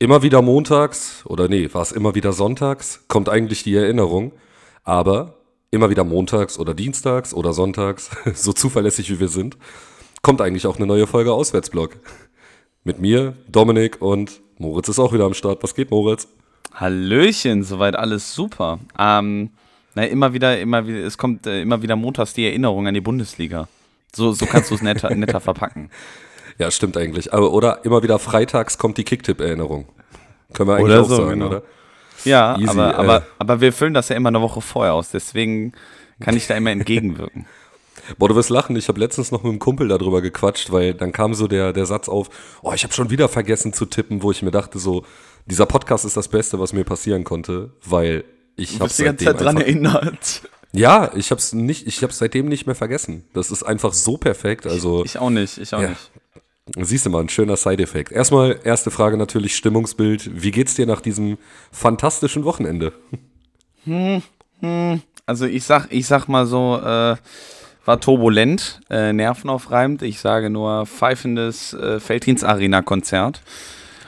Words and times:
immer 0.00 0.22
wieder 0.22 0.42
montags, 0.42 1.22
oder 1.26 1.46
nee, 1.46 1.72
war 1.72 1.82
es 1.82 1.92
immer 1.92 2.16
wieder 2.16 2.32
sonntags, 2.32 3.04
kommt 3.06 3.28
eigentlich 3.28 3.62
die 3.62 3.76
Erinnerung. 3.76 4.32
Aber 4.82 5.34
immer 5.70 5.90
wieder 5.90 6.02
montags 6.02 6.58
oder 6.58 6.74
dienstags 6.74 7.32
oder 7.32 7.52
sonntags, 7.52 8.10
so 8.34 8.52
zuverlässig 8.52 9.08
wie 9.10 9.20
wir 9.20 9.28
sind, 9.28 9.56
kommt 10.22 10.40
eigentlich 10.40 10.66
auch 10.66 10.76
eine 10.76 10.86
neue 10.86 11.06
Folge 11.06 11.32
Auswärtsblock. 11.32 11.96
Mit 12.82 12.98
mir, 12.98 13.34
Dominik 13.46 14.00
und 14.00 14.40
Moritz 14.58 14.88
ist 14.88 14.98
auch 14.98 15.12
wieder 15.12 15.26
am 15.26 15.34
Start. 15.34 15.62
Was 15.62 15.74
geht, 15.74 15.90
Moritz? 15.90 16.26
Hallöchen, 16.74 17.62
soweit 17.62 17.94
alles 17.94 18.34
super. 18.34 18.80
Ähm, 18.98 19.50
na, 19.94 20.04
immer 20.04 20.32
wieder, 20.32 20.58
immer 20.58 20.86
wieder, 20.86 21.00
es 21.00 21.18
kommt 21.18 21.46
äh, 21.46 21.60
immer 21.60 21.82
wieder 21.82 21.96
montags 21.96 22.32
die 22.32 22.46
Erinnerung 22.46 22.86
an 22.86 22.94
die 22.94 23.00
Bundesliga. 23.02 23.68
So, 24.14 24.32
so 24.32 24.46
kannst 24.46 24.70
du 24.70 24.76
es 24.76 24.82
netter, 24.82 25.14
netter 25.14 25.40
verpacken. 25.40 25.90
Ja, 26.60 26.70
stimmt 26.70 26.98
eigentlich. 26.98 27.32
Aber, 27.32 27.52
oder 27.52 27.86
immer 27.86 28.02
wieder 28.02 28.18
freitags 28.18 28.76
kommt 28.76 28.98
die 28.98 29.04
Kicktipp-Erinnerung. 29.04 29.86
Können 30.52 30.68
wir 30.68 30.74
eigentlich 30.74 30.92
Oder 30.92 31.00
auch 31.00 31.08
so, 31.08 31.16
sagen, 31.16 31.30
genau. 31.30 31.46
oder? 31.46 31.62
Ja, 32.26 32.58
Easy, 32.58 32.68
aber, 32.68 32.90
äh. 32.90 32.94
aber, 32.96 33.26
aber 33.38 33.60
wir 33.62 33.72
füllen 33.72 33.94
das 33.94 34.10
ja 34.10 34.16
immer 34.16 34.28
eine 34.28 34.42
Woche 34.42 34.60
vorher 34.60 34.92
aus, 34.92 35.08
deswegen 35.08 35.72
kann 36.20 36.36
ich 36.36 36.46
da 36.48 36.54
immer 36.56 36.70
entgegenwirken. 36.70 37.46
Boah, 38.18 38.28
du 38.28 38.36
wirst 38.36 38.50
lachen. 38.50 38.76
Ich 38.76 38.88
habe 38.88 39.00
letztens 39.00 39.30
noch 39.30 39.42
mit 39.42 39.50
einem 39.50 39.58
Kumpel 39.58 39.88
darüber 39.88 40.20
gequatscht, 40.20 40.70
weil 40.70 40.92
dann 40.92 41.12
kam 41.12 41.32
so 41.32 41.46
der, 41.46 41.72
der 41.72 41.86
Satz 41.86 42.10
auf, 42.10 42.28
oh, 42.60 42.72
ich 42.74 42.84
habe 42.84 42.92
schon 42.92 43.08
wieder 43.08 43.30
vergessen 43.30 43.72
zu 43.72 43.86
tippen, 43.86 44.22
wo 44.22 44.30
ich 44.30 44.42
mir 44.42 44.50
dachte 44.50 44.78
so, 44.78 45.06
dieser 45.46 45.64
Podcast 45.64 46.04
ist 46.04 46.18
das 46.18 46.28
Beste, 46.28 46.60
was 46.60 46.74
mir 46.74 46.84
passieren 46.84 47.24
konnte, 47.24 47.72
weil 47.86 48.24
ich 48.56 48.74
habe 48.74 48.84
bist 48.84 48.98
die 48.98 49.04
ganze 49.04 49.24
Zeit 49.24 49.40
dran 49.40 49.56
erinnert. 49.56 50.42
Ja, 50.72 51.10
ich 51.14 51.30
habe 51.30 51.38
es 51.38 51.54
nicht, 51.54 51.86
ich 51.86 52.04
seitdem 52.10 52.48
nicht 52.48 52.66
mehr 52.66 52.74
vergessen. 52.74 53.24
Das 53.32 53.50
ist 53.50 53.62
einfach 53.62 53.94
so 53.94 54.18
perfekt. 54.18 54.66
Also 54.66 55.04
Ich 55.06 55.16
auch 55.16 55.30
nicht, 55.30 55.56
ich 55.56 55.72
auch 55.74 55.80
Ja. 55.80 55.88
nicht. 55.90 56.10
Siehst 56.76 57.06
du 57.06 57.10
mal, 57.10 57.20
ein 57.22 57.28
schöner 57.28 57.56
Side-Effekt. 57.56 58.12
Erstmal 58.12 58.58
erste 58.64 58.90
Frage 58.90 59.16
natürlich 59.16 59.56
Stimmungsbild. 59.56 60.42
Wie 60.42 60.50
geht's 60.50 60.74
dir 60.74 60.86
nach 60.86 61.00
diesem 61.00 61.38
fantastischen 61.72 62.44
Wochenende? 62.44 62.92
Also 65.26 65.46
ich 65.46 65.64
sag, 65.64 65.88
ich 65.90 66.06
sag 66.06 66.28
mal 66.28 66.46
so, 66.46 66.78
äh, 66.78 67.16
war 67.84 68.00
turbulent, 68.00 68.80
äh, 68.90 69.12
nervenaufreibend. 69.12 70.02
Ich 70.02 70.20
sage 70.20 70.50
nur 70.50 70.86
pfeifendes 70.86 71.72
äh, 71.72 71.98
Feldhins 71.98 72.44
Arena 72.44 72.82
Konzert. 72.82 73.40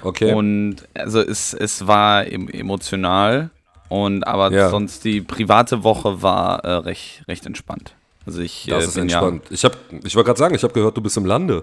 Okay. 0.03 0.35
Und 0.35 0.77
also 0.95 1.21
es, 1.21 1.55
es 1.55 1.87
war 1.87 2.27
em 2.27 2.49
emotional 2.49 3.51
und 3.89 4.27
aber 4.27 4.51
Ja. 4.53 4.69
sonst 4.69 5.05
die 5.05 5.21
private 5.21 5.85
Woche 5.85 6.23
war 6.23 6.65
äh, 6.65 6.71
recht, 6.75 7.23
recht 7.29 7.47
entspannt. 7.47 7.95
Also 8.27 8.41
ich 8.41 8.67
das 8.69 8.85
äh, 8.85 8.87
ist 8.89 8.95
bin 8.95 9.03
entspannt. 9.05 9.45
Ich 9.51 9.65
habe, 9.65 9.77
ich 10.05 10.15
wollte 10.17 10.27
gerade 10.27 10.39
sagen, 10.39 10.55
ich 10.55 10.63
habe 10.63 10.75
gehört, 10.75 10.97
du 10.97 11.01
bist 11.01 11.17
im 11.17 11.25
Lande. 11.25 11.63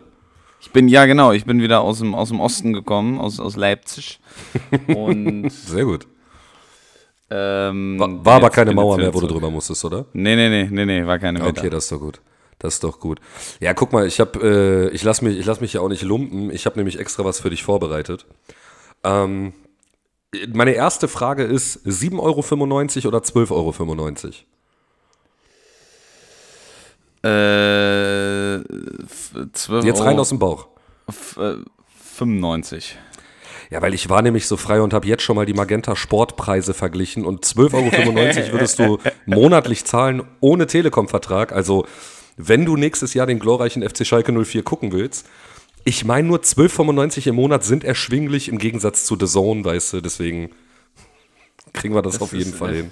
Ich 0.61 0.71
bin 0.71 0.87
ja 0.87 1.05
genau, 1.05 1.31
ich 1.31 1.45
bin 1.45 1.61
wieder 1.61 1.81
aus 1.81 1.99
dem 1.99 2.13
aus 2.15 2.29
dem 2.29 2.39
Osten 2.39 2.73
gekommen, 2.73 3.19
aus, 3.19 3.39
aus 3.39 3.55
Leipzig. 3.55 4.19
Und 4.87 5.49
Sehr 5.51 5.85
gut. 5.85 6.07
ähm, 7.29 7.99
War, 7.99 8.25
war 8.25 8.35
aber 8.35 8.49
keine 8.49 8.73
Mauer 8.73 8.97
mehr, 8.97 9.13
wo 9.13 9.21
du 9.21 9.27
drüber 9.27 9.49
musstest, 9.49 9.85
oder? 9.85 10.05
Nee, 10.13 10.35
nee, 10.35 10.49
nee, 10.49 10.67
nee, 10.71 10.85
nee, 10.85 11.05
war 11.05 11.19
keine 11.19 11.39
mehr. 11.39 11.47
Okay, 11.49 11.69
das 11.69 11.85
ist 11.85 11.91
doch 11.91 11.99
gut. 11.99 12.21
Das 12.59 12.73
ist 12.73 12.83
doch 12.83 12.99
gut. 12.99 13.21
Ja, 13.61 13.73
guck 13.73 13.93
mal, 13.93 14.05
ich 14.05 14.19
habe, 14.19 14.89
äh, 14.91 14.93
ich 14.93 15.03
lass 15.03 15.21
mich, 15.21 15.37
ich 15.39 15.45
lass 15.45 15.61
mich 15.61 15.73
ja 15.73 15.81
auch 15.81 15.87
nicht 15.87 16.03
lumpen. 16.03 16.51
Ich 16.51 16.65
habe 16.65 16.77
nämlich 16.77 16.99
extra 16.99 17.23
was 17.23 17.39
für 17.39 17.49
dich 17.49 17.63
vorbereitet. 17.63 18.25
Ähm, 19.05 19.53
meine 20.53 20.71
erste 20.71 21.07
Frage 21.07 21.43
ist 21.43 21.85
7,95 21.87 22.17
Euro 22.19 23.07
oder 23.07 23.19
12,95 23.19 23.51
Euro? 23.51 24.33
Äh, 27.23 28.55
f- 28.55 29.33
12 29.53 29.85
Jetzt 29.85 29.99
Euro, 29.99 30.09
rein 30.09 30.19
aus 30.19 30.29
dem 30.29 30.39
Bauch. 30.39 30.67
f- 31.07 31.37
äh, 31.37 31.55
95. 32.15 32.97
Ja, 33.69 33.81
weil 33.81 33.93
ich 33.93 34.09
war 34.09 34.21
nämlich 34.21 34.47
so 34.47 34.57
frei 34.57 34.81
und 34.81 34.93
habe 34.93 35.07
jetzt 35.07 35.21
schon 35.23 35.35
mal 35.35 35.45
die 35.45 35.53
Magenta 35.53 35.95
Sportpreise 35.95 36.73
verglichen 36.73 37.23
und 37.25 37.45
12,95 37.45 38.43
Euro 38.45 38.51
würdest 38.53 38.79
du 38.79 38.97
monatlich 39.25 39.85
zahlen 39.85 40.23
ohne 40.39 40.65
Telekom-Vertrag. 40.65 41.51
Also, 41.51 41.85
wenn 42.37 42.65
du 42.65 42.77
nächstes 42.77 43.13
Jahr 43.13 43.27
den 43.27 43.37
glorreichen 43.39 43.87
FC 43.87 44.07
Schalke 44.07 44.31
04 44.31 44.63
gucken 44.63 44.91
willst, 44.91 45.27
ich 45.85 46.03
meine 46.03 46.27
nur 46.27 46.39
12,95 46.39 47.27
im 47.29 47.35
Monat 47.35 47.63
sind 47.63 47.83
erschwinglich 47.83 48.49
im 48.49 48.57
Gegensatz 48.57 49.05
zu 49.05 49.15
The 49.19 49.27
Zone, 49.27 49.63
weißt 49.63 49.93
du, 49.93 50.01
deswegen 50.01 50.49
kriegen 51.73 51.93
wir 51.93 52.01
das, 52.01 52.19
auf 52.21 52.33
jeden 52.33 52.53
Fall 52.53 52.73
äh, 52.73 52.77
hin. 52.77 52.91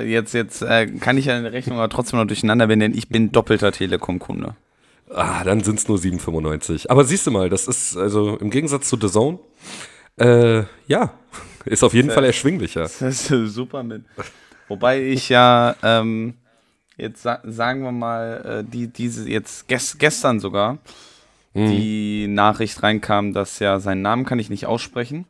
Jetzt, 0.00 0.32
jetzt 0.34 0.62
äh, 0.62 0.86
kann 0.86 1.18
ich 1.18 1.26
ja 1.26 1.36
eine 1.36 1.52
Rechnung 1.52 1.78
aber 1.78 1.88
trotzdem 1.88 2.18
noch 2.18 2.26
durcheinander 2.26 2.68
werden, 2.68 2.80
denn 2.80 2.94
ich 2.94 3.08
bin 3.08 3.32
doppelter 3.32 3.72
Telekom-Kunde. 3.72 4.54
Ah, 5.14 5.44
dann 5.44 5.62
sind 5.62 5.78
es 5.78 5.88
nur 5.88 5.98
7,95. 5.98 6.88
Aber 6.88 7.04
siehst 7.04 7.26
du 7.26 7.30
mal, 7.30 7.50
das 7.50 7.68
ist 7.68 7.96
also 7.96 8.36
im 8.36 8.50
Gegensatz 8.50 8.88
zu 8.88 8.96
The 8.96 9.08
Zone, 9.08 9.38
äh, 10.18 10.62
ja, 10.86 11.12
ist 11.64 11.82
auf 11.82 11.94
jeden 11.94 12.10
Fall 12.10 12.24
erschwinglicher. 12.24 12.82
Das 13.00 13.30
ist 13.30 13.54
super 13.54 13.82
mit. 13.82 14.04
Wobei 14.68 15.02
ich 15.02 15.28
ja 15.28 15.76
ähm, 15.82 16.34
jetzt 16.96 17.22
sa 17.22 17.40
sagen 17.44 17.82
wir 17.82 17.92
mal, 17.92 18.62
äh, 18.64 18.70
die, 18.70 18.86
diese 18.86 19.28
jetzt 19.28 19.68
ges 19.68 19.98
gestern 19.98 20.40
sogar 20.40 20.78
die 21.54 22.28
Nachricht 22.28 22.82
reinkam, 22.82 23.34
dass 23.34 23.58
ja 23.58 23.78
seinen 23.78 24.00
Namen 24.00 24.24
kann 24.24 24.38
ich 24.38 24.48
nicht 24.48 24.64
aussprechen. 24.64 25.26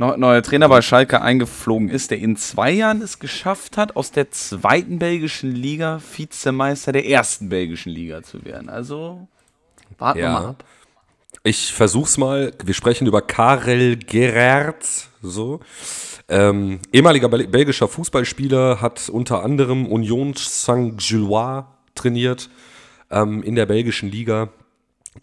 Neu- 0.00 0.16
Neuer 0.16 0.42
Trainer 0.42 0.70
bei 0.70 0.80
Schalke 0.80 1.20
eingeflogen 1.20 1.90
ist, 1.90 2.10
der 2.10 2.18
in 2.20 2.34
zwei 2.34 2.70
Jahren 2.70 3.02
es 3.02 3.18
geschafft 3.18 3.76
hat, 3.76 3.96
aus 3.96 4.10
der 4.12 4.30
zweiten 4.30 4.98
belgischen 4.98 5.52
Liga 5.54 6.00
Vizemeister 6.16 6.90
der 6.92 7.06
ersten 7.06 7.50
belgischen 7.50 7.92
Liga 7.92 8.22
zu 8.22 8.42
werden. 8.46 8.70
Also 8.70 9.28
warten 9.98 10.20
wir 10.20 10.24
Ja. 10.24 10.32
mal 10.32 10.46
ab. 10.46 10.64
Ich 11.42 11.74
versuch's 11.74 12.16
mal. 12.16 12.54
Wir 12.64 12.72
sprechen 12.72 13.06
über 13.06 13.20
Karel 13.20 13.96
Gerard. 13.98 14.86
So. 15.20 15.60
Ähm, 16.30 16.80
ehemaliger 16.94 17.28
Bel 17.28 17.46
belgischer 17.46 17.86
Fußballspieler, 17.88 18.80
hat 18.80 19.10
unter 19.10 19.42
anderem 19.44 19.84
Union 19.86 20.32
Saint-Gilloise 20.34 21.66
trainiert 21.94 22.48
ähm, 23.10 23.42
in 23.42 23.54
der 23.54 23.66
belgischen 23.66 24.10
Liga 24.10 24.48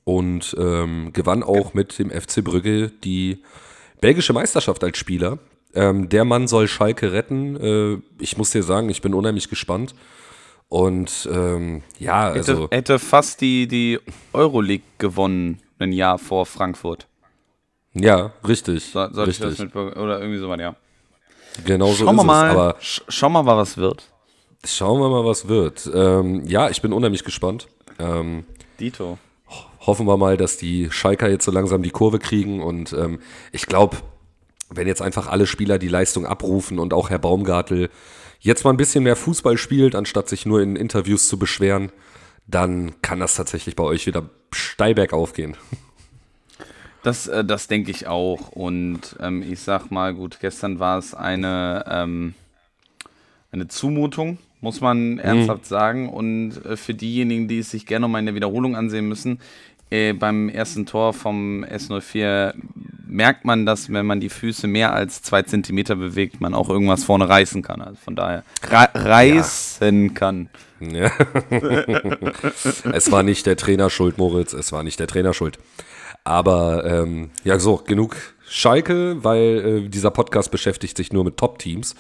und 0.04 0.56
ähm, 0.60 1.14
gewann 1.14 1.42
auch 1.42 1.74
mit 1.74 1.98
dem 1.98 2.12
FC 2.12 2.44
Brügge 2.44 2.90
die 3.04 3.42
belgische 4.02 4.34
Meisterschaft 4.34 4.84
als 4.84 4.98
Spieler. 4.98 5.40
Ähm, 5.74 6.10
der 6.10 6.26
Mann 6.26 6.48
soll 6.48 6.68
Schalke 6.68 7.12
retten. 7.12 7.56
Äh, 7.58 7.98
ich 8.22 8.38
muss 8.38 8.52
dir 8.52 8.64
sagen, 8.64 8.90
ich 8.90 9.02
bin 9.02 9.14
unheimlich 9.14 9.50
gespannt. 9.50 9.94
Und 10.70 11.30
ähm, 11.32 11.82
ja, 11.98 12.34
Hätte, 12.34 12.52
also. 12.52 12.68
hätte 12.72 13.00
fast 13.00 13.42
die, 13.42 13.68
die 13.68 14.00
Euroleague 14.34 14.84
gewonnen, 14.98 15.62
ein 15.80 15.92
Jahr 15.94 16.18
vor 16.18 16.46
Frankfurt. 16.46 17.08
Ja, 17.94 18.34
richtig. 18.48 18.86
So, 18.86 19.08
sollte 19.12 19.32
ich 19.32 19.38
das 19.40 19.52
richtig. 19.52 19.66
mitbekommen? 19.66 19.94
Oder 19.94 20.20
irgendwie 20.20 20.40
so 20.40 20.50
was, 20.50 20.60
ja. 20.60 20.76
Genau 21.66 21.88
so 21.88 22.06
Schauen 22.06 22.16
ist 22.16 22.22
wir 22.22 22.26
mal, 22.26 22.50
es. 22.50 22.52
Aber 22.52 22.76
sch 22.80 23.02
schauen 23.08 23.32
wir 23.34 23.44
mal, 23.44 23.58
was 23.58 23.78
wird. 23.78 24.04
schauen 24.66 25.00
wir 25.00 25.10
mal, 25.10 25.26
was 25.26 25.48
wird. 25.48 25.90
Ähm, 25.94 26.46
ja, 26.46 26.70
ich 26.70 26.82
bin 26.82 26.94
unheimlich 26.94 27.24
gespannt. 27.24 27.68
Ähm, 27.98 28.46
Dito. 28.80 29.18
Hoffen 29.88 30.06
wir 30.06 30.18
mal, 30.18 30.38
dass 30.38 30.58
die 30.58 30.92
Schalker 30.92 31.30
jetzt 31.30 31.46
so 31.46 31.52
langsam 31.52 31.82
die 31.82 31.90
Kurve 31.90 32.20
kriegen. 32.20 32.62
Und 32.62 32.94
ähm, 32.94 33.20
ich 33.52 33.66
glaube, 33.66 33.98
wenn 34.70 34.86
jetzt 34.86 35.02
einfach 35.02 35.28
alle 35.28 35.48
Spieler 35.48 35.80
die 35.80 35.88
Leistung 35.88 36.26
abrufen 36.26 36.78
und 36.78 36.94
auch 36.94 37.10
Herr 37.10 37.20
Baumgartel 37.20 37.90
jetzt 38.40 38.64
mal 38.66 38.72
ein 38.72 38.78
bisschen 38.78 39.04
mehr 39.04 39.16
Fußball 39.16 39.58
spielt, 39.58 39.96
anstatt 39.96 40.28
sich 40.30 40.46
nur 40.46 40.62
in 40.62 40.76
Interviews 40.76 41.28
zu 41.28 41.40
beschweren, 41.40 41.92
dann 42.46 43.02
kann 43.02 43.20
das 43.20 43.36
tatsächlich 43.36 43.76
bei 43.76 43.84
euch 43.84 44.06
wieder 44.06 44.30
steil 44.52 44.94
bergauf 44.94 45.34
gehen. 45.34 45.58
Das, 47.04 47.28
äh, 47.28 47.46
das 47.46 47.68
denke 47.68 47.92
ich 47.92 48.08
auch. 48.08 48.50
Und 48.50 49.16
ähm, 49.22 49.42
ich 49.42 49.62
sag 49.62 49.90
mal, 49.90 50.14
gut, 50.14 50.40
gestern 50.42 50.80
war 50.80 50.98
es 50.98 51.14
eine, 51.14 51.86
ähm, 51.90 52.34
eine 53.52 53.70
Zumutung, 53.70 54.38
muss 54.60 54.82
man 54.82 55.20
ernsthaft 55.20 55.66
sagen. 55.66 56.10
Und 56.10 56.66
äh, 56.66 56.76
für 56.76 56.94
diejenigen, 56.94 57.48
die 57.48 57.60
es 57.60 57.72
sich 57.72 57.86
gerne 57.86 58.08
mal 58.10 58.20
in 58.20 58.26
der 58.26 58.36
Wiederholung 58.36 58.76
ansehen 58.76 59.08
müssen, 59.08 59.40
äh, 59.90 60.14
beim 60.14 60.50
ersten 60.50 60.86
Tor 60.86 61.14
vom 61.14 61.64
S04 61.64 62.54
merkt 63.08 63.46
man, 63.46 63.66
dass 63.66 63.92
wenn 63.92 64.06
man 64.06 64.20
die 64.20 64.30
Füße 64.30 64.68
mehr 64.68 64.94
als 64.94 65.22
zwei 65.22 65.42
Zentimeter 65.42 65.96
bewegt, 65.96 66.42
man 66.42 66.54
auch 66.54 66.70
irgendwas 66.70 67.04
vorne 67.04 67.30
reißen 67.30 67.62
kann. 67.62 67.82
Also 67.82 67.98
von 68.04 68.16
daher 68.16 68.44
re 68.70 68.90
reißen 68.94 70.14
kann. 70.14 70.50
Ja. 70.80 71.12
es 72.92 73.12
war 73.12 73.24
nicht 73.24 73.46
der 73.46 73.56
Trainer 73.56 73.90
schuld, 73.90 74.18
Moritz, 74.18 74.54
es 74.54 74.72
war 74.72 74.84
nicht 74.84 75.00
der 75.00 75.08
Trainer 75.08 75.34
schuld. 75.34 75.58
Aber 76.24 76.84
ähm, 76.86 77.30
ja, 77.46 77.58
so, 77.58 77.78
genug 77.78 78.18
Schalke, 78.46 79.24
weil 79.24 79.86
äh, 79.86 79.90
dieser 79.90 80.12
Podcast 80.12 80.52
beschäftigt 80.52 80.98
sich 80.98 81.14
nur 81.14 81.24
mit 81.24 81.38
Top-Teams. 81.38 81.96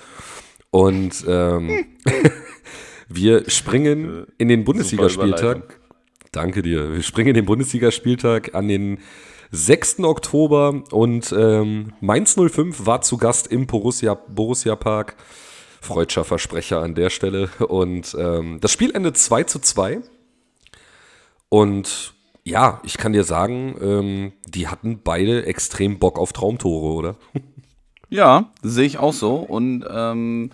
Und 0.70 1.24
ähm, 1.28 1.86
wir 3.08 3.50
springen 3.50 4.28
in 4.38 4.50
den 4.50 4.66
Bundesligaspieltag. 4.66 5.80
Danke 6.38 6.62
dir. 6.62 6.94
Wir 6.94 7.02
springen 7.02 7.30
in 7.30 7.34
den 7.34 7.46
Bundesligaspieltag 7.46 8.54
an 8.54 8.68
den 8.68 9.00
6. 9.50 10.02
Oktober 10.02 10.84
und 10.92 11.34
ähm, 11.36 11.94
Mainz 12.00 12.36
05 12.36 12.86
war 12.86 13.02
zu 13.02 13.18
Gast 13.18 13.48
im 13.48 13.66
Borussia, 13.66 14.14
Borussia 14.14 14.76
Park. 14.76 15.16
Freudscher 15.82 16.24
Versprecher 16.24 16.84
an 16.84 16.94
der 16.94 17.10
Stelle. 17.10 17.50
Und 17.68 18.16
ähm, 18.20 18.60
das 18.62 18.72
Spiel 18.72 18.96
endet 18.96 19.18
2 19.18 19.46
zu 19.46 19.58
2. 19.58 20.02
Und 21.50 22.14
ja, 22.44 22.82
ich 22.84 23.00
kann 23.00 23.14
dir 23.14 23.24
sagen, 23.24 23.76
ähm, 23.82 24.34
die 24.46 24.68
hatten 24.68 25.00
beide 25.04 25.44
extrem 25.48 25.98
Bock 25.98 26.20
auf 26.20 26.34
Traumtore, 26.34 26.94
oder? 26.94 27.16
Ja, 28.10 28.52
sehe 28.62 28.86
ich 28.86 29.00
auch 29.00 29.12
so. 29.12 29.38
Und 29.38 29.86
ähm, 29.90 30.52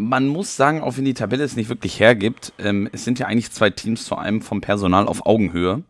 man 0.00 0.26
muss 0.26 0.56
sagen, 0.56 0.80
auch 0.82 0.96
wenn 0.96 1.04
die 1.04 1.14
Tabelle 1.14 1.44
es 1.44 1.56
nicht 1.56 1.68
wirklich 1.68 2.00
hergibt, 2.00 2.52
ähm, 2.58 2.88
es 2.92 3.04
sind 3.04 3.18
ja 3.18 3.26
eigentlich 3.26 3.52
zwei 3.52 3.70
Teams 3.70 4.08
vor 4.08 4.20
allem 4.20 4.42
vom 4.42 4.60
Personal 4.60 5.06
auf 5.06 5.26
Augenhöhe. 5.26 5.82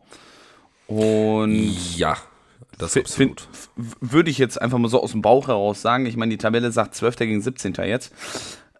Und 0.87 1.97
ja, 1.97 2.17
das 2.79 2.97
ist 2.97 3.13
absolut. 3.13 3.49
Würde 3.77 4.31
ich 4.31 4.39
jetzt 4.39 4.61
einfach 4.61 4.79
mal 4.79 4.89
so 4.89 5.03
aus 5.03 5.13
dem 5.13 5.23
Bauch 5.23 5.49
heraus 5.49 5.83
sagen. 5.83 6.07
Ich 6.07 6.17
meine, 6.17 6.31
die 6.31 6.39
Tabelle 6.39 6.73
sagt 6.73 6.95
12. 6.95 7.17
gegen 7.17 7.41
17. 7.41 7.75
jetzt. 7.85 8.13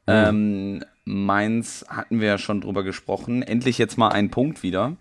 Mhm. 0.07 0.13
Ähm, 0.13 0.85
Mainz 1.05 1.85
hatten 1.89 2.21
wir 2.21 2.29
ja 2.29 2.39
schon 2.39 2.61
drüber 2.61 2.83
gesprochen. 2.83 3.43
Endlich 3.43 3.79
jetzt 3.79 3.97
mal 3.99 4.09
ein 4.09 4.31
Punkt 4.31 4.63
wieder. 4.63 4.97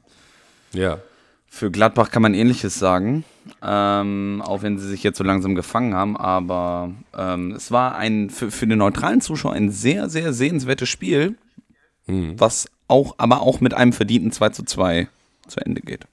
Ja. 0.73 0.99
Für 1.47 1.71
Gladbach 1.71 2.11
kann 2.11 2.21
man 2.21 2.35
ähnliches 2.35 2.77
sagen, 2.77 3.23
ähm, 3.61 4.41
auch 4.45 4.61
wenn 4.61 4.77
sie 4.77 4.87
sich 4.87 5.03
jetzt 5.03 5.17
so 5.17 5.23
langsam 5.23 5.55
gefangen 5.55 5.93
haben. 5.93 6.17
Aber 6.17 6.91
ähm, 7.17 7.51
es 7.51 7.71
war 7.71 7.95
ein 7.95 8.29
für, 8.29 8.51
für 8.51 8.67
den 8.67 8.79
neutralen 8.79 9.21
Zuschauer 9.21 9.53
ein 9.53 9.71
sehr, 9.71 10.09
sehr 10.09 10.33
sehenswertes 10.33 10.89
Spiel, 10.89 11.37
mhm. 12.07 12.39
was 12.39 12.69
auch, 12.87 13.15
aber 13.17 13.41
auch 13.41 13.61
mit 13.61 13.73
einem 13.73 13.93
verdienten 13.93 14.31
2 14.31 14.49
zu 14.49 14.63
2 14.63 15.07
zu 15.47 15.59
Ende 15.59 15.81
geht. 15.81 16.05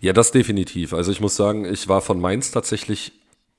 Ja, 0.00 0.12
das 0.12 0.30
definitiv. 0.30 0.94
Also 0.94 1.10
ich 1.10 1.20
muss 1.20 1.36
sagen, 1.36 1.64
ich 1.64 1.88
war 1.88 2.00
von 2.00 2.20
Mainz 2.20 2.50
tatsächlich, 2.52 3.12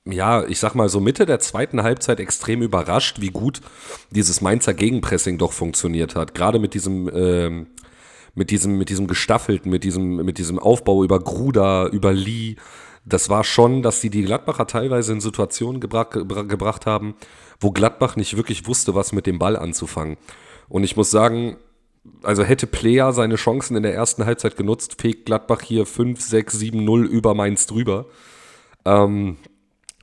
ja, 0.06 0.44
ich 0.46 0.58
sag 0.58 0.74
mal 0.74 0.88
so 0.88 1.00
Mitte 1.00 1.26
der 1.26 1.38
zweiten 1.40 1.82
Halbzeit 1.82 2.18
extrem 2.18 2.62
überrascht, 2.62 3.20
wie 3.20 3.30
gut 3.30 3.60
dieses 4.10 4.40
Mainzer 4.40 4.72
Gegenpressing 4.72 5.36
doch 5.36 5.52
funktioniert 5.52 6.16
hat. 6.16 6.34
Gerade 6.34 6.58
mit 6.58 6.72
diesem 6.72 7.10
ähm, 7.14 7.66
mit 8.34 8.50
diesem, 8.50 8.78
mit 8.78 8.88
diesem 8.88 9.06
gestaffelten, 9.06 9.70
mit 9.70 9.84
diesem, 9.84 10.16
mit 10.24 10.38
diesem 10.38 10.58
Aufbau 10.58 11.04
über 11.04 11.20
Gruda, 11.20 11.86
über 11.88 12.12
Lee. 12.12 12.56
Das 13.04 13.30
war 13.30 13.44
schon, 13.44 13.82
dass 13.82 14.00
sie 14.00 14.10
die 14.10 14.22
Gladbacher 14.22 14.66
teilweise 14.66 15.12
in 15.12 15.20
Situationen 15.20 15.80
gebra 15.80 16.04
gebracht 16.04 16.86
haben, 16.86 17.14
wo 17.58 17.70
Gladbach 17.70 18.16
nicht 18.16 18.36
wirklich 18.36 18.66
wusste, 18.66 18.94
was 18.94 19.12
mit 19.12 19.26
dem 19.26 19.38
Ball 19.38 19.56
anzufangen. 19.56 20.16
Und 20.68 20.84
ich 20.84 20.96
muss 20.96 21.10
sagen, 21.10 21.56
also 22.22 22.42
hätte 22.42 22.66
Player 22.66 23.12
seine 23.12 23.36
Chancen 23.36 23.76
in 23.76 23.82
der 23.82 23.94
ersten 23.94 24.24
Halbzeit 24.26 24.56
genutzt, 24.56 25.00
fegt 25.00 25.26
Gladbach 25.26 25.62
hier 25.62 25.86
5, 25.86 26.20
6, 26.20 26.58
7, 26.58 26.84
0 26.84 27.06
über 27.06 27.34
Mainz 27.34 27.66
drüber. 27.66 28.06
Ähm, 28.84 29.36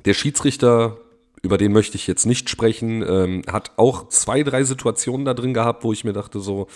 der 0.06 0.14
Schiedsrichter, 0.14 0.98
über 1.42 1.58
den 1.58 1.74
möchte 1.74 1.98
ich 1.98 2.08
jetzt 2.08 2.26
nicht 2.26 2.50
sprechen, 2.50 3.04
ähm, 3.08 3.42
hat 3.48 3.72
auch 3.78 4.10
zwei, 4.10 4.44
drei 4.44 4.64
Situationen 4.64 5.26
da 5.26 5.34
drin 5.34 5.54
gehabt, 5.54 5.84
wo 5.84 5.94
ich 5.94 6.04
mir 6.04 6.14
dachte 6.14 6.40
so, 6.40 6.68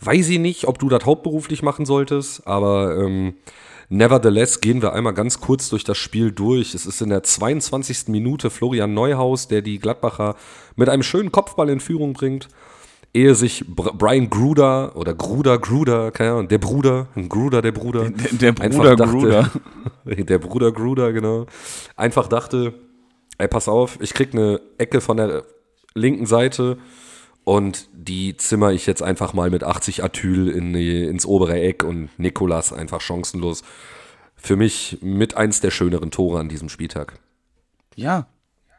Weiß 0.00 0.28
ich 0.28 0.38
nicht, 0.38 0.68
ob 0.68 0.78
du 0.78 0.88
das 0.88 1.04
hauptberuflich 1.04 1.62
machen 1.62 1.84
solltest, 1.84 2.46
aber 2.46 2.96
ähm, 2.96 3.34
nevertheless 3.88 4.60
gehen 4.60 4.82
wir 4.82 4.92
einmal 4.92 5.14
ganz 5.14 5.40
kurz 5.40 5.68
durch 5.68 5.84
das 5.84 5.98
Spiel 5.98 6.32
durch. 6.32 6.74
Es 6.74 6.86
ist 6.86 7.00
in 7.00 7.10
der 7.10 7.22
22. 7.22 8.08
Minute 8.08 8.50
Florian 8.50 8.94
Neuhaus, 8.94 9.48
der 9.48 9.62
die 9.62 9.78
Gladbacher 9.78 10.36
mit 10.76 10.88
einem 10.88 11.02
schönen 11.02 11.32
Kopfball 11.32 11.70
in 11.70 11.80
Führung 11.80 12.12
bringt, 12.12 12.48
ehe 13.14 13.34
sich 13.34 13.64
Brian 13.66 14.30
Gruder 14.30 14.96
oder 14.96 15.14
Gruder, 15.14 15.58
Gruder, 15.58 16.10
keine 16.10 16.32
Ahnung, 16.32 16.48
der 16.48 16.58
Bruder, 16.58 17.08
Gruder, 17.28 17.62
der 17.62 17.72
Bruder. 17.72 18.10
Der, 18.10 18.52
der 18.52 18.68
Bruder 18.68 18.96
dachte, 18.96 19.12
Gruder. 19.12 19.50
der 20.04 20.38
Bruder 20.38 20.72
Gruder, 20.72 21.12
genau. 21.12 21.46
Einfach 21.96 22.28
dachte, 22.28 22.74
ey, 23.38 23.48
pass 23.48 23.68
auf, 23.68 23.98
ich 24.00 24.14
krieg 24.14 24.34
eine 24.34 24.60
Ecke 24.78 25.00
von 25.00 25.16
der 25.16 25.44
linken 25.94 26.26
Seite 26.26 26.78
und 27.48 27.88
die 27.94 28.36
zimmer 28.36 28.72
ich 28.72 28.84
jetzt 28.84 29.02
einfach 29.02 29.32
mal 29.32 29.48
mit 29.48 29.64
80 29.64 30.04
Atyl 30.04 30.50
in 30.50 30.74
ins 30.74 31.24
obere 31.24 31.58
Eck 31.58 31.82
und 31.82 32.10
Nikolas 32.18 32.74
einfach 32.74 33.00
chancenlos. 33.00 33.62
Für 34.36 34.54
mich 34.54 34.98
mit 35.00 35.34
eins 35.34 35.62
der 35.62 35.70
schöneren 35.70 36.10
Tore 36.10 36.40
an 36.40 36.50
diesem 36.50 36.68
Spieltag. 36.68 37.14
Ja, 37.94 38.26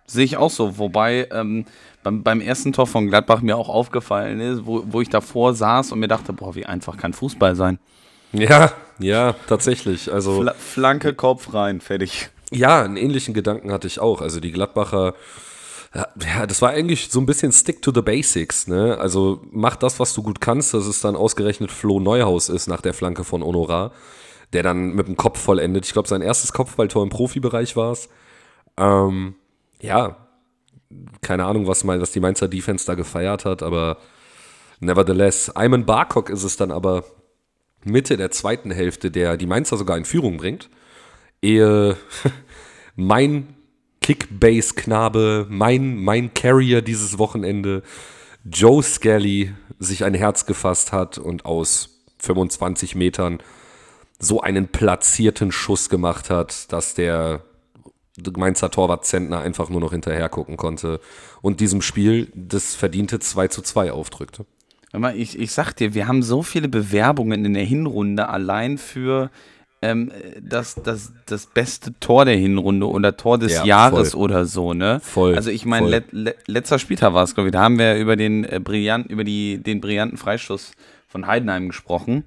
sehe 0.05 0.23
ich 0.23 0.37
auch 0.37 0.51
so. 0.51 0.77
Wobei 0.77 1.27
ähm, 1.31 1.65
beim, 2.03 2.21
beim, 2.21 2.41
ersten 2.41 2.71
Tor 2.71 2.85
von 2.85 3.07
Gladbach 3.07 3.41
mir 3.41 3.57
auch 3.57 3.69
aufgefallen 3.69 4.39
ist, 4.39 4.67
wo, 4.67 4.83
wo 4.85 5.01
ich 5.01 5.09
davor 5.09 5.55
saß 5.55 5.91
und 5.91 5.97
mir 5.97 6.07
dachte, 6.07 6.31
boah, 6.31 6.53
wie 6.53 6.67
einfach 6.67 6.95
kann 6.95 7.13
Fußball 7.13 7.55
sein. 7.55 7.79
Ja, 8.33 8.71
ja, 8.99 9.33
tatsächlich. 9.47 10.13
Also 10.13 10.43
Fl 10.43 10.53
Flanke, 10.59 11.15
Kopf 11.15 11.55
rein, 11.55 11.81
fertig. 11.81 12.29
Ja, 12.51 12.83
einen 12.83 12.97
ähnlichen 12.97 13.33
Gedanken 13.33 13.71
hatte 13.71 13.87
ich 13.87 13.99
auch. 13.99 14.21
Also 14.21 14.39
die 14.39 14.51
Gladbacher 14.51 15.15
ja, 15.93 16.45
das 16.45 16.61
war 16.61 16.69
eigentlich 16.69 17.09
so 17.09 17.19
ein 17.19 17.25
bisschen 17.25 17.51
Stick 17.51 17.81
to 17.81 17.91
the 17.93 18.01
Basics, 18.01 18.67
ne? 18.67 18.97
Also 18.99 19.41
mach 19.51 19.75
das, 19.75 19.99
was 19.99 20.13
du 20.13 20.21
gut 20.21 20.39
kannst, 20.39 20.73
dass 20.73 20.85
es 20.85 21.01
dann 21.01 21.15
ausgerechnet 21.15 21.71
Flo 21.71 21.99
Neuhaus 21.99 22.49
ist 22.49 22.67
nach 22.67 22.81
der 22.81 22.93
Flanke 22.93 23.23
von 23.23 23.43
Honorar, 23.43 23.91
der 24.53 24.61
dann 24.61 24.93
mit 24.93 25.07
dem 25.07 25.17
Kopf 25.17 25.39
vollendet. 25.39 25.85
Ich 25.85 25.93
glaube, 25.93 26.07
sein 26.07 26.21
erstes 26.21 26.53
Kopfballtor 26.53 27.01
im 27.01 27.09
Profibereich 27.09 27.75
war 27.75 27.91
es. 27.91 28.09
Ähm, 28.77 29.35
ja, 29.81 30.27
keine 31.21 31.45
Ahnung, 31.45 31.65
was, 31.65 31.83
mein, 31.83 32.01
was 32.01 32.11
die 32.11 32.19
Mainzer 32.19 32.47
Defense 32.47 32.85
da 32.85 32.93
gefeiert 32.93 33.45
hat, 33.45 33.63
aber 33.63 33.97
nevertheless, 34.79 35.49
Ayman 35.49 35.85
Barkok 35.85 36.29
ist 36.29 36.43
es 36.43 36.55
dann 36.55 36.71
aber 36.71 37.03
Mitte 37.83 38.15
der 38.17 38.31
zweiten 38.31 38.71
Hälfte, 38.71 39.09
der 39.09 39.37
die 39.37 39.45
Mainzer 39.47 39.77
sogar 39.77 39.97
in 39.97 40.05
Führung 40.05 40.37
bringt, 40.37 40.69
ehe 41.41 41.97
mein 42.95 43.55
Kickbase-Knabe, 44.09 45.45
mein, 45.49 45.97
mein 45.97 46.33
Carrier 46.33 46.81
dieses 46.81 47.19
Wochenende, 47.19 47.83
Joe 48.43 48.81
Skelly, 48.81 49.53
sich 49.77 50.03
ein 50.03 50.15
Herz 50.15 50.47
gefasst 50.47 50.91
hat 50.91 51.19
und 51.19 51.45
aus 51.45 52.01
25 52.17 52.95
Metern 52.95 53.37
so 54.17 54.41
einen 54.41 54.67
platzierten 54.67 55.51
Schuss 55.51 55.89
gemacht 55.89 56.31
hat, 56.31 56.73
dass 56.73 56.95
der 56.95 57.43
Mainzer 58.35 58.71
Torwart 58.71 59.05
Zentner 59.05 59.41
einfach 59.41 59.69
nur 59.69 59.79
noch 59.79 59.91
hinterher 59.91 60.27
gucken 60.27 60.57
konnte 60.57 60.99
und 61.43 61.59
diesem 61.59 61.83
Spiel 61.83 62.31
das 62.33 62.73
verdiente 62.73 63.19
2 63.19 63.49
zu 63.49 63.61
2 63.61 63.91
aufdrückte. 63.91 64.47
Ich, 65.15 65.37
ich 65.37 65.51
sag 65.51 65.73
dir, 65.73 65.93
wir 65.93 66.07
haben 66.07 66.23
so 66.23 66.41
viele 66.41 66.67
Bewerbungen 66.67 67.45
in 67.45 67.53
der 67.53 67.63
Hinrunde 67.63 68.27
allein 68.27 68.79
für 68.79 69.29
ähm, 69.81 70.11
das, 70.41 70.75
das, 70.75 71.13
das 71.25 71.45
beste 71.45 71.97
Tor 71.99 72.25
der 72.25 72.35
Hinrunde 72.35 72.87
oder 72.87 73.15
Tor 73.15 73.37
des 73.37 73.53
ja, 73.53 73.65
Jahres 73.65 74.11
voll. 74.11 74.21
oder 74.21 74.45
so, 74.45 74.73
ne? 74.73 74.99
Voll. 75.01 75.35
Also 75.35 75.49
ich 75.51 75.65
meine, 75.65 75.87
le 75.87 76.03
le 76.11 76.35
letzter 76.47 76.79
Spieltag 76.79 77.13
war 77.13 77.23
es, 77.23 77.33
glaube 77.33 77.49
ich, 77.49 77.53
da 77.53 77.61
haben 77.61 77.79
wir 77.79 77.95
über 77.95 78.15
den 78.15 78.43
äh, 78.43 78.59
brillanten, 78.61 79.11
über 79.11 79.23
die, 79.23 79.57
den 79.57 79.79
brillanten 79.79 80.17
Freistoß 80.17 80.71
von 81.07 81.27
Heidenheim 81.27 81.69
gesprochen. 81.69 82.23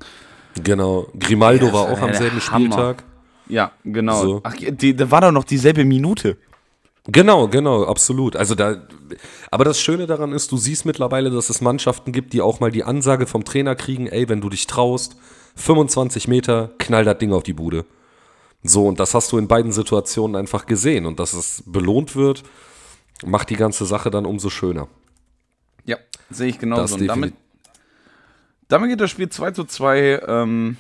Genau. 0.62 1.06
Grimaldo 1.18 1.66
ja, 1.66 1.72
war 1.72 1.92
auch 1.92 2.00
am 2.00 2.14
selben 2.14 2.40
Hammer. 2.40 2.72
Spieltag. 2.72 3.04
Ja, 3.48 3.72
genau. 3.84 4.22
So. 4.22 4.40
Ach, 4.44 4.54
die, 4.54 4.96
da 4.96 5.10
war 5.10 5.20
doch 5.20 5.32
noch 5.32 5.44
dieselbe 5.44 5.84
Minute. 5.84 6.36
Genau, 7.06 7.48
genau, 7.48 7.84
absolut. 7.84 8.36
Also 8.36 8.54
da, 8.54 8.76
aber 9.50 9.64
das 9.64 9.80
Schöne 9.80 10.06
daran 10.06 10.32
ist, 10.32 10.52
du 10.52 10.56
siehst 10.56 10.86
mittlerweile, 10.86 11.30
dass 11.30 11.50
es 11.50 11.60
Mannschaften 11.60 12.12
gibt, 12.12 12.32
die 12.32 12.40
auch 12.40 12.60
mal 12.60 12.70
die 12.70 12.84
Ansage 12.84 13.26
vom 13.26 13.44
Trainer 13.44 13.74
kriegen, 13.74 14.06
ey, 14.06 14.28
wenn 14.28 14.40
du 14.40 14.48
dich 14.48 14.68
traust, 14.68 15.16
25 15.56 16.28
Meter, 16.28 16.70
knall 16.78 17.04
das 17.04 17.18
Ding 17.18 17.32
auf 17.32 17.42
die 17.42 17.52
Bude. 17.52 17.84
So, 18.62 18.86
und 18.86 19.00
das 19.00 19.14
hast 19.14 19.32
du 19.32 19.38
in 19.38 19.48
beiden 19.48 19.72
Situationen 19.72 20.36
einfach 20.36 20.66
gesehen. 20.66 21.06
Und 21.06 21.18
dass 21.18 21.32
es 21.32 21.62
belohnt 21.66 22.14
wird, 22.14 22.42
macht 23.24 23.50
die 23.50 23.56
ganze 23.56 23.86
Sache 23.86 24.10
dann 24.10 24.24
umso 24.24 24.50
schöner. 24.50 24.88
Ja, 25.84 25.96
sehe 26.30 26.48
ich 26.48 26.58
genauso. 26.58 26.94
Und 26.94 27.06
damit, 27.06 27.34
damit 28.68 28.90
geht 28.90 29.00
das 29.00 29.10
Spiel 29.10 29.28
2 29.28 29.50
zu 29.50 29.64
2 29.64 30.22
ähm, 30.26 30.76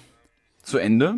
zu 0.62 0.78
Ende. 0.78 1.16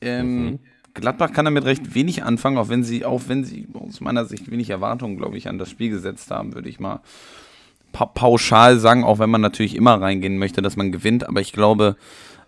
Ähm, 0.00 0.44
mhm. 0.44 0.58
Gladbach 0.94 1.32
kann 1.32 1.44
damit 1.44 1.64
recht 1.64 1.94
wenig 1.94 2.22
anfangen, 2.22 2.58
auch 2.58 2.68
wenn 2.68 2.84
sie, 2.84 3.04
auch 3.04 3.22
wenn 3.28 3.44
sie 3.44 3.66
aus 3.72 4.00
meiner 4.00 4.24
Sicht 4.24 4.50
wenig 4.50 4.68
Erwartungen, 4.70 5.16
glaube 5.16 5.38
ich, 5.38 5.48
an 5.48 5.58
das 5.58 5.70
Spiel 5.70 5.90
gesetzt 5.90 6.30
haben, 6.30 6.54
würde 6.54 6.68
ich 6.68 6.80
mal 6.80 7.00
pa 7.92 8.06
pauschal 8.06 8.78
sagen, 8.78 9.04
auch 9.04 9.18
wenn 9.18 9.30
man 9.30 9.40
natürlich 9.40 9.76
immer 9.76 10.00
reingehen 10.00 10.38
möchte, 10.38 10.62
dass 10.62 10.76
man 10.76 10.92
gewinnt. 10.92 11.28
Aber 11.28 11.40
ich 11.40 11.52
glaube, 11.52 11.96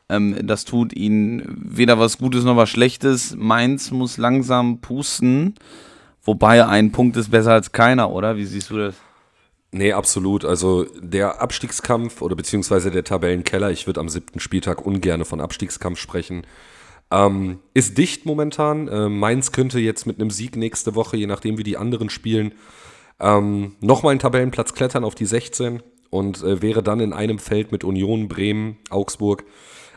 ähm, 0.09 0.47
das 0.47 0.65
tut 0.65 0.95
ihnen 0.95 1.43
weder 1.47 1.99
was 1.99 2.19
Gutes 2.19 2.45
noch 2.45 2.57
was 2.57 2.71
Schlechtes. 2.71 3.35
Mainz 3.37 3.91
muss 3.91 4.19
langsam 4.19 4.81
pusten, 4.81 5.55
wobei 6.23 6.67
ein 6.67 6.93
Punkt 6.93 7.17
ist 7.17 7.31
besser 7.31 7.53
als 7.53 7.73
keiner, 7.73 8.11
oder? 8.11 8.37
Wie 8.37 8.45
siehst 8.45 8.71
du 8.71 8.79
das? 8.79 8.95
Nee, 9.73 9.93
absolut. 9.93 10.45
Also 10.45 10.87
der 11.01 11.43
Abstiegskampf 11.43 12.23
oder 12.23 12.37
beziehungsweise 12.37 12.93
der 12.93 13.03
Tabellenkeller, 13.03 13.71
ich 13.71 13.87
würde 13.87 14.01
am 14.01 14.09
siebten 14.09 14.39
Spieltag 14.39 14.87
ungern 14.87 15.25
von 15.25 15.41
Abstiegskampf 15.41 15.99
sprechen, 15.99 16.47
ähm, 17.11 17.59
ist 17.75 17.99
dicht 17.99 18.25
momentan. 18.25 18.87
Äh, 18.89 19.09
Mainz 19.09 19.51
könnte 19.51 19.81
jetzt 19.81 20.07
mit 20.07 20.21
einem 20.21 20.31
Sieg 20.31 20.57
nächste 20.57 20.95
Woche, 20.95 21.17
je 21.17 21.27
nachdem 21.27 21.59
wie 21.59 21.65
die 21.65 21.77
anderen 21.77 22.09
spielen, 22.09 22.55
ähm, 23.19 23.75
nochmal 23.81 24.13
einen 24.13 24.21
Tabellenplatz 24.21 24.75
klettern 24.75 25.03
auf 25.03 25.15
die 25.15 25.27
16 25.27 25.83
und 26.11 26.43
äh, 26.43 26.63
wäre 26.63 26.83
dann 26.83 27.01
in 27.01 27.13
einem 27.13 27.41
Feld 27.41 27.73
mit 27.73 27.83
Union, 27.83 28.29
Bremen, 28.29 28.77
Augsburg 28.91 29.45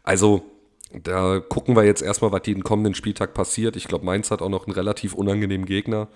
also, 0.08 0.42
da 1.04 1.42
gucken 1.42 1.76
wir 1.76 1.84
jetzt 1.84 2.02
erstmal, 2.02 2.32
was 2.32 2.44
den 2.44 2.64
kommenden 2.64 2.96
Spieltag 2.96 3.34
passiert. 3.34 3.76
Ich 3.76 3.90
glaube, 3.90 4.06
Mainz 4.06 4.32
hat 4.32 4.42
auch 4.42 4.48
noch 4.48 4.66
einen 4.66 4.74
relativ 4.74 5.14
unangenehmen 5.14 5.66
Gegner. 5.66 6.08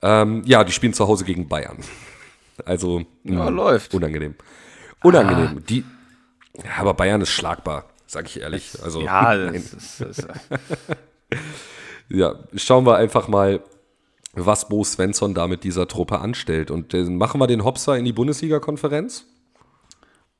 Ähm, 0.00 0.42
ja, 0.46 0.62
die 0.62 0.70
spielen 0.70 0.94
zu 0.94 1.08
Hause 1.08 1.24
gegen 1.24 1.48
Bayern. 1.48 1.78
Also, 2.64 3.00
ja, 3.24 3.34
mh, 3.34 3.48
läuft. 3.48 3.94
Unangenehm. 3.94 4.36
Unangenehm. 5.02 5.56
Ah. 5.58 5.62
Die, 5.68 5.84
aber 6.78 6.94
Bayern 6.94 7.20
ist 7.20 7.30
schlagbar. 7.30 7.90
sag 8.06 8.26
ich 8.26 8.40
ehrlich. 8.40 8.78
Also, 8.80 9.00
Ja, 9.00 9.36
das 9.50 9.72
ist, 9.72 10.00
das 10.00 10.18
ist, 10.18 10.28
ja, 12.08 12.36
schauen 12.54 12.86
wir 12.86 12.94
einfach 12.94 13.26
mal, 13.26 13.60
was 14.34 14.68
Bo 14.68 14.84
Svensson 14.84 15.34
da 15.34 15.48
mit 15.48 15.64
dieser 15.64 15.88
Truppe 15.88 16.20
anstellt. 16.20 16.70
Und 16.70 16.94
äh, 16.94 17.02
machen 17.02 17.40
wir 17.40 17.48
den 17.48 17.64
Hopser 17.64 17.98
in 17.98 18.04
die 18.04 18.12
Bundesliga-Konferenz? 18.12 19.26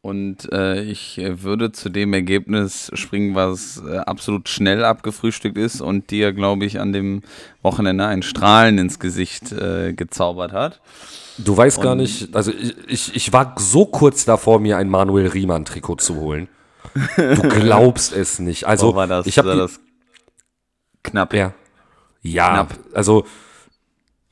Und 0.03 0.53
äh, 0.53 0.83
ich 0.83 1.19
äh, 1.19 1.43
würde 1.43 1.73
zu 1.73 1.89
dem 1.89 2.13
Ergebnis 2.13 2.91
springen, 2.95 3.35
was 3.35 3.83
äh, 3.85 3.97
absolut 3.99 4.49
schnell 4.49 4.85
abgefrühstückt 4.85 5.59
ist 5.59 5.81
und 5.81 6.11
dir, 6.11 6.33
glaube 6.33 6.65
ich, 6.65 6.79
an 6.79 6.93
dem 6.93 7.23
Wochenende 7.63 8.07
ein 8.07 8.23
Strahlen 8.23 8.79
ins 8.79 9.01
Gesicht 9.01 9.51
äh, 9.51 9.95
gezaubert 9.95 10.53
hat. 10.53 10.81
Du 11.39 11.57
weißt 11.57 11.83
gar 11.83 11.97
nicht, 11.97 12.35
also 12.37 12.53
ich, 12.53 12.75
ich, 12.87 13.17
ich 13.17 13.33
war 13.33 13.55
so 13.59 13.85
kurz 13.85 14.25
davor, 14.25 14.61
mir 14.61 14.77
ein 14.79 14.89
Manuel 14.89 15.27
Riemann-Trikot 15.27 15.97
zu 15.97 16.17
holen. 16.17 16.49
Du 17.17 17.49
glaubst 17.49 18.13
es 18.15 18.39
nicht. 18.39 18.65
Also, 18.65 18.93
Oh, 18.93 18.95
war 18.95 19.07
das, 19.09 19.27
ich 19.27 19.39
habe 19.39 19.57
das 19.57 19.81
knapp. 21.03 21.35
Ja. 21.35 21.53
Ja, 22.23 22.65
Knapp. 22.65 22.79
also 22.95 23.27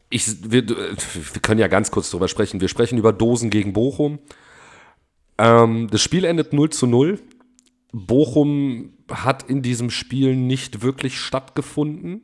ich, 0.09 0.51
wir, 0.51 0.69
wir 0.69 0.77
können 1.43 1.61
ja 1.61 1.69
ganz 1.69 1.91
kurz 1.91 2.11
drüber 2.11 2.29
sprechen. 2.29 2.61
Wir 2.61 2.69
sprechen 2.69 2.99
über 2.99 3.13
Dosen 3.13 3.51
gegen 3.51 3.73
Bochum. 3.73 4.19
Ähm, 5.39 5.89
das 5.91 6.01
Spiel 6.03 6.25
endet 6.25 6.53
0 6.53 6.71
zu 6.71 6.87
0. 6.87 7.21
Bochum 7.93 8.93
hat 9.11 9.45
in 9.45 9.63
diesem 9.63 9.91
Spiel 9.91 10.35
nicht 10.37 10.83
wirklich 10.83 11.19
stattgefunden, 11.19 12.23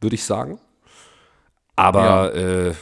würde 0.00 0.14
ich 0.14 0.24
sagen. 0.24 0.58
Aber 1.76 2.34
äh, 2.34 2.74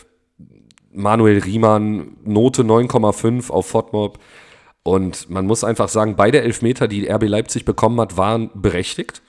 Manuel 0.92 1.38
Riemann, 1.38 2.16
Note 2.24 2.62
9,5 2.62 3.50
auf 3.50 3.66
FODMOB. 3.68 4.18
Und 4.82 5.28
man 5.28 5.46
muss 5.46 5.64
einfach 5.64 5.88
sagen, 5.88 6.16
beide 6.16 6.40
Elfmeter, 6.40 6.88
die 6.88 7.08
RB 7.08 7.24
Leipzig 7.28 7.64
bekommen 7.64 8.00
hat, 8.00 8.16
waren 8.16 8.50
berechtigt. 8.54 9.20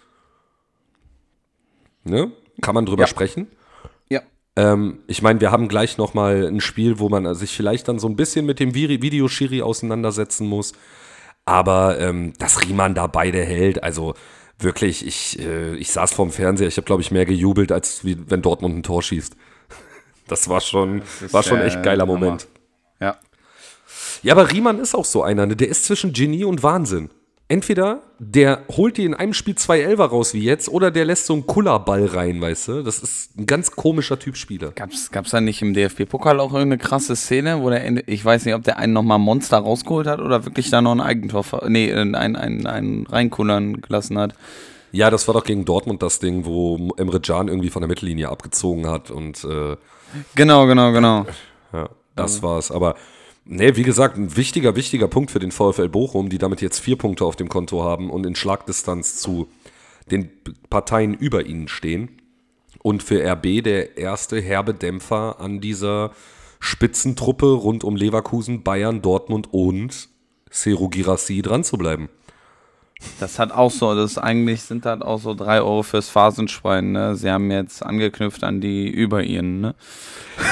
Ne? 2.04 2.32
Kann 2.62 2.76
man 2.76 2.86
drüber 2.86 3.04
Ja. 3.04 3.08
sprechen. 3.08 3.48
Ähm, 4.60 5.00
ich 5.08 5.22
meine, 5.22 5.40
wir 5.40 5.52
haben 5.52 5.70
gleich 5.70 5.98
noch 5.98 6.14
mal 6.14 6.46
ein 6.46 6.60
Spiel, 6.60 7.00
wo 7.00 7.08
man 7.08 7.34
sich 7.34 7.56
vielleicht 7.56 7.88
dann 7.88 7.98
so 7.98 8.10
ein 8.10 8.18
bisschen 8.18 8.46
mit 8.46 8.60
dem 8.60 8.76
Videoschiri 8.76 9.62
auseinandersetzen 9.62 10.48
muss. 10.48 10.74
Aber 11.46 11.98
ähm, 11.98 12.34
dass 12.40 12.62
Riemann 12.62 12.94
da 12.94 13.08
beide 13.08 13.42
hält, 13.42 13.82
also 13.84 14.16
wirklich, 14.60 15.08
ich, 15.08 15.40
äh, 15.40 15.76
ich 15.76 15.92
saß 15.92 16.14
vorm 16.14 16.32
Fernseher, 16.32 16.68
ich 16.68 16.76
habe, 16.76 16.84
glaube 16.86 17.02
ich, 17.02 17.10
mehr 17.10 17.26
gejubelt, 17.26 17.72
als 17.72 18.04
wie, 18.04 18.18
wenn 18.30 18.42
Dortmund 18.42 18.78
ein 18.78 18.84
Tor 18.84 19.02
schießt. 19.02 19.36
Das 20.28 20.48
war 20.48 20.62
schon, 20.62 21.02
ist, 21.02 21.34
war 21.34 21.42
schon 21.42 21.60
echt 21.60 21.82
geiler 21.82 22.04
Hammer. 22.04 22.14
Moment. 22.20 22.48
Ja. 23.02 23.18
Ja, 24.22 24.34
aber 24.36 24.52
Riemann 24.52 24.78
ist 24.78 24.94
auch 24.94 25.06
so 25.06 25.24
einer, 25.24 25.48
ne? 25.48 25.56
der 25.56 25.70
ist 25.70 25.86
zwischen 25.86 26.14
Genie 26.14 26.44
und 26.44 26.62
Wahnsinn. 26.62 27.10
Entweder 27.52 28.04
der 28.20 28.62
holt 28.70 28.98
dir 28.98 29.08
in 29.08 29.16
einem 29.16 29.34
Spiel 29.34 29.56
zwei 29.56 29.80
Elfer 29.82 30.06
raus 30.06 30.36
wie 30.36 30.44
jetzt, 30.44 30.70
oder 30.70 30.92
der 30.92 31.04
lässt 31.06 31.26
so 31.26 31.34
einen 31.34 31.48
Kullerball 31.48 32.06
rein, 32.06 32.40
weißt 32.40 32.68
du? 32.68 32.84
Das 32.84 33.00
ist 33.00 33.38
ein 33.40 33.48
ganz 33.48 33.72
komischer 33.72 34.20
Typ 34.20 34.38
Spieler. 34.38 34.72
Gab's, 34.76 35.10
gab's 35.10 35.32
da 35.32 35.42
nicht 35.42 35.62
im 35.64 35.74
DFB-Pokal 35.74 36.40
auch 36.40 36.54
irgendeine 36.54 36.78
krasse 36.78 37.16
Szene, 37.16 37.62
wo 37.62 37.72
der 37.72 38.08
ich 38.08 38.24
weiß 38.24 38.46
nicht, 38.46 38.54
ob 38.54 38.64
der 38.64 38.78
einen 38.78 38.94
nochmal 38.94 39.18
Monster 39.18 39.58
rausgeholt 39.58 40.06
hat 40.06 40.20
oder 40.20 40.46
wirklich 40.46 40.70
da 40.70 40.82
noch 40.82 40.92
ein 40.92 41.02
Eigentor, 41.02 41.44
nee, 41.68 41.92
ein, 41.92 42.14
ein, 42.14 42.36
ein, 42.36 42.68
ein 42.68 43.08
reinkullern 43.10 43.82
gelassen 43.82 44.20
hat. 44.20 44.36
Ja, 44.92 45.10
das 45.10 45.28
war 45.28 45.34
doch 45.34 45.44
gegen 45.44 45.66
Dortmund 45.66 46.04
das 46.04 46.20
Ding, 46.20 46.46
wo 46.46 46.92
Emre 46.98 47.20
Can 47.20 47.48
irgendwie 47.48 47.70
von 47.70 47.82
der 47.82 47.90
Mittellinie 47.90 48.30
abgezogen 48.30 48.88
hat 48.88 49.10
und 49.10 49.44
äh, 49.44 49.76
Genau, 50.36 50.68
genau, 50.68 50.92
genau. 50.92 51.26
ja, 51.74 51.90
das 52.16 52.42
war's. 52.44 52.72
Aber 52.72 52.96
nee, 53.50 53.76
wie 53.76 53.84
gesagt, 53.84 54.18
ein 54.18 54.38
wichtiger, 54.38 54.76
wichtiger 54.76 55.08
Punkt 55.08 55.32
für 55.32 55.40
den 55.40 55.52
VfL 55.52 55.90
Bochum, 55.90 56.30
die 56.30 56.38
damit 56.38 56.62
jetzt 56.62 56.80
vier 56.80 56.98
Punkte 56.98 57.26
auf 57.26 57.36
dem 57.36 57.50
Konto 57.50 57.84
haben 57.84 58.10
und 58.10 58.26
in 58.26 58.36
Schlagdistanz 58.36 59.18
zu 59.18 59.48
den 60.10 60.30
Parteien 60.70 61.14
über 61.14 61.46
ihnen 61.46 61.68
stehen. 61.68 62.22
Und 62.82 63.04
für 63.04 63.22
RB 63.22 63.64
der 63.64 63.98
erste 63.98 64.40
herbe 64.40 64.74
Dämpfer 64.74 65.40
an 65.40 65.60
dieser 65.60 66.12
Spitzentruppe 66.60 67.48
rund 67.52 67.84
um 67.84 67.96
Leverkusen, 67.96 68.64
Bayern, 68.64 69.02
Dortmund 69.02 69.50
und 69.52 70.10
Seru 70.50 70.90
Girassi 70.90 71.42
dran 71.42 71.64
zu 71.64 71.78
bleiben. 71.78 72.10
Das 73.20 73.40
hat 73.40 73.52
auch 73.52 73.72
so, 73.72 73.96
das 73.96 74.18
eigentlich 74.18 74.62
sind 74.62 74.86
halt 74.86 75.02
auch 75.02 75.20
so 75.20 75.34
drei 75.34 75.60
Euro 75.60 75.84
fürs 75.84 76.10
Phasenschwein, 76.10 76.92
ne? 76.92 77.16
Sie 77.16 77.32
haben 77.32 77.50
jetzt 77.50 77.82
angeknüpft 77.82 78.44
an 78.44 78.60
die 78.60 78.90
über 78.90 79.24
ihnen, 79.24 79.62
ne? 79.62 79.76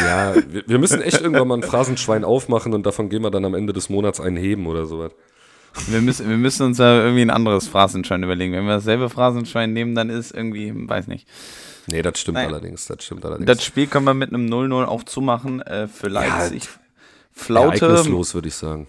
Ja, 0.05 0.33
wir, 0.47 0.63
wir 0.65 0.79
müssen 0.79 1.01
echt 1.01 1.21
irgendwann 1.21 1.47
mal 1.47 1.57
ein 1.57 1.63
Phrasenschwein 1.63 2.23
aufmachen 2.23 2.73
und 2.73 2.85
davon 2.85 3.09
gehen 3.09 3.21
wir 3.21 3.31
dann 3.31 3.43
am 3.43 3.53
Ende 3.53 3.73
des 3.73 3.89
Monats 3.89 4.21
einen 4.21 4.37
heben 4.37 4.65
oder 4.67 4.85
sowas. 4.85 5.11
Wir 5.87 6.01
müssen, 6.01 6.29
wir 6.29 6.37
müssen 6.37 6.65
uns 6.65 6.77
da 6.77 7.03
irgendwie 7.03 7.21
ein 7.21 7.29
anderes 7.29 7.67
Phrasenschwein 7.67 8.23
überlegen. 8.23 8.53
Wenn 8.53 8.65
wir 8.65 8.75
dasselbe 8.75 9.09
Phrasenschwein 9.09 9.73
nehmen, 9.73 9.93
dann 9.93 10.09
ist 10.09 10.33
irgendwie, 10.33 10.73
weiß 10.73 11.07
nicht. 11.07 11.27
Nee, 11.87 12.01
das 12.01 12.19
stimmt 12.19 12.35
Nein. 12.35 12.47
allerdings. 12.47 12.87
Das 12.87 13.03
stimmt 13.03 13.25
allerdings. 13.25 13.45
Das 13.45 13.63
Spiel 13.63 13.87
können 13.87 14.05
wir 14.05 14.13
mit 14.13 14.33
einem 14.33 14.47
0-0 14.47 14.85
auch 14.85 15.03
zumachen 15.03 15.61
äh, 15.61 15.87
für 15.87 16.07
Leipzig. 16.07 16.63
Ja, 16.63 16.69
Flaute, 17.31 17.85
Ereignislos, 17.85 18.33
würde 18.33 18.47
ich 18.47 18.55
sagen. 18.55 18.87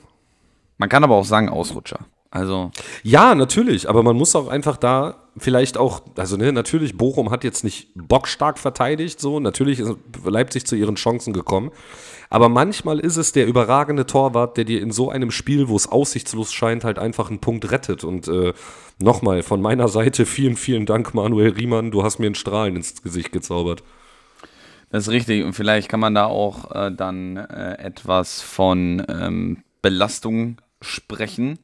man 0.79 0.88
kann 0.88 1.05
aber 1.05 1.17
auch 1.17 1.25
sagen 1.25 1.49
Ausrutscher. 1.49 2.00
Also, 2.31 2.71
Ja, 3.03 3.35
natürlich, 3.35 3.89
aber 3.89 4.03
man 4.03 4.15
muss 4.17 4.37
auch 4.37 4.49
einfach 4.49 4.77
da 4.77 5.29
vielleicht 5.39 5.79
auch, 5.79 6.03
also 6.17 6.37
ne, 6.37 6.53
natürlich, 6.53 6.97
Bochum 6.97 7.31
hat 7.31 7.43
jetzt 7.43 7.65
nicht 7.65 7.89
bockstark 7.95 8.59
verteidigt, 8.59 9.19
so, 9.19 9.41
natürlich 9.41 9.81
ist 9.81 9.95
Leipzig 10.25 10.67
zu 10.67 10.77
ihren 10.77 10.97
Chancen 10.97 11.33
gekommen, 11.33 11.71
aber 12.29 12.51
manchmal 12.51 12.99
ist 12.99 13.17
es 13.17 13.33
der 13.33 13.47
überragende 13.47 14.05
Torwart, 14.05 14.59
der 14.59 14.65
dir 14.65 14.83
in 14.83 14.91
so 14.91 15.11
einem 15.11 15.31
Spiel, 15.31 15.69
wo 15.69 15.77
es 15.77 15.91
aussichtslos 15.91 16.53
scheint, 16.53 16.85
halt 16.85 16.99
einfach 16.99 17.31
einen 17.31 17.39
Punkt 17.39 17.71
rettet 17.71 18.05
und 18.05 18.29
äh, 18.29 18.53
nochmal 18.99 19.43
von 19.43 19.63
meiner 19.63 19.89
Seite 19.89 20.27
vielen, 20.27 20.57
vielen 20.57 20.85
Dank, 20.85 21.15
Manuel 21.15 21.53
Riemann, 21.53 21.91
du 21.91 22.03
hast 22.03 22.19
mir 22.19 22.27
einen 22.27 22.35
Strahlen 22.35 22.77
ins 22.77 23.03
Gesicht 23.03 23.33
gezaubert. 23.33 23.83
das 24.91 25.05
ist 25.05 25.11
richtig. 25.11 25.45
Und 25.45 25.55
vielleicht 25.55 25.89
kann 25.89 26.01
man 26.01 26.15
da 26.15 26.27
auch 26.27 26.71
äh, 26.73 26.93
dann 26.95 27.39
äh, 27.39 27.79
etwas 27.79 28.43
von 28.43 29.03
ähm, 29.09 29.63
Belastung 29.81 30.59
sprechen. 30.83 31.59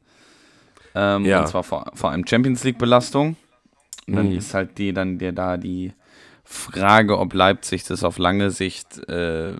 Ähm, 0.95 1.25
Ja. 1.25 1.41
Und 1.41 1.47
zwar 1.47 1.63
vor, 1.63 1.91
vor 1.93 2.11
allem 2.11 2.25
Champions 2.25 2.63
League-Belastung. 2.63 3.35
Und 4.07 4.15
dann 4.15 4.29
Mhm. 4.31 4.37
ist 4.37 4.53
halt 4.53 4.77
die 4.77 4.93
dann 4.93 5.17
dir 5.17 5.31
da 5.31 5.57
die 5.57 5.91
Frage, 6.43 7.17
ob 7.17 7.33
Leipzig 7.33 7.83
das 7.85 8.03
auf 8.03 8.17
lange 8.19 8.51
Sicht 8.51 8.99
äh, 9.09 9.53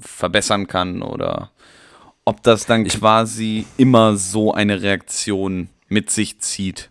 verbessern 0.00 0.66
kann 0.66 1.02
oder 1.02 1.50
ob 2.24 2.42
das 2.42 2.66
dann 2.66 2.84
quasi 2.84 3.64
immer 3.78 4.16
so 4.16 4.52
eine 4.52 4.82
Reaktion 4.82 5.70
mit 5.88 6.10
sich 6.10 6.38
zieht. 6.40 6.90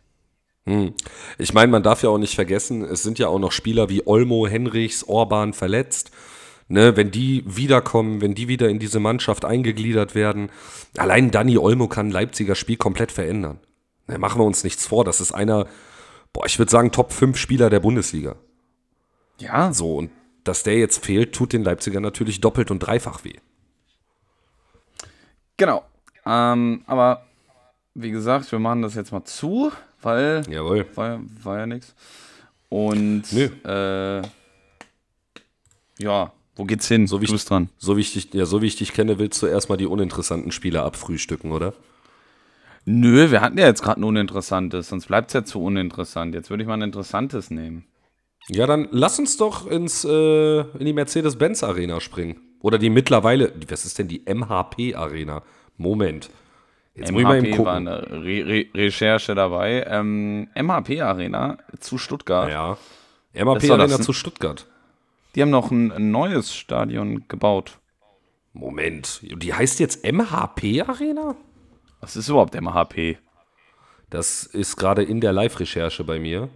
Hm. 0.65 0.93
Ich 1.37 1.53
meine, 1.53 1.71
man 1.71 1.83
darf 1.83 2.01
ja 2.01 2.09
auch 2.09 2.17
nicht 2.17 2.33
vergessen, 2.33 2.81
es 2.83 3.03
sind 3.03 3.19
ja 3.19 3.27
auch 3.27 3.37
noch 3.39 3.51
Spieler 3.51 3.89
wie 3.89 4.05
Olmo, 4.07 4.47
Henrichs, 4.47 5.03
Orban 5.03 5.53
verletzt. 5.53 6.11
Ne, 6.69 6.97
wenn 6.97 7.11
die 7.11 7.43
wiederkommen, 7.45 8.19
wenn 8.19 8.35
die 8.35 8.49
wieder 8.49 8.67
in 8.67 8.77
diese 8.79 8.99
Mannschaft 8.99 9.45
eingegliedert 9.45 10.15
werden, 10.15 10.49
allein 10.97 11.31
Danny 11.31 11.57
Olmo 11.57 11.87
kann 11.87 12.11
Leipziger 12.11 12.55
Spiel 12.55 12.75
komplett 12.75 13.09
verändern. 13.13 13.59
Ne, 14.07 14.17
machen 14.17 14.39
wir 14.39 14.45
uns 14.45 14.63
nichts 14.63 14.85
vor, 14.85 15.03
das 15.03 15.19
ist 15.21 15.33
einer, 15.33 15.67
boah, 16.33 16.45
ich 16.45 16.57
würde 16.59 16.71
sagen, 16.71 16.91
Top 16.91 17.11
5 17.11 17.37
Spieler 17.37 17.69
der 17.69 17.79
Bundesliga. 17.81 18.35
Ja, 19.39 19.71
So, 19.73 19.95
und 19.97 20.11
dass 20.43 20.63
der 20.63 20.77
jetzt 20.79 21.05
fehlt, 21.05 21.35
tut 21.35 21.51
den 21.53 21.63
Leipziger 21.63 21.99
natürlich 21.99 22.39
doppelt 22.41 22.71
und 22.71 22.79
dreifach 22.79 23.23
weh. 23.23 23.35
genau. 25.57 25.83
Ähm, 26.25 26.83
aber 26.87 27.25
wie 27.95 28.11
gesagt, 28.11 28.51
wir 28.51 28.59
machen 28.59 28.81
das 28.81 28.95
jetzt 28.95 29.11
mal 29.11 29.23
zu, 29.25 29.71
weil 30.01 30.43
Jawohl. 30.49 30.85
war, 30.95 31.07
ja- 31.09 31.19
war 31.43 31.57
ja 31.59 31.65
nichts. 31.65 31.95
Und 32.69 33.23
Nö. 33.31 33.45
äh, 33.65 34.21
ja, 35.99 36.31
wo 36.55 36.63
geht's 36.65 36.87
hin? 36.87 37.07
So 37.07 37.21
wie 37.21 37.25
du 37.25 37.31
ich- 37.31 37.35
bist 37.35 37.49
dran. 37.49 37.69
So 37.77 37.95
wie, 37.97 38.01
ich 38.01 38.13
dich, 38.13 38.33
ja, 38.33 38.45
so 38.45 38.61
wie 38.61 38.67
ich 38.67 38.75
dich 38.75 38.93
kenne, 38.93 39.19
willst 39.19 39.41
du 39.41 39.47
erstmal 39.47 39.77
die 39.77 39.85
uninteressanten 39.85 40.51
Spieler 40.51 40.83
abfrühstücken, 40.83 41.51
oder? 41.51 41.73
Nö, 42.89 43.31
wir 43.31 43.41
hatten 43.41 43.57
ja 43.57 43.65
jetzt 43.65 43.83
gerade 43.83 43.99
ein 43.99 44.05
uninteressantes, 44.05 44.87
sonst 44.87 45.07
bleibt 45.07 45.27
es 45.27 45.33
ja 45.33 45.43
zu 45.43 45.61
uninteressant. 45.61 46.33
Jetzt 46.33 46.49
würde 46.49 46.63
ich 46.63 46.67
mal 46.67 46.75
ein 46.75 46.83
interessantes 46.83 47.51
nehmen. 47.51 47.85
Ja, 48.47 48.65
dann 48.65 48.87
lass 48.91 49.19
uns 49.19 49.35
doch 49.35 49.67
ins, 49.67 50.05
äh, 50.05 50.59
in 50.61 50.85
die 50.85 50.93
Mercedes-Benz-Arena 50.93 51.99
springen. 51.99 52.39
Oder 52.61 52.77
die 52.77 52.89
mittlerweile, 52.89 53.51
was 53.67 53.83
ist 53.83 53.99
denn 53.99 54.07
die 54.07 54.23
MHP-Arena? 54.25 55.43
Moment. 55.75 56.29
Jetzt 56.95 57.11
muss 57.11 57.23
ich 57.23 57.27
mal 57.27 57.37
eben 57.39 57.49
MHP 57.49 57.65
war 57.65 57.75
eine 57.75 58.09
Re 58.09 58.45
Re 58.45 58.65
Recherche 58.73 59.35
dabei. 59.35 59.85
Ähm, 59.85 60.47
MHP 60.55 61.01
Arena 61.01 61.57
zu 61.81 61.97
Stuttgart. 61.97 62.49
Ja. 62.49 62.77
MHP-Arena 63.33 63.97
das, 63.97 64.01
zu 64.01 64.13
Stuttgart. 64.13 64.65
Die 65.35 65.41
haben 65.41 65.49
noch 65.49 65.71
ein, 65.71 65.91
ein 65.91 66.11
neues 66.11 66.55
Stadion 66.55 67.27
gebaut. 67.27 67.79
Moment. 68.53 69.19
Die 69.23 69.53
heißt 69.53 69.81
jetzt 69.81 70.09
MHP-Arena? 70.09 71.35
Was 71.99 72.15
ist 72.15 72.29
überhaupt 72.29 72.59
MHP? 72.59 73.17
Das 74.09 74.43
ist 74.43 74.77
gerade 74.77 75.03
in 75.03 75.19
der 75.19 75.33
Live-Recherche 75.33 76.03
bei 76.03 76.19
mir. 76.19 76.49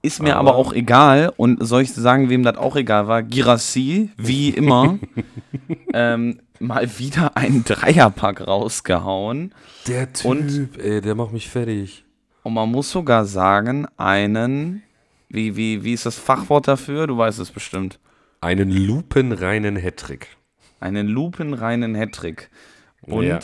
Ist 0.00 0.22
mir 0.22 0.36
aber, 0.36 0.50
Aber- 0.50 0.58
auch 0.58 0.72
egal. 0.72 1.32
Und 1.36 1.66
soll 1.66 1.82
ich 1.82 1.92
sagen, 1.92 2.30
wem 2.30 2.42
das 2.44 2.56
auch 2.56 2.76
egal 2.76 3.08
war? 3.08 3.22
Girassi, 3.22 4.10
wie 4.16 4.50
immer. 4.50 4.98
ähm, 5.92 6.40
mal 6.60 6.98
wieder 6.98 7.36
einen 7.36 7.64
Dreierpack 7.64 8.46
rausgehauen. 8.46 9.52
Der 9.86 10.12
Typ, 10.12 10.26
und, 10.26 10.78
ey, 10.78 11.00
der 11.00 11.14
macht 11.14 11.32
mich 11.32 11.48
fertig. 11.48 12.04
Und 12.44 12.54
man 12.54 12.70
muss 12.70 12.90
sogar 12.90 13.24
sagen, 13.26 13.86
einen, 13.96 14.82
wie, 15.28 15.56
wie, 15.56 15.84
wie 15.84 15.92
ist 15.92 16.06
das 16.06 16.16
Fachwort 16.16 16.68
dafür? 16.68 17.06
Du 17.06 17.18
weißt 17.18 17.38
es 17.40 17.50
bestimmt. 17.50 17.98
Einen 18.40 18.70
lupenreinen 18.70 19.76
Hattrick. 19.76 20.28
Einen 20.80 21.08
lupenreinen 21.08 21.96
Hattrick. 21.96 22.50
Und 23.02 23.24
ja. 23.24 23.40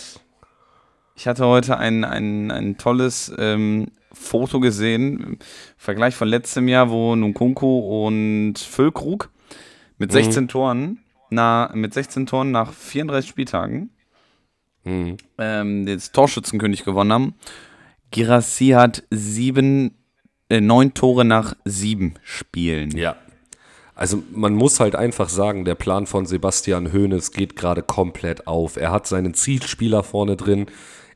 Ich 1.14 1.26
hatte 1.26 1.46
heute 1.46 1.78
ein, 1.78 2.04
ein, 2.04 2.50
ein 2.50 2.76
tolles 2.76 3.32
ähm, 3.38 3.88
Foto 4.12 4.60
gesehen, 4.60 5.38
Vergleich 5.76 6.14
von 6.14 6.28
letztem 6.28 6.68
Jahr, 6.68 6.90
wo 6.90 7.14
Nkunku 7.14 8.06
und 8.06 8.58
Füllkrug 8.58 9.30
mit 9.98 10.12
16 10.12 10.44
mhm. 10.44 10.48
Toren 10.48 10.98
na, 11.34 11.70
mit 11.74 11.92
16 11.92 12.26
Toren 12.26 12.50
nach 12.50 12.72
34 12.72 13.28
Spieltagen 13.28 13.90
mhm. 14.84 15.16
ähm, 15.38 15.86
den 15.86 16.00
Torschützenkönig 16.12 16.84
gewonnen 16.84 17.12
haben. 17.12 17.34
Girassi 18.10 18.68
hat 18.68 19.02
sieben, 19.10 19.96
äh, 20.48 20.60
neun 20.60 20.94
Tore 20.94 21.24
nach 21.24 21.56
sieben 21.64 22.14
Spielen. 22.22 22.96
Ja. 22.96 23.16
Also 23.96 24.22
man 24.32 24.54
muss 24.54 24.80
halt 24.80 24.96
einfach 24.96 25.28
sagen, 25.28 25.64
der 25.64 25.76
Plan 25.76 26.06
von 26.06 26.26
Sebastian 26.26 26.92
Hoeneß 26.92 27.30
geht 27.30 27.54
gerade 27.54 27.82
komplett 27.82 28.46
auf. 28.46 28.76
Er 28.76 28.90
hat 28.90 29.06
seinen 29.06 29.34
Zielspieler 29.34 30.02
vorne 30.02 30.36
drin. 30.36 30.66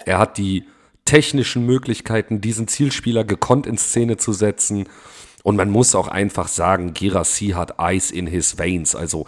Er 0.08 0.18
hat 0.18 0.38
die 0.38 0.64
technischen 1.04 1.66
Möglichkeiten, 1.66 2.40
diesen 2.40 2.66
Zielspieler 2.66 3.24
gekonnt 3.24 3.66
in 3.66 3.76
Szene 3.76 4.16
zu 4.16 4.32
setzen. 4.32 4.88
Und 5.42 5.56
man 5.56 5.68
muss 5.68 5.94
auch 5.94 6.08
einfach 6.08 6.48
sagen, 6.48 6.94
Girassi 6.94 7.48
hat 7.48 7.74
Ice 7.78 8.14
in 8.14 8.26
his 8.26 8.58
veins. 8.58 8.96
Also 8.96 9.26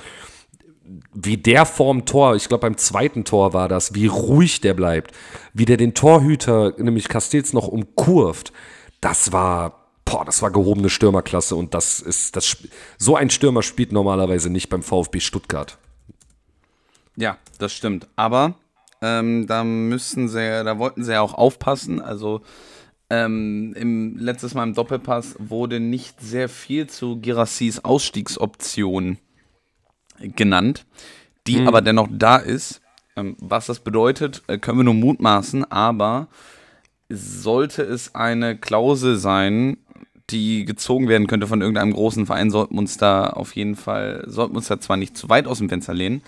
wie 1.13 1.37
der 1.37 1.67
vorm 1.67 2.07
Tor, 2.07 2.35
ich 2.35 2.49
glaube 2.49 2.63
beim 2.63 2.79
zweiten 2.79 3.25
Tor 3.25 3.53
war 3.53 3.69
das, 3.69 3.95
wie 3.95 4.07
ruhig 4.07 4.63
der 4.63 4.73
bleibt, 4.73 5.13
wie 5.53 5.67
der 5.67 5.77
den 5.77 5.93
Torhüter, 5.93 6.73
nämlich 6.79 7.09
Castells, 7.09 7.53
noch 7.53 7.69
umkurvt, 7.69 8.51
das 9.03 9.33
war, 9.33 9.87
boah, 10.07 10.25
das 10.25 10.41
war 10.41 10.51
gehobene 10.51 10.89
Stürmerklasse 10.89 11.57
und 11.57 11.75
das 11.75 12.01
ist, 12.01 12.37
das, 12.37 12.57
so 12.97 13.17
ein 13.17 13.29
Stürmer 13.29 13.63
spielt 13.63 13.93
normalerweise 13.93 14.49
nicht 14.49 14.71
beim 14.71 14.83
VfB 14.83 15.21
Stuttgart. 15.21 15.77
Ja, 17.17 17.37
das 17.59 17.75
stimmt. 17.75 18.09
Aber 18.17 18.55
ähm, 19.01 19.47
da 19.47 19.65
müssen 19.65 20.29
sie, 20.29 20.65
da 20.65 20.79
wollten 20.79 21.05
sie 21.05 21.13
ja 21.13 21.21
auch 21.21 21.35
aufpassen. 21.35 22.01
Also 22.01 22.43
ähm, 23.09 23.75
im, 23.77 24.17
letztes 24.19 24.55
Mal 24.55 24.65
im 24.65 24.75
Doppelpass 24.75 25.37
wurde 25.39 25.81
nicht 25.81 26.21
sehr 26.21 26.49
viel 26.49 26.87
zu 26.87 27.19
Girassis 27.21 27.81
Ausstiegsoption 27.81 29.19
genannt, 30.21 30.87
die 31.47 31.61
mhm. 31.61 31.69
aber 31.69 31.83
dennoch 31.83 32.09
da 32.11 32.37
ist. 32.37 32.81
Ähm, 33.17 33.37
was 33.41 33.67
das 33.67 33.81
bedeutet, 33.81 34.43
äh, 34.47 34.59
können 34.59 34.79
wir 34.79 34.85
nur 34.85 34.95
mutmaßen, 34.95 35.71
aber 35.71 36.29
sollte 37.09 37.83
es 37.83 38.15
eine 38.15 38.57
Klausel 38.57 39.17
sein, 39.17 39.79
die 40.31 40.65
gezogen 40.65 41.09
werden 41.09 41.27
könnte 41.27 41.49
von 41.49 41.61
irgendeinem 41.61 41.93
großen 41.93 42.27
Verein, 42.27 42.53
sollten 42.53 42.75
wir 42.75 42.81
uns 42.81 42.97
da 42.97 43.31
auf 43.31 43.57
jeden 43.57 43.75
Fall, 43.75 44.25
sollten 44.29 44.55
wir 44.55 44.59
uns 44.59 44.69
da 44.69 44.79
zwar 44.79 44.97
nicht 44.97 45.17
zu 45.17 45.29
weit 45.29 45.49
aus 45.49 45.59
dem 45.59 45.69
Fenster 45.69 45.95
lehnen, 45.95 46.23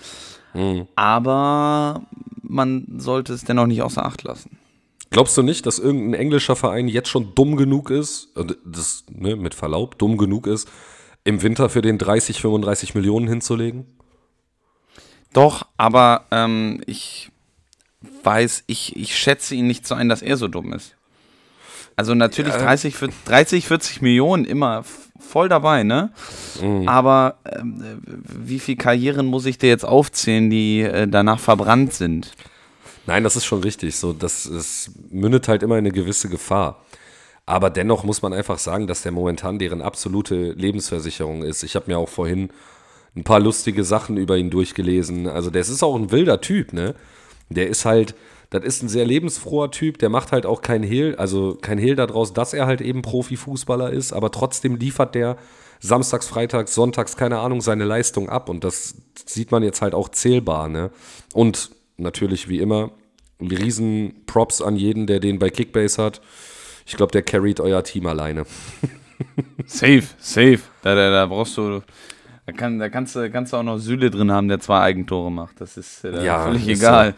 mhm. 0.55 0.87
aber 0.97 2.03
man 2.43 2.87
sollte 2.99 3.33
es 3.33 3.45
dennoch 3.45 3.67
nicht 3.67 3.83
außer 3.83 4.05
Acht 4.05 4.23
lassen. 4.23 4.59
Glaubst 5.11 5.37
du 5.37 5.43
nicht, 5.43 5.67
dass 5.67 5.79
irgendein 5.79 6.21
englischer 6.21 6.57
Verein 6.57 6.89
jetzt 6.89 7.09
schon 7.09 7.35
dumm 7.35 7.57
genug 7.57 7.91
ist, 7.91 8.29
das 8.65 9.05
ne, 9.11 9.37
mit 9.37 9.55
Verlaub 9.55 9.99
dumm 9.99 10.17
genug 10.17 10.47
ist, 10.47 10.69
im 11.25 11.43
Winter 11.43 11.69
für 11.69 11.83
den 11.83 11.99
30, 11.99 12.41
35 12.41 12.95
Millionen 12.95 13.29
hinzulegen? 13.29 13.87
Doch, 15.35 15.67
aber 15.77 16.27
ähm, 16.31 16.83
ich 16.87 17.31
weiß, 18.23 18.65
ich, 18.67 18.97
ich 18.97 19.17
schätze 19.17 19.55
ihn 19.55 19.67
nicht 19.67 19.87
so 19.87 19.95
ein, 19.95 20.09
dass 20.09 20.23
er 20.23 20.37
so 20.37 20.49
dumm 20.49 20.73
ist. 20.73 20.97
Also 21.97 22.15
natürlich 22.15 22.55
ja. 22.55 22.63
30, 22.63 22.95
30, 23.27 23.67
40 23.67 24.03
Millionen 24.03 24.45
immer 24.45 24.85
voll 25.23 25.49
dabei, 25.49 25.83
ne? 25.83 26.11
Mhm. 26.61 26.89
Aber 26.89 27.37
ähm, 27.51 28.03
wie 28.05 28.59
viele 28.59 28.77
Karrieren 28.77 29.27
muss 29.27 29.47
ich 29.47 29.59
dir 29.59 29.69
jetzt 29.69 29.85
aufzählen, 29.85 30.51
die 30.51 30.81
äh, 30.81 31.09
danach 31.09 31.41
verbrannt 31.41 31.95
sind? 31.95 32.33
Nein, 33.07 33.25
das 33.25 33.37
ist 33.37 33.45
schon 33.45 33.63
richtig. 33.63 33.97
So, 33.97 34.13
das 34.13 34.47
es 34.47 34.93
mündet 35.11 35.49
halt 35.49 35.63
immer 35.63 35.77
in 35.79 35.87
eine 35.87 35.93
gewisse 35.93 36.29
Gefahr. 36.29 36.85
Aber 37.47 37.71
dennoch 37.71 38.05
muss 38.05 38.23
man 38.23 38.33
einfach 38.33 38.59
sagen, 38.59 38.87
dass 38.87 39.03
der 39.03 39.13
momentan 39.13 39.59
deren 39.59 39.83
absolute 39.83 40.53
Lebensversicherung 40.53 41.43
ist. 41.43 41.65
Ich 41.65 41.75
habe 41.75 41.91
mir 41.91 41.99
auch 41.99 42.09
vorhin 42.09 42.51
ein 43.17 43.25
paar 43.25 43.41
lustige 43.41 43.85
Sachen 43.85 44.17
über 44.17 44.37
ihn 44.37 44.51
durchgelesen. 44.51 45.29
Also, 45.29 45.51
der 45.51 45.63
ist 45.63 45.83
auch 45.83 45.97
ein 45.97 46.13
wilder 46.13 46.41
Typ, 46.41 46.73
ne? 46.73 46.95
Der 47.49 47.69
ist 47.69 47.85
halt, 47.85 48.15
das 48.53 48.65
ist 48.65 48.83
ein 48.83 48.89
sehr 48.89 49.07
lebensfroher 49.07 49.71
Typ, 49.71 49.99
der 49.99 50.11
macht 50.11 50.31
halt 50.31 50.45
auch 50.45 50.61
kein 50.61 50.83
Hehl, 50.83 51.17
also 51.17 51.57
kein 51.61 51.79
Hehl 51.79 51.97
daraus, 51.97 52.35
dass 52.35 52.53
er 52.53 52.67
halt 52.67 52.83
eben 52.83 53.01
Profifußballer 53.01 53.91
ist, 53.91 54.13
aber 54.13 54.31
trotzdem 54.31 54.77
liefert 54.77 55.15
der 55.15 55.39
samstags, 55.81 56.29
freitags, 56.29 56.75
sonntags, 56.75 57.17
keine 57.17 57.39
Ahnung, 57.39 57.63
seine 57.63 57.85
Leistung 57.85 58.29
ab 58.29 58.51
und 58.51 58.63
das 58.63 58.95
sieht 59.25 59.51
man 59.51 59.63
jetzt 59.63 59.81
halt 59.81 59.95
auch 59.95 60.11
zählbar, 60.11 60.69
ne? 60.69 60.91
Und 61.33 61.71
natürlich 61.97 62.49
wie 62.51 62.59
immer, 62.59 62.93
riesen 63.41 64.23
Props 64.27 64.61
an 64.61 64.77
jeden, 64.77 65.07
der 65.07 65.19
den 65.19 65.39
bei 65.39 65.49
Kickbase 65.49 66.03
hat. 66.03 66.21
Ich 66.87 66.97
glaube, 66.97 67.13
der 67.13 67.23
carried 67.23 67.59
euer 67.59 67.83
Team 67.83 68.07
alleine. 68.07 68.45
safe, 69.67 70.05
safe. 70.19 70.61
Da, 70.83 70.95
da, 70.95 71.11
da 71.11 71.27
brauchst 71.27 71.57
du, 71.57 71.83
da, 72.53 72.59
kann, 72.59 72.79
da 72.79 72.89
kannst, 72.89 73.17
du, 73.17 73.31
kannst 73.31 73.53
du 73.53 73.57
auch 73.57 73.63
noch 73.63 73.79
Süle 73.79 74.11
drin 74.11 74.31
haben, 74.31 74.49
der 74.49 74.61
zwei 74.61 74.81
Eigentore 74.81 75.31
macht. 75.31 75.61
Das 75.61 75.77
ist 75.77 76.05
äh, 76.05 76.25
ja, 76.25 76.45
völlig 76.45 76.69
ist 76.69 76.81
egal. 76.81 77.15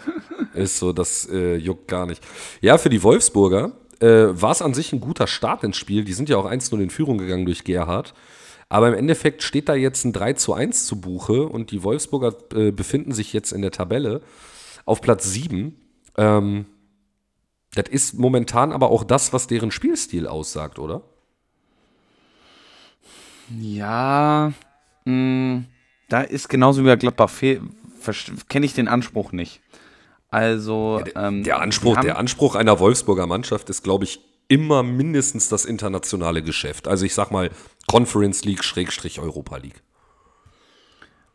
So, 0.55 0.61
ist 0.61 0.79
so, 0.79 0.93
das 0.93 1.29
äh, 1.31 1.57
juckt 1.57 1.89
gar 1.89 2.07
nicht. 2.07 2.23
Ja, 2.61 2.79
für 2.79 2.89
die 2.89 3.03
Wolfsburger 3.03 3.73
äh, 4.01 4.27
war 4.31 4.53
es 4.53 4.63
an 4.63 4.75
sich 4.75 4.93
ein 4.93 5.01
guter 5.01 5.27
Start 5.27 5.65
ins 5.65 5.77
Spiel. 5.77 6.05
Die 6.05 6.13
sind 6.13 6.29
ja 6.29 6.37
auch 6.37 6.51
1-0 6.51 6.81
in 6.81 6.91
Führung 6.91 7.19
gegangen 7.19 7.47
durch 7.47 7.65
Gerhard. 7.65 8.15
Aber 8.69 8.89
im 8.89 8.95
Endeffekt 8.95 9.43
steht 9.43 9.69
da 9.69 9.75
jetzt 9.75 10.05
ein 10.05 10.13
3 10.13 10.35
zu 10.35 10.55
1 10.55 10.87
zu 10.87 11.01
Buche 11.01 11.47
und 11.47 11.71
die 11.71 11.83
Wolfsburger 11.83 12.35
äh, 12.55 12.71
befinden 12.71 13.13
sich 13.13 13.33
jetzt 13.33 13.53
in 13.53 13.63
der 13.63 13.71
Tabelle 13.71 14.21
auf 14.85 15.01
Platz 15.01 15.31
7. 15.33 15.77
Ähm, 16.17 16.67
das 17.75 17.89
ist 17.89 18.19
momentan 18.19 18.73
aber 18.73 18.91
auch 18.91 19.05
das, 19.05 19.33
was 19.33 19.47
deren 19.49 19.71
Spielstil 19.71 20.27
aussagt, 20.27 20.79
oder? 20.79 21.03
Ja, 23.61 24.53
mh, 25.05 25.13
hm, 25.13 25.65
da 26.09 26.21
ist 26.21 26.49
genauso 26.49 26.83
wie 26.83 26.87
bei 26.87 26.97
Gladbach, 26.97 27.31
kenne 28.49 28.67
ich 28.67 28.75
den 28.75 28.89
Anspruch 28.89 29.33
nicht. 29.33 29.61
Also, 30.31 30.99
ja, 30.99 31.05
der, 31.05 31.23
ähm, 31.23 31.45
der, 31.45 31.61
Anspruch, 31.61 32.01
der 32.01 32.19
Anspruch 32.19 32.57
einer 32.57 32.79
Wolfsburger 32.81 33.27
Mannschaft 33.27 33.71
ist, 33.71 33.83
glaube 33.83 34.05
ich, 34.05 34.21
immer 34.49 34.83
mindestens 34.83 35.49
das 35.49 35.65
internationale 35.65 36.43
Geschäft. 36.43 36.89
Also 36.89 37.05
ich 37.05 37.15
sag 37.15 37.31
mal 37.31 37.51
Conference 37.87 38.45
League 38.45 38.65
Schrägstrich 38.65 39.21
Europa 39.21 39.57
League. 39.57 39.83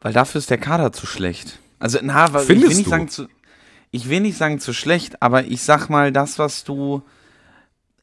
Weil 0.01 0.13
dafür 0.13 0.39
ist 0.39 0.49
der 0.49 0.57
Kader 0.57 0.91
zu 0.91 1.05
schlecht. 1.05 1.59
Also, 1.79 1.99
na, 2.01 2.27
Findest 2.27 2.49
ich 2.49 2.49
will 2.49 2.67
nicht 2.67 2.85
du? 2.85 2.89
sagen 2.89 3.09
zu, 3.09 3.27
ich 3.91 4.09
will 4.09 4.19
nicht 4.19 4.37
sagen 4.37 4.59
zu 4.59 4.73
schlecht, 4.73 5.21
aber 5.21 5.45
ich 5.45 5.63
sag 5.63 5.89
mal, 5.89 6.11
das, 6.11 6.39
was 6.39 6.63
du. 6.63 7.01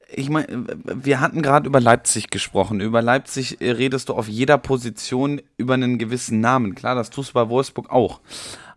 Ich 0.09 0.31
meine, 0.31 0.66
wir 0.85 1.21
hatten 1.21 1.42
gerade 1.42 1.66
über 1.66 1.81
Leipzig 1.81 2.31
gesprochen. 2.31 2.81
Über 2.81 3.03
Leipzig 3.03 3.59
redest 3.61 4.09
du 4.09 4.14
auf 4.14 4.29
jeder 4.29 4.57
Position 4.57 5.42
über 5.57 5.75
einen 5.75 5.99
gewissen 5.99 6.40
Namen. 6.40 6.75
Klar, 6.75 6.95
das 6.95 7.11
tust 7.11 7.31
du 7.31 7.35
bei 7.35 7.49
Wolfsburg 7.49 7.90
auch. 7.90 8.21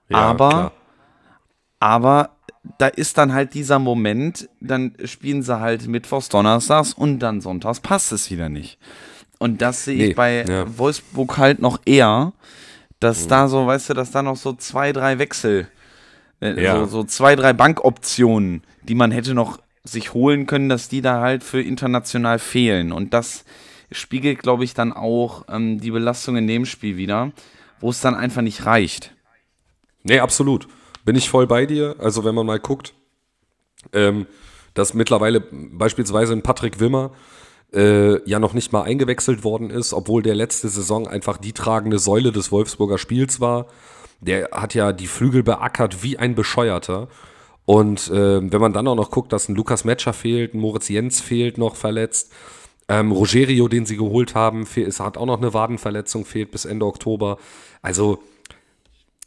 Ja, 0.10 0.18
aber, 0.18 0.50
klar. 0.50 0.72
aber 1.80 2.30
da 2.78 2.88
ist 2.88 3.18
dann 3.18 3.34
halt 3.34 3.54
dieser 3.54 3.78
Moment, 3.78 4.50
dann 4.60 4.94
spielen 5.06 5.44
sie 5.44 5.60
halt 5.60 5.88
Mittwochs, 5.88 6.30
Donnerstags 6.30 6.94
und 6.94 7.20
dann 7.20 7.42
Sonntags 7.42 7.80
passt 7.80 8.12
es 8.12 8.32
wieder 8.32 8.50
nicht. 8.50 8.80
Und 9.38 9.62
das 9.62 9.86
sehe 9.86 9.98
nee, 9.98 10.06
ich 10.08 10.16
bei 10.16 10.46
ja. 10.46 10.78
Wolfsburg 10.78 11.38
halt 11.38 11.60
noch 11.60 11.80
eher, 11.86 12.34
dass 13.00 13.26
mhm. 13.26 13.30
da 13.30 13.48
so, 13.48 13.68
weißt 13.68 13.92
du, 13.92 13.94
dass 13.94 14.12
da 14.12 14.24
noch 14.24 14.36
so 14.36 14.54
zwei, 14.54 14.92
drei 14.92 15.20
Wechsel 15.20 15.70
äh, 16.42 16.62
ja. 16.62 16.80
So, 16.80 16.86
so 16.86 17.04
zwei, 17.04 17.36
drei 17.36 17.54
Bankoptionen, 17.54 18.64
die 18.84 18.96
man 18.96 19.12
hätte 19.12 19.34
noch 19.34 19.60
sich 19.84 20.14
holen 20.14 20.46
können, 20.46 20.70
dass 20.70 20.90
die 20.90 21.02
da 21.02 21.22
halt 21.22 21.44
für 21.44 21.62
international 21.62 22.40
fehlen. 22.40 22.92
Und 22.92 23.14
das 23.14 23.46
spiegelt, 23.92 24.40
glaube 24.40 24.64
ich, 24.64 24.74
dann 24.74 24.94
auch 24.94 25.46
ähm, 25.50 25.80
die 25.80 25.92
Belastung 25.92 26.36
in 26.38 26.48
dem 26.48 26.66
Spiel 26.66 26.98
wieder, 26.98 27.32
wo 27.80 27.90
es 27.90 28.02
dann 28.02 28.16
einfach 28.16 28.42
nicht 28.42 28.66
reicht. 28.66 29.14
Nee, 30.04 30.20
absolut. 30.20 30.68
Bin 31.06 31.16
ich 31.16 31.30
voll 31.30 31.48
bei 31.48 31.66
dir. 31.66 31.96
Also, 32.00 32.24
wenn 32.24 32.36
man 32.36 32.46
mal 32.46 32.60
guckt, 32.60 32.94
ähm, 33.94 34.28
dass 34.74 34.94
mittlerweile 34.94 35.42
beispielsweise 35.42 36.34
ein 36.34 36.44
Patrick 36.44 36.80
Wimmer 36.80 37.12
äh, 37.74 38.22
ja 38.30 38.40
noch 38.40 38.54
nicht 38.54 38.72
mal 38.72 38.84
eingewechselt 38.84 39.44
worden 39.44 39.70
ist, 39.70 39.94
obwohl 39.94 40.24
der 40.24 40.36
letzte 40.36 40.70
Saison 40.70 41.08
einfach 41.08 41.38
die 41.38 41.54
tragende 41.54 42.00
Säule 42.00 42.32
des 42.32 42.52
Wolfsburger 42.52 42.98
Spiels 42.98 43.40
war. 43.40 43.68
Der 44.22 44.50
hat 44.52 44.74
ja 44.74 44.92
die 44.92 45.08
Flügel 45.08 45.44
beackert 45.44 46.04
wie 46.04 46.18
ein 46.18 46.36
Bescheuerter. 46.36 47.08
Und 47.70 48.10
äh, 48.10 48.52
wenn 48.52 48.62
man 48.62 48.74
dann 48.74 48.88
auch 48.88 48.96
noch 48.96 49.12
guckt, 49.12 49.32
dass 49.32 49.48
ein 49.48 49.54
Lukas 49.54 49.86
Metscher 49.86 50.12
fehlt, 50.12 50.56
ein 50.56 50.60
Moritz 50.60 50.90
Jens 50.90 51.22
fehlt 51.22 51.60
noch 51.60 51.76
verletzt, 51.76 52.34
ähm, 52.88 53.12
Rogerio, 53.12 53.68
den 53.68 53.86
sie 53.86 53.96
geholt 53.96 54.34
haben, 54.34 54.66
ist, 54.76 55.00
hat 55.00 55.18
auch 55.18 55.28
noch 55.28 55.38
eine 55.38 55.54
Wadenverletzung, 55.54 56.26
fehlt 56.26 56.50
bis 56.50 56.66
Ende 56.66 56.88
Oktober. 56.88 57.38
Also, 57.84 58.24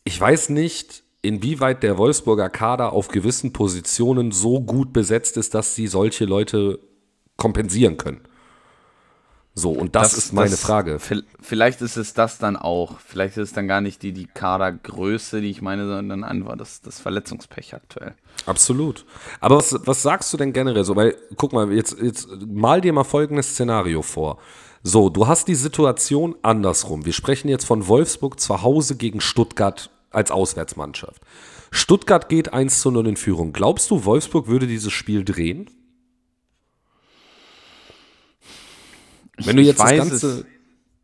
ich 0.03 0.21
weiß 0.21 0.49
nicht, 0.49 1.05
inwieweit 1.23 1.85
der 1.85 1.99
Wolfsburger 1.99 2.51
Kader 2.51 2.95
auf 2.95 3.07
gewissen 3.07 3.53
Positionen 3.53 4.33
so 4.33 4.61
gut 4.61 4.93
besetzt 4.93 5.37
ist, 5.37 5.55
dass 5.55 5.77
sie 5.77 5.87
solche 5.87 6.25
Leute 6.25 6.81
kompensieren 7.37 7.97
können. 7.97 8.23
So, 9.55 9.71
und 9.71 9.95
das, 9.95 10.15
das 10.15 10.25
ist 10.25 10.33
meine 10.33 10.51
das, 10.51 10.63
Frage. 10.63 10.99
Vielleicht 11.41 11.83
ist 11.83 11.97
es 11.99 12.15
das 12.15 12.39
dann 12.39 12.57
auch. 12.57 12.99
Vielleicht 13.01 13.37
ist 13.37 13.51
es 13.51 13.53
dann 13.53 13.69
gar 13.69 13.83
nicht 13.83 14.03
die, 14.03 14.13
die 14.13 14.27
Kadergröße, 14.27 15.43
die 15.43 15.51
ich 15.51 15.61
meine, 15.61 15.87
sondern 15.87 16.25
einfach 16.25 16.57
das, 16.57 16.81
das 16.81 17.01
Verletzungspech 17.01 17.75
aktuell. 17.75 18.15
Absolut. 18.47 19.05
Aber 19.41 19.59
was, 19.59 19.79
was 19.85 20.03
sagst 20.03 20.33
du 20.33 20.39
denn 20.39 20.55
generell 20.55 20.85
so? 20.85 20.97
Weil, 20.97 21.17
guck 21.37 21.53
mal, 21.53 21.71
jetzt, 21.71 21.99
jetzt 22.01 22.29
mal 22.47 22.81
dir 22.81 22.95
mal 22.95 23.05
folgendes 23.05 23.51
Szenario 23.51 24.01
vor. 24.01 24.39
So, 24.83 25.11
du 25.11 25.27
hast 25.27 25.49
die 25.49 25.55
Situation 25.55 26.35
andersrum. 26.41 27.05
Wir 27.05 27.13
sprechen 27.13 27.49
jetzt 27.49 27.67
von 27.67 27.87
Wolfsburg 27.87 28.41
zu 28.41 28.63
Hause 28.63 28.97
gegen 28.97 29.21
Stuttgart 29.21 29.91
als 30.11 30.31
Auswärtsmannschaft. 30.31 31.21
Stuttgart 31.71 32.29
geht 32.29 32.53
1 32.53 32.81
zu 32.81 32.91
0 32.91 33.09
in 33.09 33.17
Führung. 33.17 33.53
Glaubst 33.53 33.91
du, 33.91 34.05
Wolfsburg 34.05 34.47
würde 34.47 34.67
dieses 34.67 34.93
Spiel 34.93 35.25
drehen? 35.25 35.71
Wenn 39.47 39.57
du 39.57 39.63
jetzt 39.63 39.81
das 39.81 39.91
ganze, 39.91 40.47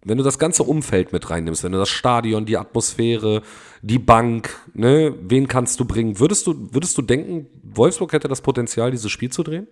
wenn 0.05 0.19
du 0.19 0.25
das 0.25 0.39
ganze 0.39 0.63
Umfeld 0.63 1.13
mit 1.13 1.29
reinnimmst, 1.29 1.65
wenn 1.65 1.73
du 1.73 1.79
das 1.79 1.89
Stadion, 1.89 2.47
die 2.47 2.57
Atmosphäre, 2.57 3.43
die 3.83 3.99
Bank, 3.99 4.51
ne, 4.75 5.15
wen 5.21 5.49
kannst 5.49 5.81
du 5.81 5.85
bringen? 5.85 6.19
Würdest 6.19 6.47
du, 6.47 6.73
würdest 6.73 6.97
du 6.99 7.03
denken, 7.03 7.47
Wolfsburg 7.63 8.13
hätte 8.13 8.29
das 8.29 8.41
Potenzial, 8.41 8.91
dieses 8.91 9.11
Spiel 9.11 9.31
zu 9.31 9.43
drehen? 9.43 9.67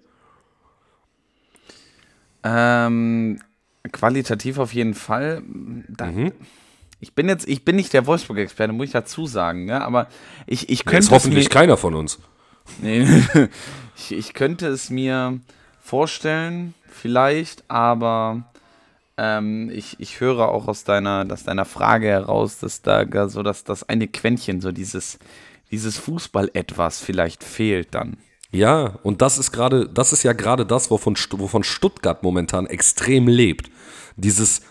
Ähm, 2.42 3.40
qualitativ 3.92 4.59
auf 4.59 4.74
jeden 4.74 4.94
Fall. 4.94 5.42
Da, 5.88 6.07
mhm. 6.07 6.33
Ich 7.00 7.14
bin 7.14 7.29
jetzt, 7.29 7.46
ich 7.48 7.64
bin 7.64 7.76
nicht 7.76 7.92
der 7.92 8.07
Wolfsburg-Experte, 8.07 8.72
muss 8.72 8.87
ich 8.87 8.92
dazu 8.92 9.26
sagen, 9.26 9.66
ne? 9.66 9.83
aber 9.83 10.09
ich, 10.46 10.68
ich 10.68 10.85
könnte. 10.85 11.05
Jetzt 11.05 11.11
hoffentlich 11.11 11.50
keiner 11.50 11.76
von 11.76 11.94
uns. 11.94 12.18
Nee, 12.81 13.07
ich, 13.96 14.12
ich 14.12 14.35
könnte 14.35 14.66
es 14.68 14.90
mir 14.90 15.38
vorstellen, 15.81 16.74
vielleicht, 16.88 17.64
aber 17.68 18.44
ähm, 19.16 19.70
ich, 19.72 19.96
ich 19.98 20.20
höre 20.20 20.48
auch 20.48 20.68
aus 20.68 20.85
deiner, 20.85 21.26
aus 21.31 21.44
deiner 21.44 21.64
Frage 21.64 22.09
heraus, 22.09 22.59
dass 22.59 22.83
da 22.83 23.29
so 23.29 23.42
dass 23.42 23.64
das 23.64 23.88
eine 23.88 24.09
Quäntchen, 24.09 24.61
so 24.61 24.72
dieses, 24.72 25.18
dieses 25.70 25.96
Fußball-Etwas 25.98 27.00
vielleicht 27.00 27.44
fehlt 27.44 27.94
dann. 27.94 28.16
Ja, 28.52 28.98
und 29.02 29.22
das 29.22 29.38
ist 29.38 29.52
gerade, 29.52 29.88
das 29.88 30.12
ist 30.12 30.22
ja 30.22 30.33
gerade 30.33 30.64
das, 30.64 30.90
wovon, 30.90 31.16
wovon 31.33 31.62
Stuttgart 31.64 32.22
momentan 32.22 32.66
extrem 32.66 33.29
lebt. 33.29 33.70
Dieses, 34.16 34.62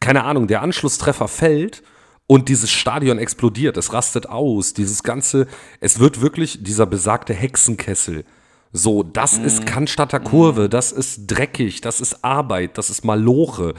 keine 0.00 0.24
Ahnung, 0.24 0.46
der 0.46 0.62
Anschlusstreffer 0.62 1.28
fällt 1.28 1.82
und 2.26 2.48
dieses 2.48 2.70
Stadion 2.70 3.18
explodiert, 3.18 3.76
es 3.76 3.92
rastet 3.92 4.28
aus, 4.28 4.74
dieses 4.74 5.02
ganze, 5.02 5.46
es 5.80 5.98
wird 5.98 6.20
wirklich 6.20 6.62
dieser 6.62 6.86
besagte 6.86 7.34
Hexenkessel 7.34 8.24
so, 8.76 9.02
das 9.02 9.38
mhm. 9.38 9.46
ist 9.46 9.66
Cannstatter 9.66 10.20
Kurve, 10.20 10.64
mhm. 10.64 10.70
das 10.70 10.92
ist 10.92 11.26
dreckig, 11.26 11.80
das 11.80 12.00
ist 12.02 12.22
Arbeit, 12.22 12.76
das 12.76 12.90
ist 12.90 13.04
Maloche. 13.04 13.74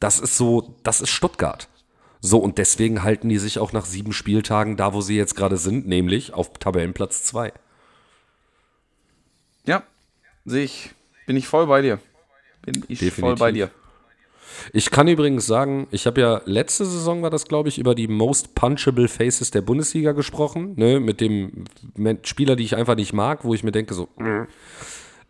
Das 0.00 0.18
ist 0.18 0.38
so, 0.38 0.74
das 0.82 1.02
ist 1.02 1.10
Stuttgart. 1.10 1.68
So, 2.20 2.38
und 2.38 2.56
deswegen 2.56 3.02
halten 3.02 3.28
die 3.28 3.36
sich 3.36 3.58
auch 3.58 3.72
nach 3.72 3.84
sieben 3.84 4.14
Spieltagen 4.14 4.78
da, 4.78 4.94
wo 4.94 5.02
sie 5.02 5.16
jetzt 5.16 5.36
gerade 5.36 5.58
sind, 5.58 5.86
nämlich 5.86 6.32
auf 6.32 6.54
Tabellenplatz 6.54 7.24
2. 7.24 7.52
Ja, 9.66 9.82
sehe 10.46 10.64
ich, 10.64 10.90
bin 11.26 11.36
ich 11.36 11.46
voll 11.46 11.66
bei 11.66 11.82
dir. 11.82 11.98
Bin 12.62 12.76
ich 12.88 12.98
Definitiv. 12.98 13.20
voll 13.20 13.36
bei 13.36 13.52
dir. 13.52 13.70
Ich 14.72 14.90
kann 14.90 15.08
übrigens 15.08 15.46
sagen, 15.46 15.86
ich 15.90 16.06
habe 16.06 16.20
ja 16.20 16.40
letzte 16.44 16.84
Saison 16.84 17.22
war 17.22 17.30
das, 17.30 17.46
glaube 17.46 17.68
ich, 17.68 17.78
über 17.78 17.94
die 17.94 18.08
Most 18.08 18.54
Punchable 18.54 19.08
Faces 19.08 19.50
der 19.50 19.62
Bundesliga 19.62 20.12
gesprochen, 20.12 20.74
ne, 20.76 21.00
mit 21.00 21.20
dem 21.20 21.64
Spieler, 22.22 22.56
die 22.56 22.64
ich 22.64 22.76
einfach 22.76 22.96
nicht 22.96 23.12
mag, 23.12 23.44
wo 23.44 23.54
ich 23.54 23.64
mir 23.64 23.72
denke, 23.72 23.94
so, 23.94 24.08
mm. 24.16 24.46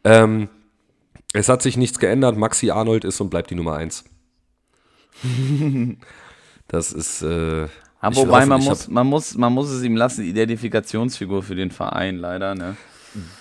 ähm, 0.04 0.48
es 1.32 1.48
hat 1.48 1.62
sich 1.62 1.76
nichts 1.76 1.98
geändert, 1.98 2.36
Maxi 2.36 2.70
Arnold 2.70 3.04
ist 3.04 3.20
und 3.20 3.30
bleibt 3.30 3.50
die 3.50 3.54
Nummer 3.54 3.76
1. 3.76 4.04
das 6.68 6.92
ist. 6.92 7.22
Äh, 7.22 7.68
aber 8.02 8.16
wobei, 8.16 8.46
man, 8.46 8.62
muss, 8.62 8.88
man, 8.88 9.06
muss, 9.06 9.36
man 9.36 9.52
muss 9.52 9.70
es 9.70 9.82
ihm 9.82 9.94
lassen, 9.94 10.24
Identifikationsfigur 10.24 11.42
für 11.42 11.54
den 11.54 11.70
Verein, 11.70 12.16
leider, 12.16 12.54
ne? 12.54 12.76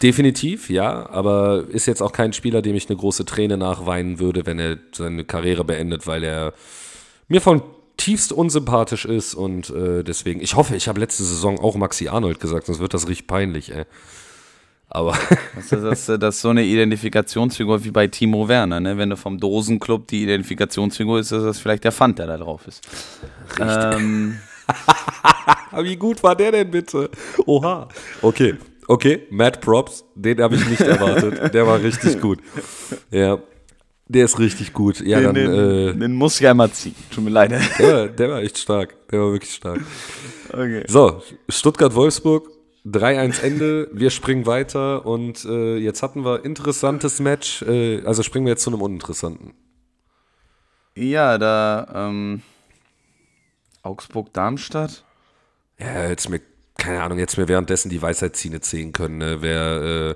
Definitiv, 0.01 0.69
ja, 0.69 1.07
aber 1.09 1.65
ist 1.69 1.85
jetzt 1.85 2.01
auch 2.01 2.11
kein 2.11 2.33
Spieler, 2.33 2.61
dem 2.61 2.75
ich 2.75 2.89
eine 2.89 2.97
große 2.97 3.25
Träne 3.25 3.57
nachweinen 3.57 4.19
würde, 4.19 4.45
wenn 4.45 4.57
er 4.57 4.77
seine 4.91 5.25
Karriere 5.25 5.63
beendet, 5.63 6.07
weil 6.07 6.23
er 6.23 6.53
mir 7.27 7.39
von 7.39 7.61
tiefst 7.97 8.31
unsympathisch 8.31 9.05
ist 9.05 9.35
und 9.35 9.69
äh, 9.69 10.03
deswegen, 10.03 10.41
ich 10.41 10.55
hoffe, 10.55 10.75
ich 10.75 10.87
habe 10.87 10.99
letzte 10.99 11.23
Saison 11.23 11.59
auch 11.59 11.75
Maxi 11.75 12.07
Arnold 12.07 12.39
gesagt, 12.39 12.65
sonst 12.65 12.79
wird 12.79 12.93
das 12.93 13.07
richtig 13.07 13.27
peinlich, 13.27 13.73
ey. 13.73 13.85
Aber. 14.87 15.15
Das 15.55 15.71
ist, 15.71 15.83
das, 15.83 16.19
das 16.19 16.35
ist 16.35 16.41
so 16.41 16.49
eine 16.49 16.63
Identifikationsfigur 16.63 17.83
wie 17.83 17.91
bei 17.91 18.07
Timo 18.07 18.47
Werner, 18.47 18.79
ne? 18.79 18.97
Wenn 18.97 19.09
du 19.09 19.17
vom 19.17 19.39
Dosenclub 19.39 20.07
die 20.07 20.23
Identifikationsfigur 20.23 21.19
ist, 21.19 21.31
ist 21.31 21.43
das 21.43 21.59
vielleicht 21.59 21.83
der 21.83 21.91
Fand, 21.91 22.17
der 22.17 22.27
da 22.27 22.37
drauf 22.37 22.65
ist. 22.65 22.87
Richtig. 23.59 23.99
Ähm. 23.99 24.39
wie 25.83 25.95
gut 25.95 26.23
war 26.23 26.35
der 26.35 26.51
denn 26.51 26.71
bitte? 26.71 27.09
Oha. 27.45 27.89
Okay. 28.21 28.55
Okay, 28.89 29.27
Matt 29.29 29.61
Props, 29.61 30.03
den 30.15 30.41
habe 30.41 30.55
ich 30.55 30.67
nicht 30.67 30.81
erwartet. 30.81 31.53
Der 31.53 31.67
war 31.67 31.79
richtig 31.79 32.19
gut. 32.19 32.39
Ja, 33.11 33.37
der 34.07 34.25
ist 34.25 34.39
richtig 34.39 34.73
gut. 34.73 34.99
Ja, 35.01 35.19
den, 35.19 35.25
dann, 35.25 35.35
den, 35.35 35.53
äh, 35.53 35.93
den 35.93 36.15
muss 36.15 36.41
ich 36.41 36.47
einmal 36.47 36.71
ziehen. 36.71 36.95
Tut 37.13 37.23
mir 37.23 37.29
leid. 37.29 37.51
Der, 37.77 38.07
der 38.07 38.29
war 38.31 38.41
echt 38.41 38.57
stark. 38.57 38.95
Der 39.11 39.19
war 39.19 39.31
wirklich 39.31 39.53
stark. 39.53 39.79
Okay. 40.51 40.83
So, 40.87 41.21
Stuttgart-Wolfsburg, 41.47 42.49
3-1 42.87 43.43
Ende. 43.43 43.89
Wir 43.93 44.09
springen 44.09 44.47
weiter 44.47 45.05
und 45.05 45.45
äh, 45.45 45.77
jetzt 45.77 46.01
hatten 46.01 46.25
wir 46.25 46.43
interessantes 46.43 47.19
Match. 47.19 47.61
Äh, 47.61 48.01
also 48.05 48.23
springen 48.23 48.47
wir 48.47 48.53
jetzt 48.53 48.63
zu 48.63 48.71
einem 48.71 48.81
uninteressanten. 48.81 49.53
Ja, 50.95 51.37
da 51.37 52.09
ähm, 52.09 52.41
Augsburg-Darmstadt. 53.83 55.05
Ja, 55.79 56.09
jetzt 56.09 56.27
mir 56.27 56.41
keine 56.79 57.03
Ahnung, 57.03 57.19
jetzt 57.19 57.37
mir 57.37 57.47
währenddessen 57.47 57.89
die 57.89 58.01
Weisheitszähne 58.01 58.61
ziehen 58.61 58.93
können, 58.93 59.19
ne? 59.19 59.41
Wer, 59.41 60.15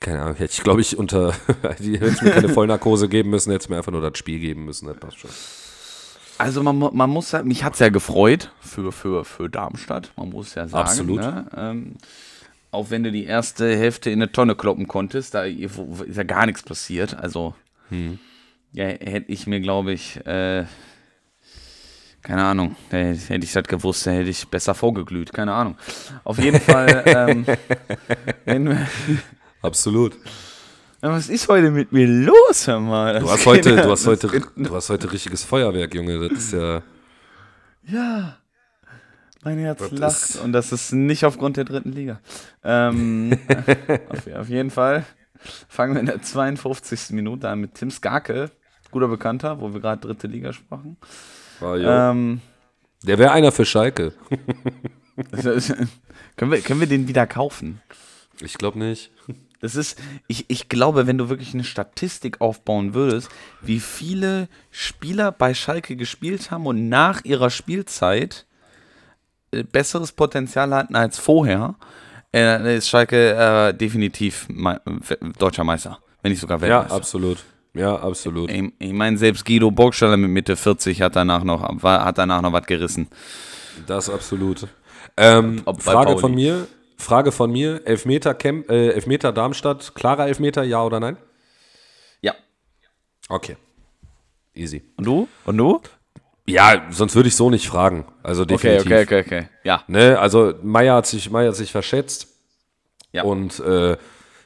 keine 0.00 0.22
Ahnung, 0.22 0.34
hätte 0.36 0.52
ich, 0.52 0.64
glaube 0.64 0.80
ich, 0.80 0.98
unter, 0.98 1.34
die 1.78 1.92
hätte 2.00 2.24
mir 2.24 2.30
keine 2.32 2.48
Vollnarkose 2.54 3.08
geben 3.08 3.30
müssen, 3.30 3.52
hätte 3.52 3.64
es 3.64 3.68
mir 3.68 3.76
einfach 3.76 3.92
nur 3.92 4.02
das 4.02 4.18
Spiel 4.18 4.40
geben 4.40 4.64
müssen, 4.64 4.86
das 4.88 4.96
passt 4.96 5.18
schon. 5.20 5.30
Also 6.38 6.62
man, 6.62 6.78
man 6.78 7.10
muss 7.10 7.32
ja, 7.32 7.42
mich 7.42 7.64
hat 7.64 7.74
es 7.74 7.80
ja 7.80 7.90
gefreut 7.90 8.50
für, 8.60 8.92
für, 8.92 9.26
für 9.26 9.50
Darmstadt, 9.50 10.10
man 10.16 10.30
muss 10.30 10.54
ja 10.54 10.66
sagen. 10.66 10.88
Absolut. 10.88 11.20
Ne? 11.20 11.44
Ähm, 11.54 11.96
auch 12.70 12.90
wenn 12.90 13.02
du 13.02 13.12
die 13.12 13.24
erste 13.24 13.76
Hälfte 13.76 14.10
in 14.10 14.22
eine 14.22 14.32
Tonne 14.32 14.54
kloppen 14.54 14.88
konntest, 14.88 15.34
da 15.34 15.44
ist 15.44 15.78
ja 16.10 16.22
gar 16.22 16.46
nichts 16.46 16.62
passiert. 16.62 17.14
Also 17.14 17.54
hm. 17.90 18.18
ja, 18.72 18.86
hätte 18.86 19.30
ich 19.30 19.46
mir, 19.46 19.60
glaube 19.60 19.92
ich, 19.92 20.24
äh, 20.24 20.64
keine 22.22 22.44
Ahnung. 22.44 22.76
Hätte 22.90 23.44
ich 23.44 23.52
das 23.52 23.64
gewusst, 23.64 24.06
hätte 24.06 24.30
ich 24.30 24.46
besser 24.48 24.74
vorgeglüht. 24.74 25.32
Keine 25.32 25.52
Ahnung. 25.52 25.76
Auf 26.24 26.38
jeden 26.38 26.60
Fall. 26.60 27.46
ähm, 28.46 28.78
Absolut. 29.62 30.16
Was 31.02 31.30
ist 31.30 31.48
heute 31.48 31.70
mit 31.70 31.92
mir 31.92 32.06
los, 32.06 32.66
hör 32.66 32.78
mal? 32.78 33.20
Du 33.20 33.30
hast, 33.30 33.46
heute, 33.46 33.74
du, 33.74 33.90
hast 33.90 34.06
heute, 34.06 34.28
du 34.54 34.74
hast 34.74 34.90
heute 34.90 35.10
richtiges 35.10 35.44
Feuerwerk, 35.44 35.94
Junge. 35.94 36.28
Das 36.28 36.38
ist 36.38 36.52
ja. 36.52 36.82
Ja. 37.84 38.36
Mein 39.42 39.58
Herz 39.58 39.78
das 39.78 39.92
lacht. 39.92 40.44
Und 40.44 40.52
das 40.52 40.72
ist 40.72 40.92
nicht 40.92 41.24
aufgrund 41.24 41.56
der 41.56 41.64
dritten 41.64 41.92
Liga. 41.92 42.20
Ähm, 42.62 43.38
auf, 44.10 44.26
auf, 44.26 44.48
jeden 44.50 44.70
Fall 44.70 45.06
fangen 45.68 45.94
wir 45.94 46.00
in 46.00 46.06
der 46.06 46.20
52. 46.20 47.10
Minute 47.10 47.48
an 47.48 47.60
mit 47.60 47.74
Tim 47.74 47.90
Skarke, 47.90 48.50
guter 48.90 49.08
Bekannter, 49.08 49.58
wo 49.60 49.72
wir 49.72 49.80
gerade 49.80 50.02
dritte 50.02 50.26
Liga 50.26 50.52
sprachen. 50.52 50.98
Ah, 51.60 52.10
ähm, 52.10 52.40
der 53.02 53.18
wäre 53.18 53.32
einer 53.32 53.52
für 53.52 53.64
Schalke. 53.64 54.12
können, 56.36 56.50
wir, 56.50 56.60
können 56.60 56.80
wir 56.80 56.86
den 56.86 57.08
wieder 57.08 57.26
kaufen? 57.26 57.80
Ich 58.40 58.54
glaube 58.54 58.78
nicht. 58.78 59.10
Das 59.60 59.76
ist, 59.76 59.98
ich, 60.26 60.46
ich 60.48 60.68
glaube, 60.68 61.06
wenn 61.06 61.18
du 61.18 61.28
wirklich 61.28 61.52
eine 61.52 61.64
Statistik 61.64 62.40
aufbauen 62.40 62.94
würdest, 62.94 63.28
wie 63.60 63.78
viele 63.78 64.48
Spieler 64.70 65.32
bei 65.32 65.52
Schalke 65.52 65.96
gespielt 65.96 66.50
haben 66.50 66.66
und 66.66 66.88
nach 66.88 67.24
ihrer 67.24 67.50
Spielzeit 67.50 68.46
äh, 69.50 69.62
besseres 69.62 70.12
Potenzial 70.12 70.74
hatten 70.74 70.96
als 70.96 71.18
vorher, 71.18 71.74
äh, 72.34 72.76
ist 72.76 72.88
Schalke 72.88 73.34
äh, 73.34 73.74
definitiv 73.74 74.46
Me 74.48 74.80
deutscher 75.38 75.64
Meister, 75.64 75.98
wenn 76.22 76.32
nicht 76.32 76.40
sogar 76.40 76.60
Weltmeister. 76.60 76.88
Ja, 76.88 76.96
absolut. 76.96 77.44
Ja, 77.74 77.96
absolut. 77.96 78.50
Ich, 78.50 78.72
ich 78.78 78.92
meine, 78.92 79.16
selbst 79.16 79.44
Guido 79.44 79.70
Burgstaller 79.70 80.16
mit 80.16 80.30
Mitte 80.30 80.56
40 80.56 81.02
hat 81.02 81.14
danach 81.16 81.44
noch, 81.44 81.62
hat 81.82 82.18
danach 82.18 82.42
noch 82.42 82.52
was 82.52 82.66
gerissen. 82.66 83.08
Das 83.86 84.10
absolut. 84.10 84.66
Ähm, 85.16 85.62
Frage 85.78 86.18
von 86.18 86.34
mir, 86.34 86.66
Frage 86.96 87.32
von 87.32 87.50
mir, 87.52 87.80
Elfmeter, 87.86 88.34
Camp, 88.34 88.68
äh, 88.70 88.90
Elfmeter 88.90 89.32
Darmstadt, 89.32 89.94
klarer 89.94 90.26
Elfmeter, 90.26 90.62
ja 90.64 90.82
oder 90.84 91.00
nein? 91.00 91.16
Ja. 92.20 92.34
Okay. 93.28 93.56
Easy. 94.54 94.82
Und 94.96 95.06
du? 95.06 95.28
Und 95.44 95.56
du? 95.56 95.80
Ja, 96.46 96.82
sonst 96.90 97.14
würde 97.14 97.28
ich 97.28 97.36
so 97.36 97.48
nicht 97.50 97.68
fragen. 97.68 98.04
Also 98.22 98.42
Okay, 98.42 98.78
definitiv. 98.78 98.86
okay, 98.86 99.02
okay, 99.02 99.20
okay. 99.20 99.48
Ja. 99.62 99.84
Ne? 99.86 100.18
Also 100.18 100.54
Meier 100.62 100.96
hat 100.96 101.06
sich, 101.06 101.30
Meier 101.30 101.48
hat 101.48 101.56
sich 101.56 101.70
verschätzt 101.70 102.26
Ja. 103.12 103.22
und 103.22 103.60
äh, 103.60 103.96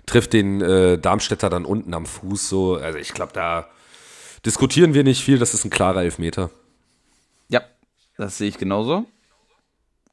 trifft 0.06 0.32
den 0.32 0.60
äh, 0.60 0.98
Darmstädter 0.98 1.50
dann 1.50 1.64
unten 1.64 1.94
am 1.94 2.06
Fuß 2.06 2.48
so. 2.48 2.76
Also 2.76 2.98
ich 2.98 3.14
glaube, 3.14 3.32
da 3.32 3.68
diskutieren 4.44 4.94
wir 4.94 5.04
nicht 5.04 5.22
viel. 5.22 5.38
Das 5.38 5.54
ist 5.54 5.64
ein 5.64 5.70
klarer 5.70 6.02
Elfmeter. 6.02 6.50
Ja, 7.48 7.62
das 8.16 8.38
sehe 8.38 8.48
ich 8.48 8.58
genauso. 8.58 9.06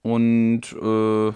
Und 0.01 0.61
äh, 0.81 1.33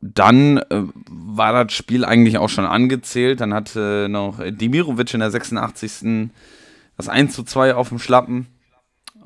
dann 0.00 0.58
äh, 0.58 0.82
war 1.10 1.64
das 1.64 1.74
Spiel 1.74 2.04
eigentlich 2.04 2.38
auch 2.38 2.48
schon 2.48 2.64
angezählt. 2.64 3.40
Dann 3.40 3.54
hatte 3.54 4.08
noch 4.10 4.40
Dimirovic 4.42 5.12
in 5.14 5.20
der 5.20 5.30
86. 5.30 6.30
das 6.96 7.08
1 7.08 7.34
zu 7.34 7.44
2 7.44 7.74
auf 7.74 7.90
dem 7.90 7.98
Schlappen 7.98 8.46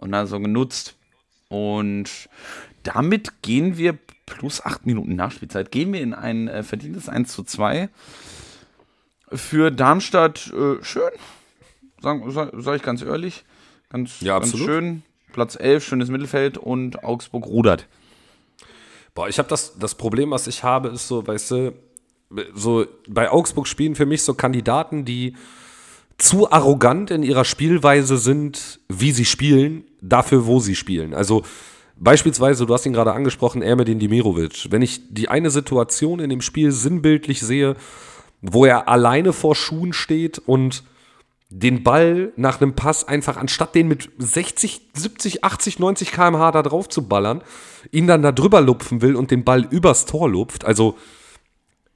und 0.00 0.12
also 0.14 0.40
genutzt. 0.40 0.96
Und 1.48 2.10
damit 2.84 3.42
gehen 3.42 3.76
wir 3.76 3.98
plus 4.26 4.64
8 4.64 4.86
Minuten 4.86 5.16
Nachspielzeit, 5.16 5.70
gehen 5.70 5.92
wir 5.92 6.00
in 6.00 6.14
ein 6.14 6.48
äh, 6.48 6.62
verdientes 6.62 7.08
1 7.08 7.32
zu 7.32 7.42
2. 7.42 7.88
Für 9.32 9.70
Darmstadt 9.70 10.52
äh, 10.52 10.82
schön, 10.82 11.10
sage 12.00 12.30
sag, 12.30 12.76
ich 12.76 12.82
ganz 12.82 13.02
ehrlich. 13.02 13.44
Ganz, 13.90 14.20
Ja, 14.20 14.38
ganz 14.38 14.56
schön. 14.56 15.02
Platz 15.32 15.56
11, 15.58 15.84
schönes 15.84 16.08
Mittelfeld 16.10 16.58
und 16.58 17.02
Augsburg 17.04 17.46
rudert. 17.46 17.88
Boah, 19.14 19.28
ich 19.28 19.38
habe 19.38 19.48
das, 19.48 19.76
das 19.78 19.94
Problem, 19.94 20.30
was 20.30 20.46
ich 20.46 20.62
habe, 20.62 20.88
ist 20.88 21.08
so, 21.08 21.26
weißt 21.26 21.50
du, 21.50 21.72
so 22.54 22.86
bei 23.08 23.30
Augsburg 23.30 23.66
spielen 23.66 23.94
für 23.94 24.06
mich 24.06 24.22
so 24.22 24.34
Kandidaten, 24.34 25.04
die 25.04 25.36
zu 26.18 26.50
arrogant 26.50 27.10
in 27.10 27.22
ihrer 27.22 27.44
Spielweise 27.44 28.16
sind, 28.18 28.80
wie 28.88 29.12
sie 29.12 29.24
spielen, 29.24 29.84
dafür, 30.00 30.46
wo 30.46 30.60
sie 30.60 30.76
spielen. 30.76 31.14
Also 31.14 31.42
beispielsweise, 31.96 32.66
du 32.66 32.74
hast 32.74 32.86
ihn 32.86 32.92
gerade 32.92 33.12
angesprochen, 33.12 33.62
Ermedin 33.62 33.98
Dimirovic. 33.98 34.68
Wenn 34.70 34.82
ich 34.82 35.14
die 35.14 35.28
eine 35.28 35.50
Situation 35.50 36.20
in 36.20 36.30
dem 36.30 36.40
Spiel 36.40 36.72
sinnbildlich 36.72 37.40
sehe, 37.40 37.76
wo 38.42 38.64
er 38.64 38.88
alleine 38.88 39.32
vor 39.32 39.54
Schuhen 39.54 39.92
steht 39.92 40.38
und 40.38 40.84
den 41.50 41.84
Ball 41.84 42.32
nach 42.36 42.60
einem 42.60 42.74
Pass 42.74 43.06
einfach, 43.06 43.36
anstatt 43.36 43.74
den 43.74 43.86
mit 43.88 44.10
60, 44.18 44.90
70, 44.92 45.44
80, 45.44 45.78
90 45.78 46.10
km/h 46.10 46.50
da 46.50 46.62
drauf 46.62 46.88
zu 46.88 47.06
ballern, 47.06 47.42
ihn 47.92 48.06
dann 48.06 48.22
da 48.22 48.32
drüber 48.32 48.60
lupfen 48.60 49.02
will 49.02 49.14
und 49.14 49.30
den 49.30 49.44
Ball 49.44 49.64
übers 49.70 50.04
Tor 50.04 50.28
lupft. 50.28 50.64
Also, 50.64 50.96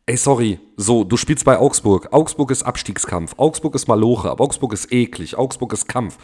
ey, 0.07 0.17
sorry, 0.17 0.61
so, 0.77 1.03
du 1.03 1.17
spielst 1.17 1.45
bei 1.45 1.59
Augsburg. 1.59 2.13
Augsburg 2.13 2.51
ist 2.51 2.63
Abstiegskampf. 2.63 3.35
Augsburg 3.37 3.75
ist 3.75 3.89
Maloche. 3.89 4.31
aber 4.31 4.45
Augsburg 4.45 4.73
ist 4.73 4.93
eklig. 4.93 5.37
Augsburg 5.37 5.73
ist 5.73 5.89
Kampf. 5.89 6.19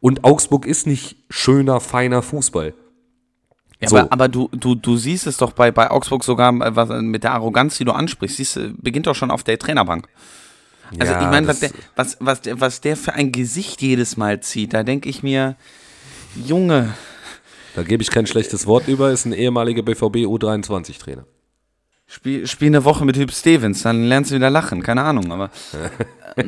Und 0.00 0.24
Augsburg 0.24 0.66
ist 0.66 0.86
nicht 0.86 1.16
schöner, 1.30 1.80
feiner 1.80 2.20
Fußball. 2.20 2.74
Ja, 3.84 3.88
So. 3.90 3.96
aber, 3.98 4.12
aber 4.12 4.28
du, 4.28 4.48
du, 4.52 4.74
du 4.74 4.96
siehst 4.96 5.26
es 5.26 5.36
doch 5.36 5.52
bei, 5.52 5.70
bei 5.70 5.90
Augsburg 5.90 6.24
sogar 6.24 6.52
äh, 6.54 6.74
was, 6.76 6.88
mit 7.02 7.24
der 7.24 7.32
Arroganz, 7.32 7.78
die 7.78 7.84
du 7.84 7.92
ansprichst, 7.92 8.36
siehst, 8.36 8.56
du, 8.56 8.74
beginnt 8.76 9.06
doch 9.06 9.14
schon 9.14 9.30
auf 9.30 9.44
der 9.44 9.58
Trainerbank. 9.58 10.08
Also 10.98 11.12
Ja, 11.12 11.22
ich 11.22 11.28
meine, 11.28 11.46
was 11.48 11.60
der, 11.60 11.70
was, 11.96 12.16
was, 12.20 12.40
der, 12.42 12.60
was 12.60 12.80
der 12.80 12.96
für 12.96 13.14
ein 13.14 13.32
Gesicht 13.32 13.80
jedes 13.82 14.16
Mal 14.16 14.40
zieht, 14.40 14.74
da 14.74 14.82
denke 14.82 15.08
ich 15.08 15.22
mir, 15.22 15.56
Junge, 16.36 16.94
Da 17.74 17.82
gebe 17.82 18.02
ich 18.02 18.10
kein 18.10 18.26
schlechtes 18.26 18.66
Wort 18.66 18.86
über, 18.88 19.10
ist 19.10 19.24
ein 19.24 19.32
ehemaliger 19.32 19.82
BVB 19.82 20.26
U23-Trainer. 20.26 21.24
spiel, 22.06 22.46
spiel 22.46 22.68
eine 22.68 22.84
Woche 22.84 23.04
mit 23.04 23.16
Hüb 23.16 23.32
Stevens, 23.32 23.82
dann 23.82 24.04
lernst 24.04 24.30
du 24.30 24.36
wieder 24.36 24.50
lachen, 24.50 24.82
keine 24.82 25.02
Ahnung, 25.02 25.32
aber 25.32 25.50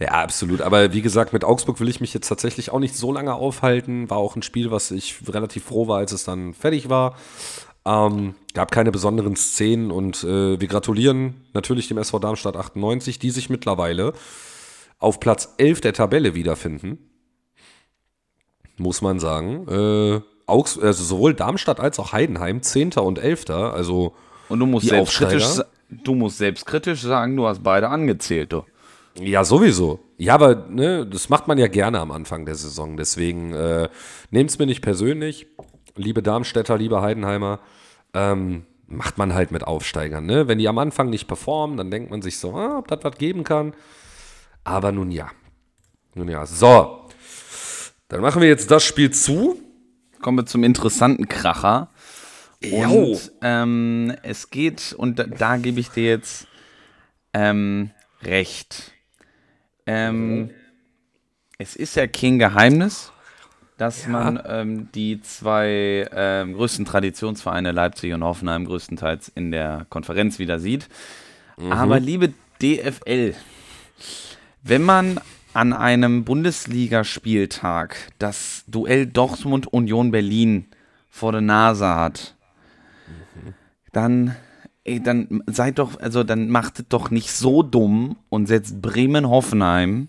Ja, 0.00 0.08
absolut. 0.08 0.60
Aber 0.60 0.92
wie 0.92 1.02
gesagt, 1.02 1.32
mit 1.32 1.44
Augsburg 1.44 1.78
will 1.80 1.88
ich 1.88 2.00
mich 2.00 2.12
jetzt 2.14 2.28
tatsächlich 2.28 2.70
auch 2.70 2.80
nicht 2.80 2.96
so 2.96 3.12
lange 3.12 3.34
aufhalten. 3.34 4.10
War 4.10 4.18
auch 4.18 4.34
ein 4.36 4.42
Spiel, 4.42 4.70
was 4.70 4.90
ich 4.90 5.16
relativ 5.28 5.64
froh 5.64 5.86
war, 5.88 5.98
als 5.98 6.12
es 6.12 6.24
dann 6.24 6.52
fertig 6.54 6.88
war. 6.88 7.16
Ähm, 7.86 8.34
gab 8.54 8.70
keine 8.72 8.90
besonderen 8.90 9.36
Szenen 9.36 9.90
und 9.90 10.24
äh, 10.24 10.58
wir 10.60 10.68
gratulieren 10.68 11.34
natürlich 11.52 11.86
dem 11.88 11.98
SV 11.98 12.18
Darmstadt 12.18 12.56
98, 12.56 13.18
die 13.18 13.30
sich 13.30 13.50
mittlerweile 13.50 14.14
auf 14.98 15.20
Platz 15.20 15.54
11 15.58 15.82
der 15.82 15.92
Tabelle 15.92 16.34
wiederfinden. 16.34 16.98
Muss 18.76 19.02
man 19.02 19.20
sagen. 19.20 19.68
Äh, 19.68 20.20
Augs 20.46 20.78
also 20.78 21.04
sowohl 21.04 21.34
Darmstadt 21.34 21.80
als 21.80 21.98
auch 21.98 22.12
Heidenheim, 22.12 22.62
10. 22.62 22.92
und 22.94 23.18
11. 23.18 23.50
Also 23.50 24.14
und 24.48 24.58
du 24.58 24.66
musst 24.66 24.92
Aufsteiger? 24.92 25.40
sa- 25.40 25.66
du 25.90 26.14
musst 26.14 26.38
selbstkritisch 26.38 27.00
sagen, 27.02 27.36
du 27.36 27.46
hast 27.46 27.62
beide 27.62 27.88
angezählt, 27.88 28.52
du. 28.52 28.64
Ja, 29.18 29.44
sowieso. 29.44 30.00
Ja, 30.18 30.34
aber 30.34 30.66
ne, 30.68 31.06
das 31.06 31.28
macht 31.28 31.46
man 31.46 31.58
ja 31.58 31.68
gerne 31.68 32.00
am 32.00 32.10
Anfang 32.10 32.46
der 32.46 32.56
Saison. 32.56 32.96
Deswegen 32.96 33.52
äh, 33.52 33.88
nehmt 34.30 34.50
es 34.50 34.58
mir 34.58 34.66
nicht 34.66 34.82
persönlich. 34.82 35.46
Liebe 35.96 36.22
Darmstädter, 36.22 36.76
liebe 36.76 37.00
Heidenheimer, 37.00 37.60
ähm, 38.12 38.66
macht 38.86 39.16
man 39.18 39.34
halt 39.34 39.52
mit 39.52 39.64
Aufsteigern. 39.64 40.26
Ne? 40.26 40.48
Wenn 40.48 40.58
die 40.58 40.68
am 40.68 40.78
Anfang 40.78 41.10
nicht 41.10 41.28
performen, 41.28 41.76
dann 41.76 41.90
denkt 41.90 42.10
man 42.10 42.22
sich 42.22 42.38
so, 42.38 42.54
ah, 42.56 42.78
ob 42.78 42.88
das 42.88 43.00
was 43.02 43.16
geben 43.16 43.44
kann. 43.44 43.74
Aber 44.64 44.90
nun 44.90 45.10
ja. 45.10 45.30
Nun 46.14 46.28
ja. 46.28 46.44
So. 46.46 47.08
Dann 48.08 48.20
machen 48.20 48.42
wir 48.42 48.48
jetzt 48.48 48.70
das 48.70 48.84
Spiel 48.84 49.10
zu. 49.10 49.60
Kommen 50.20 50.38
wir 50.38 50.46
zum 50.46 50.64
interessanten 50.64 51.28
Kracher. 51.28 51.90
Und 52.62 53.32
ähm, 53.42 54.14
es 54.22 54.50
geht, 54.50 54.94
und 54.96 55.18
da, 55.18 55.24
da 55.24 55.56
gebe 55.56 55.80
ich 55.80 55.90
dir 55.90 56.04
jetzt 56.04 56.46
ähm, 57.34 57.90
recht. 58.22 58.93
Ähm, 59.86 60.50
es 61.58 61.76
ist 61.76 61.96
ja 61.96 62.06
kein 62.06 62.38
Geheimnis, 62.38 63.12
dass 63.76 64.06
man 64.06 64.40
ähm, 64.46 64.88
die 64.94 65.20
zwei 65.20 66.08
ähm, 66.12 66.54
größten 66.54 66.84
Traditionsvereine 66.84 67.72
Leipzig 67.72 68.12
und 68.12 68.22
Hoffenheim 68.22 68.64
größtenteils 68.64 69.28
in 69.34 69.50
der 69.50 69.86
Konferenz 69.88 70.38
wieder 70.38 70.58
sieht. 70.58 70.88
Aber 71.70 72.00
liebe 72.00 72.32
DFL, 72.60 73.34
wenn 74.62 74.82
man 74.82 75.20
an 75.52 75.72
einem 75.72 76.24
Bundesligaspieltag 76.24 77.96
das 78.18 78.64
Duell 78.66 79.06
Dortmund-Union 79.06 80.10
Berlin 80.10 80.66
vor 81.08 81.32
der 81.32 81.40
Nase 81.40 81.86
hat, 81.86 82.34
dann, 83.92 84.34
ey, 84.84 85.02
dann 85.02 85.42
seid 85.46 85.78
doch, 85.78 85.98
also 86.00 86.24
dann 86.24 86.48
macht 86.48 86.78
es 86.78 86.84
doch 86.88 87.10
nicht 87.10 87.30
so 87.32 87.62
dumm 87.62 88.16
und 88.28 88.46
setzt 88.46 88.80
Bremen-Hoffenheim 88.80 90.08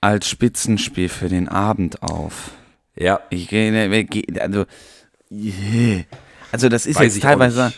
als 0.00 0.28
Spitzenspiel 0.28 1.08
für 1.08 1.28
den 1.28 1.48
Abend 1.48 2.02
auf. 2.02 2.52
Ja. 2.96 3.20
Ich 3.30 3.48
gehe, 3.48 4.04
geh- 4.04 4.40
also, 4.40 4.64
yeah. 5.30 6.04
also 6.52 6.68
das 6.68 6.86
ist 6.86 6.96
Weiß 6.96 7.04
jetzt 7.04 7.16
ich 7.18 7.24
auch 7.24 7.28
teilweise, 7.28 7.72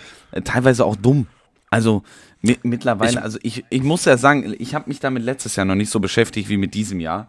teilweise 0.44 0.84
auch 0.84 0.96
dumm. 0.96 1.26
Also 1.70 2.02
mi 2.40 2.56
mittlerweile, 2.62 3.20
also 3.20 3.38
ich, 3.42 3.64
ich 3.68 3.82
muss 3.82 4.04
ja 4.04 4.16
sagen, 4.16 4.54
ich 4.58 4.74
habe 4.74 4.88
mich 4.88 5.00
damit 5.00 5.22
letztes 5.24 5.56
Jahr 5.56 5.66
noch 5.66 5.74
nicht 5.74 5.90
so 5.90 6.00
beschäftigt 6.00 6.48
wie 6.48 6.56
mit 6.56 6.74
diesem 6.74 7.00
Jahr. 7.00 7.28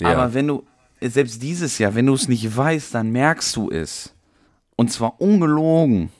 Ja. 0.00 0.08
Aber 0.12 0.34
wenn 0.34 0.48
du, 0.48 0.64
selbst 1.00 1.42
dieses 1.42 1.78
Jahr, 1.78 1.94
wenn 1.94 2.06
du 2.06 2.14
es 2.14 2.28
nicht 2.28 2.56
weißt, 2.56 2.94
dann 2.94 3.10
merkst 3.10 3.54
du 3.56 3.70
es. 3.70 4.14
Und 4.76 4.90
zwar 4.90 5.20
ungelogen. 5.20 6.10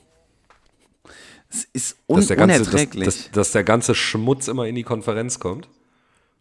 Es 1.53 1.67
ist 1.73 1.97
un 2.07 2.17
Dass 2.17 2.27
der, 2.27 2.37
ganze, 2.37 2.59
dass, 2.59 2.67
unerträglich. 2.67 3.05
dass, 3.05 3.31
dass 3.31 3.51
der 3.51 3.63
ganze 3.63 3.95
Schmutz 3.95 4.47
immer 4.47 4.67
in 4.67 4.75
die 4.75 4.83
Konferenz 4.83 5.39
kommt. 5.39 5.67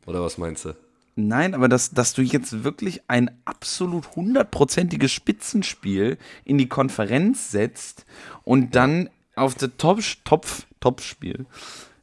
Oder 0.06 0.22
was 0.22 0.38
meinst 0.38 0.64
du? 0.64 0.74
Nein, 1.14 1.54
aber 1.54 1.68
dass, 1.68 1.90
dass 1.90 2.14
du 2.14 2.22
jetzt 2.22 2.64
wirklich 2.64 3.02
ein 3.08 3.30
absolut 3.44 4.16
hundertprozentiges 4.16 5.12
Spitzenspiel 5.12 6.16
in 6.44 6.56
die 6.56 6.68
Konferenz 6.68 7.50
setzt 7.50 8.06
und 8.44 8.74
dann 8.74 9.10
auf 9.36 9.54
das 9.54 9.70
Top, 9.76 10.00
Topf, 10.24 10.66
Topfspiel 10.80 11.44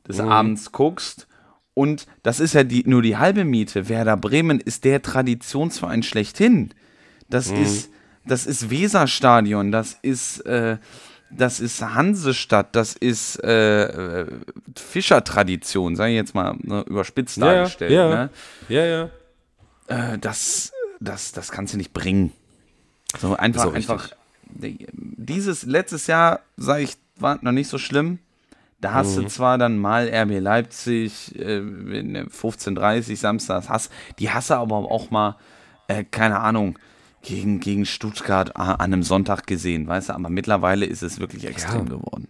des 0.07 0.19
Abends 0.19 0.71
guckst. 0.71 1.27
Und 1.73 2.05
das 2.21 2.39
ist 2.39 2.53
ja 2.53 2.63
die, 2.63 2.83
nur 2.85 3.01
die 3.01 3.17
halbe 3.17 3.45
Miete. 3.45 3.89
Werder 3.89 4.17
Bremen 4.17 4.59
ist 4.59 4.83
der 4.83 5.01
Traditionsverein 5.01 6.03
schlechthin. 6.03 6.73
Das 7.29 7.49
ist 7.49 7.89
das 8.29 8.45
ist 8.45 8.69
Weserstadion, 8.69 9.71
das 9.71 9.97
ist 10.01 10.45
äh, 10.45 10.77
das 11.31 11.59
ist 11.59 11.81
Hansestadt, 11.81 12.75
das 12.75 12.93
ist 12.93 13.43
äh, 13.43 14.21
äh, 14.21 14.27
Fischertradition, 14.75 15.95
sage 15.95 16.11
ich 16.11 16.15
jetzt 16.17 16.35
mal 16.35 16.55
ne, 16.61 16.83
überspitzt 16.87 17.41
dargestellt. 17.41 17.91
ja, 17.91 18.09
Ne? 18.09 18.29
ja, 18.69 18.85
ja. 18.85 19.09
äh, 20.13 20.17
das, 20.17 20.71
das, 20.99 21.31
das 21.31 21.51
kannst 21.51 21.73
du 21.73 21.77
nicht 21.77 21.93
bringen. 21.93 22.31
So 23.19 23.35
einfach, 23.35 23.73
richtig. 23.73 23.89
einfach. 23.91 24.09
Dieses 24.91 25.63
letztes 25.63 26.07
Jahr, 26.07 26.41
sage 26.57 26.83
ich, 26.83 26.97
war 27.17 27.37
noch 27.41 27.51
nicht 27.51 27.67
so 27.69 27.77
schlimm. 27.77 28.19
Da 28.81 28.93
hast 28.93 29.17
Mhm. 29.17 29.23
du 29.23 29.27
zwar 29.27 29.57
dann 29.57 29.77
mal 29.77 30.07
RB 30.07 30.39
Leipzig, 30.39 31.35
äh, 31.37 31.57
in 31.57 32.13
der 32.13 32.27
15.30 32.27 33.17
Samstags, 33.17 33.67
hast, 33.69 33.91
die 34.19 34.29
hast 34.31 34.49
du 34.49 34.53
aber 34.55 34.75
auch 34.77 35.11
mal, 35.11 35.35
äh, 35.87 36.03
keine 36.03 36.39
Ahnung, 36.39 36.79
gegen, 37.21 37.59
gegen 37.59 37.85
Stuttgart 37.85 38.55
a- 38.55 38.73
an 38.75 38.93
einem 38.93 39.03
Sonntag 39.03 39.47
gesehen, 39.47 39.87
weißt 39.87 40.09
du, 40.09 40.13
aber 40.13 40.29
mittlerweile 40.29 40.85
ist 40.85 41.01
es 41.03 41.19
wirklich 41.19 41.45
extrem 41.45 41.87
geworden. 41.89 42.27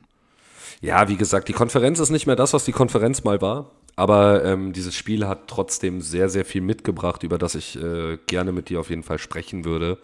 Ja, 0.82 1.10
wie 1.10 1.18
gesagt, 1.18 1.48
die 1.50 1.54
Konferenz 1.54 2.00
ist 2.00 2.10
nicht 2.10 2.26
mehr 2.26 2.36
das, 2.38 2.54
was 2.54 2.66
die 2.66 2.72
Konferenz 2.72 3.24
mal 3.24 3.42
war. 3.42 3.72
Aber 3.96 4.46
ähm, 4.46 4.72
dieses 4.72 4.96
Spiel 4.96 5.28
hat 5.28 5.48
trotzdem 5.48 6.00
sehr, 6.00 6.30
sehr 6.30 6.46
viel 6.46 6.62
mitgebracht, 6.62 7.24
über 7.24 7.38
das 7.38 7.56
ich 7.56 7.76
äh, 7.82 8.18
gerne 8.28 8.54
mit 8.54 8.70
dir 8.70 8.80
auf 8.80 8.90
jeden 8.90 9.04
Fall 9.04 9.20
sprechen 9.20 9.66
würde. 9.66 9.98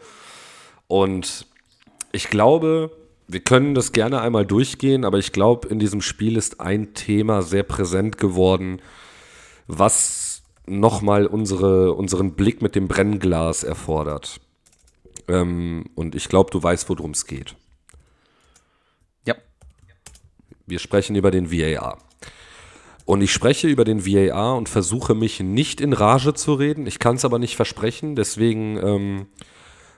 Und 0.88 1.48
ich 2.12 2.30
glaube, 2.30 2.92
wir 3.30 3.40
können 3.40 3.74
das 3.74 3.94
gerne 3.94 4.20
einmal 4.20 4.46
durchgehen, 4.46 5.06
aber 5.06 5.18
ich 5.18 5.32
glaube, 5.32 5.70
in 5.70 5.80
diesem 5.80 6.02
Spiel 6.02 6.36
ist 6.36 6.60
ein 6.60 6.94
Thema 6.94 7.42
sehr 7.42 7.64
präsent 7.64 8.18
geworden, 8.18 8.82
was 9.68 10.42
nochmal 10.68 11.26
unsere, 11.26 11.94
unseren 11.94 12.34
Blick 12.34 12.62
mit 12.62 12.76
dem 12.76 12.90
Brennglas 12.90 13.64
erfordert. 13.64 14.42
Ähm, 15.28 15.86
und 15.96 16.16
ich 16.16 16.30
glaube, 16.30 16.52
du 16.52 16.62
weißt, 16.62 16.90
worum 16.90 17.12
es 17.12 17.26
geht. 17.26 17.56
Ja. 19.26 19.36
Wir 20.66 20.80
sprechen 20.80 21.16
über 21.16 21.32
den 21.32 21.52
VAR. 21.52 21.98
Und 23.06 23.22
ich 23.22 23.32
spreche 23.32 23.68
über 23.68 23.86
den 23.86 24.06
VAR 24.06 24.56
und 24.58 24.68
versuche 24.68 25.14
mich 25.14 25.40
nicht 25.40 25.80
in 25.80 25.94
Rage 25.94 26.34
zu 26.34 26.56
reden. 26.56 26.88
Ich 26.88 26.98
kann 27.00 27.18
es 27.18 27.26
aber 27.26 27.38
nicht 27.38 27.56
versprechen. 27.56 28.16
Deswegen 28.16 28.78
ähm, 28.78 29.28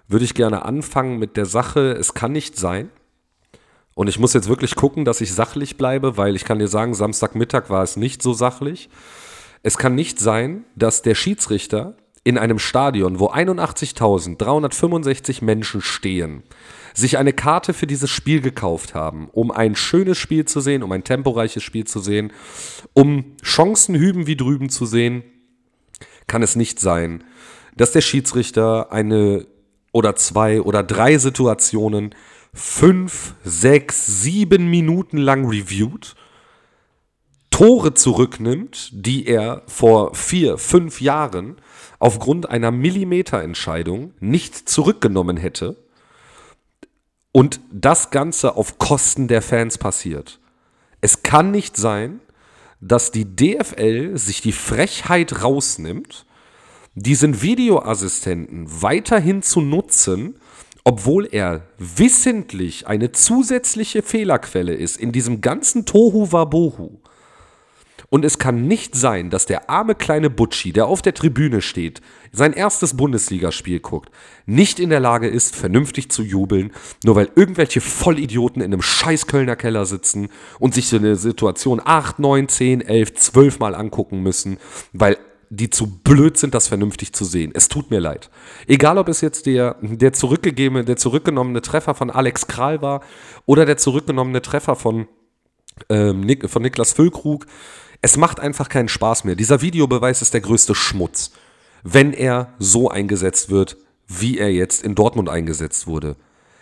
würde 0.07 0.25
ich 0.25 0.33
gerne 0.33 0.65
anfangen 0.65 1.17
mit 1.17 1.37
der 1.37 1.45
Sache, 1.45 1.91
es 1.91 2.13
kann 2.13 2.33
nicht 2.33 2.57
sein. 2.57 2.89
Und 3.93 4.07
ich 4.07 4.19
muss 4.19 4.33
jetzt 4.33 4.47
wirklich 4.47 4.75
gucken, 4.75 5.05
dass 5.05 5.21
ich 5.21 5.33
sachlich 5.33 5.77
bleibe, 5.77 6.17
weil 6.17 6.35
ich 6.35 6.45
kann 6.45 6.59
dir 6.59 6.67
sagen, 6.67 6.93
Samstagmittag 6.93 7.69
war 7.69 7.81
es 7.81 7.97
nicht 7.97 8.21
so 8.21 8.33
sachlich. 8.33 8.89
Es 9.63 9.77
kann 9.77 9.95
nicht 9.95 10.19
sein, 10.19 10.65
dass 10.75 11.01
der 11.01 11.15
Schiedsrichter 11.15 11.97
in 12.27 12.37
einem 12.37 12.59
Stadion, 12.59 13.19
wo 13.21 13.29
81.365 13.29 15.45
Menschen 15.45 15.79
stehen, 15.79 16.43
sich 16.93 17.17
eine 17.17 17.31
Karte 17.31 17.73
für 17.73 17.87
dieses 17.87 18.09
Spiel 18.09 18.41
gekauft 18.41 18.93
haben, 18.93 19.29
um 19.31 19.49
ein 19.49 19.77
schönes 19.77 20.17
Spiel 20.17 20.43
zu 20.43 20.59
sehen, 20.59 20.83
um 20.83 20.91
ein 20.91 21.05
temporeiches 21.05 21.63
Spiel 21.63 21.85
zu 21.85 22.01
sehen, 22.01 22.33
um 22.91 23.37
Chancen 23.41 23.95
hüben 23.95 24.27
wie 24.27 24.35
drüben 24.35 24.67
zu 24.67 24.85
sehen, 24.85 25.23
kann 26.27 26.43
es 26.43 26.57
nicht 26.57 26.81
sein, 26.81 27.23
dass 27.77 27.93
der 27.93 28.01
Schiedsrichter 28.01 28.91
eine 28.91 29.47
oder 29.93 30.17
zwei 30.17 30.61
oder 30.61 30.83
drei 30.83 31.17
Situationen 31.17 32.13
fünf, 32.53 33.35
sechs, 33.45 34.21
sieben 34.21 34.69
Minuten 34.69 35.15
lang 35.15 35.47
reviewt, 35.47 36.15
Tore 37.51 37.93
zurücknimmt, 37.93 38.89
die 38.91 39.27
er 39.27 39.63
vor 39.67 40.13
vier, 40.13 40.57
fünf 40.57 40.99
Jahren 40.99 41.55
aufgrund 41.99 42.49
einer 42.49 42.71
Millimeterentscheidung 42.71 44.13
nicht 44.19 44.69
zurückgenommen 44.69 45.37
hätte 45.37 45.75
und 47.31 47.59
das 47.71 48.09
Ganze 48.09 48.55
auf 48.55 48.77
Kosten 48.77 49.27
der 49.27 49.41
Fans 49.41 49.77
passiert. 49.77 50.39
Es 51.01 51.23
kann 51.23 51.51
nicht 51.51 51.77
sein, 51.77 52.19
dass 52.81 53.11
die 53.11 53.25
DFL 53.25 54.17
sich 54.17 54.41
die 54.41 54.51
Frechheit 54.51 55.43
rausnimmt, 55.43 56.25
diesen 56.95 57.41
Videoassistenten 57.41 58.65
weiterhin 58.81 59.43
zu 59.43 59.61
nutzen, 59.61 60.39
obwohl 60.83 61.27
er 61.31 61.67
wissentlich 61.77 62.87
eine 62.87 63.11
zusätzliche 63.11 64.01
Fehlerquelle 64.01 64.73
ist 64.73 64.97
in 64.97 65.11
diesem 65.11 65.41
ganzen 65.41 65.85
Tohu 65.85 66.31
Wabohu. 66.31 66.99
Und 68.09 68.23
es 68.23 68.39
kann 68.39 68.67
nicht 68.67 68.95
sein, 68.95 69.29
dass 69.29 69.45
der 69.45 69.69
arme 69.69 69.93
kleine 69.93 70.29
Butschi, 70.29 70.71
der 70.71 70.87
auf 70.87 71.01
der 71.01 71.13
Tribüne 71.13 71.61
steht, 71.61 72.01
sein 72.31 72.53
erstes 72.53 72.95
Bundesligaspiel 72.95 73.81
guckt, 73.81 74.11
nicht 74.45 74.79
in 74.79 74.89
der 74.89 75.01
Lage 75.01 75.27
ist, 75.27 75.55
vernünftig 75.55 76.09
zu 76.09 76.23
jubeln, 76.23 76.71
nur 77.03 77.15
weil 77.15 77.29
irgendwelche 77.35 77.81
Vollidioten 77.81 78.61
in 78.61 78.71
einem 78.71 78.81
scheiß 78.81 79.27
Kölner 79.27 79.57
Keller 79.57 79.85
sitzen 79.85 80.29
und 80.59 80.73
sich 80.73 80.87
so 80.87 80.95
eine 80.97 81.17
Situation 81.17 81.81
8, 81.83 82.19
9, 82.19 82.47
10, 82.47 82.81
11, 82.81 83.13
12 83.15 83.59
Mal 83.59 83.75
angucken 83.75 84.23
müssen, 84.23 84.57
weil 84.93 85.17
die 85.49 85.69
zu 85.69 85.87
blöd 85.87 86.37
sind, 86.37 86.53
das 86.53 86.67
vernünftig 86.67 87.13
zu 87.13 87.25
sehen. 87.25 87.51
Es 87.53 87.69
tut 87.69 87.89
mir 87.89 87.99
leid. 87.99 88.29
Egal, 88.67 88.97
ob 88.97 89.07
es 89.07 89.21
jetzt 89.21 89.45
der, 89.45 89.77
der 89.81 90.13
zurückgegebene, 90.13 90.83
der 90.83 90.97
zurückgenommene 90.97 91.61
Treffer 91.61 91.93
von 91.93 92.09
Alex 92.09 92.47
Kral 92.47 92.81
war 92.81 93.01
oder 93.45 93.65
der 93.65 93.77
zurückgenommene 93.77 94.41
Treffer 94.41 94.75
von, 94.75 95.07
ähm, 95.89 96.21
Nick, 96.21 96.49
von 96.49 96.61
Niklas 96.61 96.93
Füllkrug 96.93 97.45
es 98.01 98.17
macht 98.17 98.39
einfach 98.39 98.69
keinen 98.69 98.89
Spaß 98.89 99.23
mehr. 99.23 99.35
Dieser 99.35 99.61
Videobeweis 99.61 100.21
ist 100.21 100.33
der 100.33 100.41
größte 100.41 100.75
Schmutz, 100.75 101.31
wenn 101.83 102.13
er 102.13 102.53
so 102.59 102.89
eingesetzt 102.89 103.49
wird, 103.49 103.77
wie 104.07 104.37
er 104.37 104.51
jetzt 104.51 104.83
in 104.83 104.95
Dortmund 104.95 105.29
eingesetzt 105.29 105.87
wurde. 105.87 106.15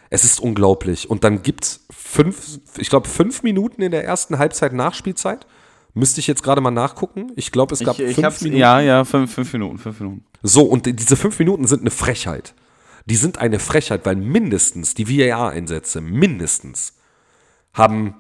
Es 0.10 0.24
ist 0.24 0.39
unglaublich. 0.39 1.10
Und 1.10 1.24
dann 1.24 1.41
gibt 1.41 1.65
es 1.65 1.86
fünf, 1.89 2.60
ich 2.78 2.89
glaube, 2.89 3.08
fünf 3.08 3.43
Minuten 3.43 3.82
in 3.82 3.91
der 3.91 4.06
ersten 4.06 4.38
Halbzeit 4.38 4.74
Nachspielzeit. 4.74 5.45
Müsste 5.93 6.19
ich 6.19 6.28
jetzt 6.28 6.43
gerade 6.43 6.62
mal 6.62 6.71
nachgucken. 6.71 7.32
Ich 7.36 7.52
glaube, 7.52 7.74
es 7.74 7.80
gab 7.80 7.98
ich, 8.00 8.06
ich 8.10 8.15
fünf 8.15 8.41
Minuten. 8.41 8.60
Ja, 8.60 8.82
ja, 8.82 9.06
fünf, 9.06 9.34
fünf 9.34 9.52
Minuten, 9.54 9.78
fünf 9.78 10.00
Minuten. 10.00 10.26
So, 10.43 10.63
und 10.63 10.86
diese 10.86 11.15
fünf 11.15 11.39
Minuten 11.39 11.67
sind 11.67 11.82
eine 11.82 11.91
Frechheit. 11.91 12.54
Die 13.06 13.15
sind 13.15 13.38
eine 13.38 13.60
Frechheit, 13.60 14.06
weil 14.06 14.15
mindestens 14.15 14.93
die 14.93 15.08
VAR-Einsätze, 15.08 16.02
mindestens, 16.02 16.93
haben, 17.74 18.15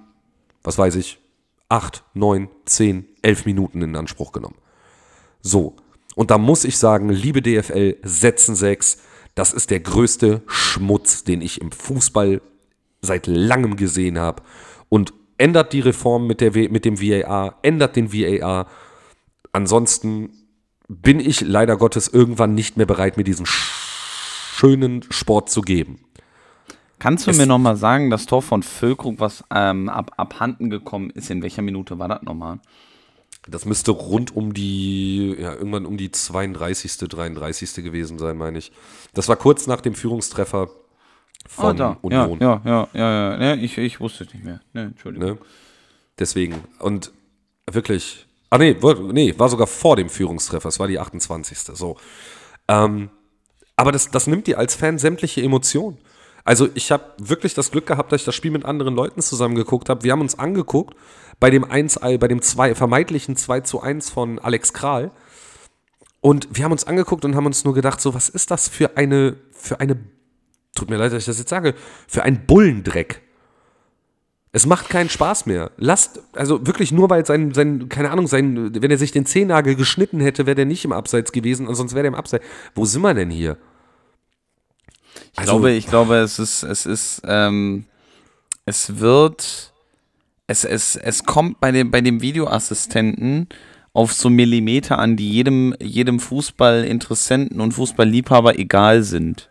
was 0.63 0.77
weiß 0.77 0.95
ich, 0.95 1.19
acht, 1.69 2.03
neun, 2.13 2.49
zehn, 2.65 3.07
elf 3.21 3.45
Minuten 3.45 3.81
in 3.81 3.95
Anspruch 3.95 4.31
genommen. 4.31 4.57
So. 5.41 5.75
Und 6.15 6.31
da 6.31 6.37
muss 6.37 6.63
ich 6.63 6.77
sagen, 6.77 7.09
liebe 7.09 7.41
DFL, 7.41 7.97
setzen 8.03 8.55
sechs. 8.55 8.99
Das 9.35 9.51
ist 9.51 9.69
der 9.69 9.81
größte 9.81 10.43
Schmutz, 10.47 11.23
den 11.23 11.41
ich 11.41 11.59
im 11.59 11.71
Fußball 11.71 12.41
seit 13.01 13.27
langem 13.27 13.75
gesehen 13.75 14.17
habe. 14.17 14.43
Und 14.87 15.13
ändert 15.37 15.73
die 15.73 15.81
Reform 15.81 16.27
mit, 16.27 16.39
der, 16.41 16.51
mit 16.69 16.85
dem 16.85 17.01
VAR, 17.01 17.59
ändert 17.61 17.95
den 17.95 18.13
VAR. 18.13 18.67
Ansonsten 19.51 20.29
bin 20.87 21.19
ich 21.19 21.41
leider 21.41 21.77
Gottes 21.77 22.07
irgendwann 22.07 22.55
nicht 22.55 22.77
mehr 22.77 22.85
bereit, 22.85 23.17
mir 23.17 23.23
diesen 23.23 23.45
schönen 23.45 25.03
Sport 25.09 25.49
zu 25.49 25.61
geben. 25.61 26.04
Kannst 26.99 27.27
du 27.27 27.31
es 27.31 27.37
mir 27.37 27.45
nochmal 27.45 27.75
sagen, 27.75 28.09
das 28.09 28.25
Tor 28.25 28.41
von 28.41 28.63
Füllkrug, 28.63 29.19
was 29.19 29.43
ähm, 29.53 29.89
ab, 29.89 30.13
abhanden 30.17 30.69
gekommen 30.69 31.09
ist, 31.09 31.29
in 31.29 31.41
welcher 31.41 31.61
Minute 31.61 31.99
war 31.99 32.07
das 32.07 32.21
nochmal? 32.21 32.59
Das 33.47 33.65
müsste 33.65 33.91
rund 33.91 34.35
um 34.35 34.53
die, 34.53 35.35
ja, 35.39 35.53
irgendwann 35.53 35.85
um 35.85 35.97
die 35.97 36.11
32., 36.11 36.97
33. 36.97 37.83
gewesen 37.83 38.17
sein, 38.17 38.37
meine 38.37 38.57
ich. 38.57 38.71
Das 39.13 39.27
war 39.27 39.35
kurz 39.35 39.67
nach 39.67 39.81
dem 39.81 39.93
Führungstreffer 39.93 40.69
von 41.47 41.79
ah, 41.79 41.97
Union. 42.01 42.39
Ja, 42.39 42.61
ja, 42.65 42.87
ja, 42.93 43.11
ja, 43.11 43.43
ja. 43.43 43.55
Ich, 43.55 43.77
ich 43.77 43.99
wusste 43.99 44.23
es 44.23 44.33
nicht 44.33 44.43
mehr. 44.43 44.61
Ne, 44.73 44.85
Entschuldigung. 44.85 45.29
Ne? 45.29 45.37
Deswegen. 46.17 46.55
Und 46.79 47.11
wirklich. 47.69 48.25
Ah, 48.49 48.57
nee, 48.57 48.75
war, 48.81 48.95
nee, 48.99 49.33
war 49.37 49.49
sogar 49.49 49.67
vor 49.67 49.95
dem 49.95 50.09
Führungstreffer. 50.09 50.69
Es 50.69 50.79
war 50.79 50.87
die 50.87 50.97
28. 50.97 51.59
So. 51.59 51.97
Ähm, 52.67 53.09
aber 53.75 53.91
das, 53.91 54.09
das 54.09 54.25
nimmt 54.25 54.47
dir 54.47 54.57
als 54.57 54.75
Fan 54.75 54.97
sämtliche 54.97 55.41
Emotionen. 55.43 55.97
Also 56.45 56.69
ich 56.75 56.91
habe 56.91 57.03
wirklich 57.17 57.55
das 57.55 57.71
Glück 57.71 57.87
gehabt, 57.87 58.11
dass 58.11 58.21
ich 58.21 58.25
das 58.25 58.35
Spiel 58.35 58.51
mit 58.51 58.65
anderen 58.65 58.95
Leuten 58.95 59.21
zusammen 59.21 59.55
geguckt 59.55 59.89
habe. 59.89 60.03
Wir 60.03 60.11
haben 60.11 60.21
uns 60.21 60.37
angeguckt 60.37 60.95
bei 61.39 61.49
dem 61.49 61.65
1, 61.65 61.99
bei 61.99 62.17
dem 62.17 62.41
2, 62.41 62.75
vermeintlichen 62.75 63.35
2 63.35 63.61
zu 63.61 63.81
1 63.81 64.11
von 64.11 64.37
Alex 64.37 64.71
Kral. 64.71 65.11
Und 66.21 66.47
wir 66.51 66.63
haben 66.63 66.71
uns 66.71 66.85
angeguckt 66.85 67.25
und 67.25 67.35
haben 67.35 67.47
uns 67.47 67.65
nur 67.65 67.73
gedacht, 67.73 67.99
so, 67.99 68.13
was 68.13 68.29
ist 68.29 68.51
das 68.51 68.69
für 68.69 68.95
eine, 68.95 69.37
für 69.51 69.79
eine, 69.79 69.97
tut 70.75 70.89
mir 70.89 70.97
leid, 70.97 71.11
dass 71.11 71.19
ich 71.19 71.25
das 71.25 71.39
jetzt 71.39 71.49
sage, 71.49 71.73
für 72.07 72.23
ein 72.23 72.45
Bullendreck. 72.45 73.21
Es 74.51 74.67
macht 74.67 74.87
keinen 74.87 75.09
Spaß 75.09 75.47
mehr. 75.47 75.71
Lasst, 75.77 76.21
also 76.33 76.65
wirklich 76.65 76.91
nur 76.91 77.09
weil 77.09 77.25
sein, 77.25 77.53
sein, 77.53 77.89
keine 77.89 78.11
Ahnung, 78.11 78.27
sein, 78.27 78.71
wenn 78.73 78.91
er 78.91 78.97
sich 78.97 79.11
den 79.11 79.25
Zehennagel 79.25 79.75
geschnitten 79.75 80.19
hätte, 80.19 80.45
wäre 80.45 80.55
der 80.55 80.65
nicht 80.65 80.85
im 80.85 80.93
Abseits 80.93 81.31
gewesen, 81.31 81.73
sonst 81.73 81.93
wäre 81.93 82.03
der 82.03 82.11
im 82.11 82.15
Abseits. 82.15 82.45
Wo 82.75 82.85
sind 82.85 83.01
wir 83.01 83.13
denn 83.15 83.31
hier? 83.31 83.57
Ich 85.35 85.39
also, 85.39 85.51
glaube, 85.53 85.71
ich 85.71 85.87
glaube, 85.87 86.15
es 86.17 86.39
ist, 86.39 86.63
es 86.63 86.85
ist, 86.85 87.21
ähm, 87.27 87.83
es 88.65 88.99
wird, 88.99 89.73
es, 90.47 90.63
es, 90.63 90.95
es 90.95 91.25
kommt 91.25 91.59
bei 91.59 91.73
dem, 91.73 91.91
bei 91.91 91.99
dem 91.99 92.21
Videoassistenten 92.21 93.49
auf 93.91 94.13
so 94.13 94.29
Millimeter 94.29 94.97
an, 94.97 95.17
die 95.17 95.29
jedem, 95.29 95.75
jedem 95.81 96.21
Fußballinteressenten 96.21 97.59
und 97.59 97.73
Fußballliebhaber 97.73 98.57
egal 98.57 99.03
sind. 99.03 99.49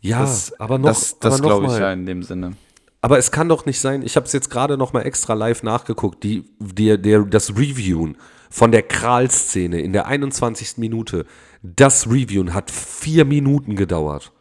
Ja, 0.00 0.20
das, 0.20 0.52
aber 0.60 0.78
noch, 0.78 0.88
das, 0.88 1.18
das 1.18 1.42
glaube 1.42 1.66
ich 1.66 1.72
ja 1.78 1.92
in 1.92 2.06
dem 2.06 2.22
Sinne. 2.22 2.52
Aber 3.00 3.18
es 3.18 3.32
kann 3.32 3.48
doch 3.48 3.66
nicht 3.66 3.80
sein, 3.80 4.02
ich 4.02 4.14
habe 4.14 4.26
es 4.26 4.32
jetzt 4.32 4.48
gerade 4.48 4.76
noch 4.76 4.92
mal 4.92 5.02
extra 5.02 5.34
live 5.34 5.64
nachgeguckt, 5.64 6.22
die, 6.22 6.44
die, 6.60 7.00
der, 7.00 7.22
das 7.22 7.50
Reviewen 7.50 8.16
von 8.48 8.70
der 8.70 8.82
Kral-Szene 8.82 9.80
in 9.80 9.92
der 9.92 10.06
21. 10.06 10.78
Minute, 10.78 11.26
das 11.62 12.08
Reviewen 12.08 12.54
hat 12.54 12.70
vier 12.70 13.24
Minuten 13.24 13.74
gedauert. 13.74 14.32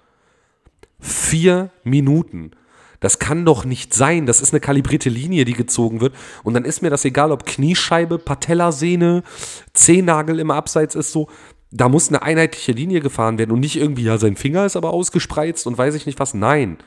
Vier 0.99 1.69
Minuten. 1.83 2.51
Das 2.99 3.19
kann 3.19 3.45
doch 3.45 3.63
nicht 3.63 3.93
sein. 3.93 4.25
Das 4.25 4.41
ist 4.41 4.53
eine 4.53 4.59
kalibrierte 4.59 5.09
Linie, 5.09 5.45
die 5.45 5.53
gezogen 5.53 6.01
wird. 6.01 6.15
Und 6.43 6.53
dann 6.55 6.65
ist 6.65 6.81
mir 6.81 6.89
das 6.89 7.05
egal, 7.05 7.31
ob 7.31 7.45
Kniescheibe, 7.45 8.17
Patellasehne, 8.17 9.23
Zehennagel 9.73 10.39
im 10.39 10.51
Abseits 10.51 10.95
ist 10.95 11.11
so. 11.11 11.29
Da 11.69 11.89
muss 11.89 12.07
eine 12.07 12.21
einheitliche 12.21 12.71
Linie 12.71 13.01
gefahren 13.01 13.37
werden 13.37 13.51
und 13.51 13.59
nicht 13.59 13.75
irgendwie, 13.75 14.03
ja, 14.03 14.17
sein 14.17 14.35
Finger 14.35 14.65
ist 14.65 14.75
aber 14.77 14.91
ausgespreizt 14.91 15.67
und 15.67 15.77
weiß 15.77 15.95
ich 15.95 16.05
nicht 16.05 16.19
was. 16.19 16.33
Nein. 16.33 16.77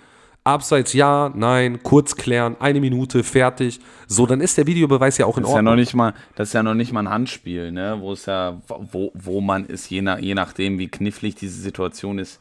Abseits 0.42 0.94
ja, 0.94 1.30
nein, 1.34 1.82
kurz 1.82 2.16
klären, 2.16 2.56
eine 2.60 2.80
Minute, 2.80 3.22
fertig. 3.22 3.78
So, 4.06 4.24
dann 4.24 4.40
ist 4.40 4.56
der 4.56 4.66
Videobeweis 4.66 5.18
ja 5.18 5.26
auch 5.26 5.36
in 5.36 5.42
Das 5.42 5.50
ist 5.50 5.54
ja 5.54 5.58
Ordnung. 5.58 5.74
noch 5.74 5.78
nicht 5.78 5.94
mal, 5.94 6.14
das 6.34 6.48
ist 6.48 6.54
ja 6.54 6.62
noch 6.62 6.72
nicht 6.74 6.92
mal 6.94 7.00
ein 7.00 7.10
Handspiel, 7.10 7.70
ne? 7.70 7.98
Wo 8.00 8.14
es 8.14 8.24
ja, 8.24 8.62
wo, 8.66 9.12
wo 9.14 9.42
man 9.42 9.66
es 9.68 9.90
je, 9.90 10.00
nach, 10.00 10.18
je 10.18 10.34
nachdem, 10.34 10.78
wie 10.78 10.88
knifflig 10.88 11.34
diese 11.34 11.60
Situation 11.60 12.18
ist, 12.18 12.40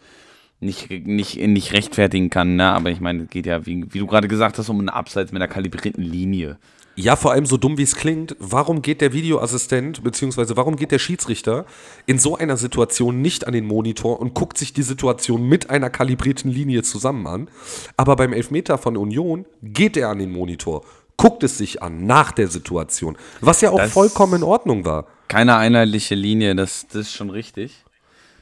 nicht, 0.60 0.90
nicht, 0.90 1.38
nicht 1.38 1.74
rechtfertigen 1.74 2.30
kann, 2.30 2.56
ne? 2.58 2.66
Aber 2.72 2.90
ich 2.90 3.00
meine, 3.00 3.24
es 3.24 3.30
geht 3.30 3.46
ja, 3.46 3.66
wie, 3.66 3.86
wie 3.94 4.00
du 4.00 4.08
gerade 4.08 4.28
gesagt 4.28 4.58
hast, 4.58 4.70
um 4.70 4.80
einen 4.80 4.90
Abseits 4.90 5.32
mit 5.32 5.42
einer 5.42 5.52
kalibrierten 5.52 6.04
Linie. 6.04 6.58
Ja, 6.96 7.16
vor 7.16 7.32
allem 7.32 7.46
so 7.46 7.56
dumm 7.56 7.78
wie 7.78 7.84
es 7.84 7.96
klingt, 7.96 8.36
warum 8.40 8.82
geht 8.82 9.00
der 9.00 9.14
Videoassistent, 9.14 10.04
beziehungsweise 10.04 10.58
warum 10.58 10.76
geht 10.76 10.92
der 10.92 11.00
Schiedsrichter 11.00 11.66
in 12.08 12.20
so 12.20 12.36
einer 12.36 12.58
Situation 12.58 13.22
nicht 13.22 13.48
an 13.48 13.54
den 13.54 13.66
Monitor 13.66 14.20
und 14.20 14.34
guckt 14.34 14.58
sich 14.58 14.74
die 14.74 14.82
Situation 14.84 15.48
mit 15.48 15.70
einer 15.70 15.90
kalibrierten 15.90 16.52
Linie 16.52 16.84
zusammen 16.84 17.26
an? 17.26 17.50
Aber 17.96 18.18
beim 18.18 18.34
Elfmeter 18.34 18.78
von 18.78 18.98
Union 18.98 19.46
geht 19.64 19.96
er 19.96 20.10
an 20.10 20.20
den 20.20 20.32
Monitor, 20.32 20.84
guckt 21.16 21.42
es 21.44 21.58
sich 21.58 21.82
an 21.82 22.06
nach 22.06 22.34
der 22.34 22.50
Situation, 22.50 23.18
was 23.40 23.62
ja 23.62 23.70
auch 23.70 23.78
Das- 23.78 23.94
vollkommen 23.94 24.34
in 24.42 24.44
Ordnung 24.44 24.84
war. 24.84 25.06
Keine 25.30 25.56
einheitliche 25.56 26.16
Linie, 26.16 26.54
das, 26.54 26.86
das 26.88 27.02
ist 27.04 27.14
schon 27.14 27.30
richtig. 27.30 27.86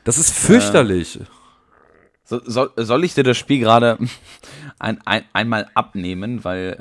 Das 0.03 0.17
ist 0.17 0.31
fürchterlich. 0.33 1.19
So, 2.29 2.41
soll, 2.43 2.71
soll 2.75 3.05
ich 3.05 3.13
dir 3.13 3.23
das 3.23 3.37
Spiel 3.37 3.59
gerade 3.59 3.97
ein, 4.79 4.99
ein, 5.05 5.23
einmal 5.31 5.67
abnehmen, 5.75 6.43
weil 6.43 6.77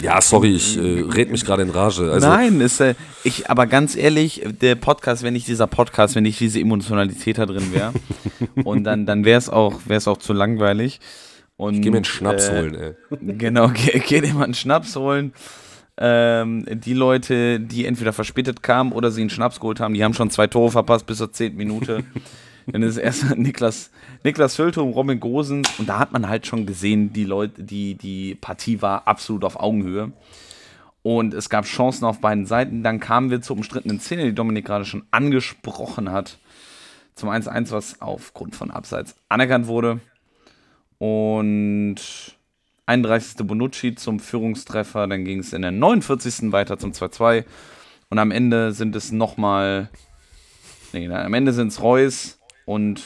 äh, 0.00 0.02
Ja, 0.04 0.20
sorry, 0.20 0.56
ich 0.56 0.76
äh, 0.76 1.00
red 1.08 1.30
mich 1.30 1.44
gerade 1.44 1.62
in 1.62 1.70
Rage. 1.70 2.10
Also, 2.10 2.26
Nein, 2.26 2.60
ist 2.60 2.80
äh, 2.80 2.96
ich, 3.22 3.48
aber 3.48 3.68
ganz 3.68 3.94
ehrlich, 3.94 4.42
der 4.60 4.74
Podcast, 4.74 5.22
wenn 5.22 5.34
nicht 5.34 5.46
dieser 5.46 5.68
Podcast, 5.68 6.16
wenn 6.16 6.24
nicht 6.24 6.40
diese 6.40 6.58
Emotionalität 6.58 7.38
da 7.38 7.46
drin 7.46 7.72
wäre, 7.72 7.92
und 8.64 8.82
dann, 8.82 9.06
dann 9.06 9.24
wäre 9.24 9.38
es 9.38 9.48
auch, 9.48 9.74
auch 10.06 10.16
zu 10.16 10.32
langweilig. 10.32 10.98
Und, 11.56 11.80
Geh 11.80 11.90
mir 11.90 11.98
einen 11.98 12.04
Schnaps 12.04 12.48
äh, 12.48 12.60
holen, 12.60 12.74
ey. 12.74 12.94
Genau, 13.38 13.68
geh, 13.68 14.00
geh 14.00 14.20
dir 14.22 14.34
mal 14.34 14.42
einen 14.42 14.54
Schnaps 14.54 14.96
holen. 14.96 15.32
Ähm, 15.96 16.66
die 16.68 16.94
Leute, 16.94 17.60
die 17.60 17.86
entweder 17.86 18.12
verspätet 18.12 18.64
kamen 18.64 18.90
oder 18.90 19.12
sie 19.12 19.20
einen 19.20 19.30
Schnaps 19.30 19.60
geholt 19.60 19.78
haben, 19.78 19.94
die 19.94 20.02
haben 20.02 20.14
schon 20.14 20.30
zwei 20.30 20.48
Tore 20.48 20.72
verpasst 20.72 21.06
bis 21.06 21.18
zur 21.18 21.32
zehnten 21.32 21.58
Minute. 21.58 22.02
Dann 22.66 22.82
ist 22.82 22.96
erst 22.96 23.36
Niklas, 23.36 23.90
Niklas 24.22 24.56
Fülte 24.56 24.82
und 24.82 24.92
Robin 24.92 25.20
Gosens 25.20 25.78
und 25.78 25.88
da 25.88 25.98
hat 25.98 26.12
man 26.12 26.28
halt 26.28 26.46
schon 26.46 26.66
gesehen, 26.66 27.12
die 27.12 27.24
Leute, 27.24 27.62
die, 27.62 27.94
die 27.94 28.34
Partie 28.34 28.80
war 28.82 29.06
absolut 29.06 29.44
auf 29.44 29.60
Augenhöhe. 29.60 30.12
Und 31.02 31.34
es 31.34 31.50
gab 31.50 31.66
Chancen 31.66 32.06
auf 32.06 32.20
beiden 32.20 32.46
Seiten. 32.46 32.82
Dann 32.82 32.98
kamen 32.98 33.30
wir 33.30 33.42
zur 33.42 33.56
umstrittenen 33.56 34.00
Szene, 34.00 34.24
die 34.24 34.34
Dominik 34.34 34.64
gerade 34.64 34.86
schon 34.86 35.04
angesprochen 35.10 36.10
hat. 36.10 36.38
Zum 37.14 37.28
1-1, 37.28 37.72
was 37.72 38.00
aufgrund 38.00 38.56
von 38.56 38.70
Abseits 38.70 39.14
anerkannt 39.28 39.66
wurde. 39.66 40.00
Und 40.96 41.96
31. 42.86 43.46
Bonucci 43.46 43.96
zum 43.96 44.18
Führungstreffer. 44.18 45.06
Dann 45.06 45.26
ging 45.26 45.40
es 45.40 45.52
in 45.52 45.60
der 45.60 45.72
49. 45.72 46.52
weiter 46.52 46.78
zum 46.78 46.92
2-2. 46.92 47.44
Und 48.08 48.18
am 48.18 48.30
Ende 48.30 48.72
sind 48.72 48.96
es 48.96 49.12
nochmal. 49.12 49.90
Nee, 50.94 51.06
am 51.12 51.34
Ende 51.34 51.52
sind 51.52 51.68
es 51.68 51.82
Reus 51.82 52.38
und 52.64 53.02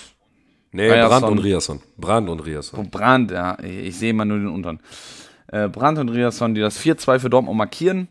Nee. 0.70 0.88
Brand 0.88 1.24
und 1.24 1.38
Riasson. 1.38 1.80
Brand 1.96 2.28
und 2.28 2.40
Riasson. 2.40 2.90
Brand, 2.90 3.30
ja, 3.30 3.59
ich, 3.62 3.86
ich 3.88 3.96
sehe 3.96 4.11
immer 4.11 4.26
nur 4.26 4.36
den 4.38 4.48
unteren. 4.48 4.80
Äh, 5.46 5.68
Brand 5.68 5.98
und 5.98 6.11
Riasson, 6.11 6.54
die 6.54 6.61
das 6.61 6.78
4-2 6.78 7.18
für 7.20 7.30
Dortmund 7.30 7.56
markieren. 7.56 8.09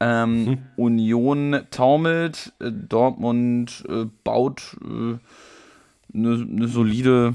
Ähm, 0.00 0.46
Hm. 0.46 0.58
Union 0.76 1.60
taumelt, 1.70 2.52
äh, 2.60 2.72
Dortmund 2.72 3.84
äh, 3.88 4.06
baut 4.24 4.76
eine 4.82 5.20
ne 6.12 6.66
solide, 6.68 7.34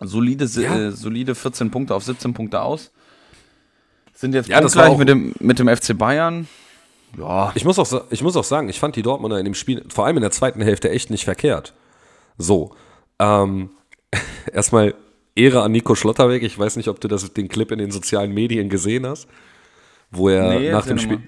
solide, 0.00 0.44
Ja. 0.60 0.78
äh, 0.78 0.90
solide 0.92 1.34
14 1.34 1.70
Punkte 1.70 1.94
auf 1.94 2.04
17 2.04 2.34
Punkte 2.34 2.60
aus. 2.60 2.92
Sind 4.12 4.34
jetzt 4.34 4.48
Ja, 4.48 4.60
das 4.60 4.74
punktgleich 4.74 4.98
mit 4.98 5.08
dem, 5.08 5.34
mit 5.40 5.58
dem 5.58 5.68
FC 5.74 5.96
Bayern. 5.96 6.46
Ja, 7.18 7.50
Ich 7.54 7.64
muss, 7.64 7.78
auch, 7.78 8.04
ich 8.10 8.22
muss 8.22 8.36
auch 8.36 8.44
sagen, 8.44 8.68
ich 8.68 8.78
fand 8.78 8.94
die 8.96 9.02
Dortmunder 9.02 9.38
in 9.38 9.44
dem 9.44 9.54
Spiel, 9.54 9.84
vor 9.88 10.04
allem 10.04 10.16
in 10.16 10.22
der 10.22 10.32
zweiten 10.32 10.60
Hälfte, 10.60 10.90
echt 10.90 11.10
nicht 11.10 11.24
verkehrt. 11.24 11.72
So, 12.38 12.74
ähm, 13.18 13.70
erstmal 14.52 14.94
Ehre 15.34 15.62
an 15.62 15.72
Nico 15.72 15.94
Schlotterbeck. 15.94 16.42
Ich 16.42 16.58
weiß 16.58 16.76
nicht, 16.76 16.88
ob 16.88 17.00
du 17.00 17.08
das, 17.08 17.32
den 17.32 17.48
Clip 17.48 17.70
in 17.70 17.78
den 17.78 17.90
sozialen 17.90 18.32
Medien 18.32 18.68
gesehen 18.68 19.06
hast, 19.06 19.28
wo 20.10 20.28
er, 20.28 20.58
Nee, 20.58 20.70
nach, 20.70 20.86
dem 20.86 20.98
Spiel, 20.98 21.20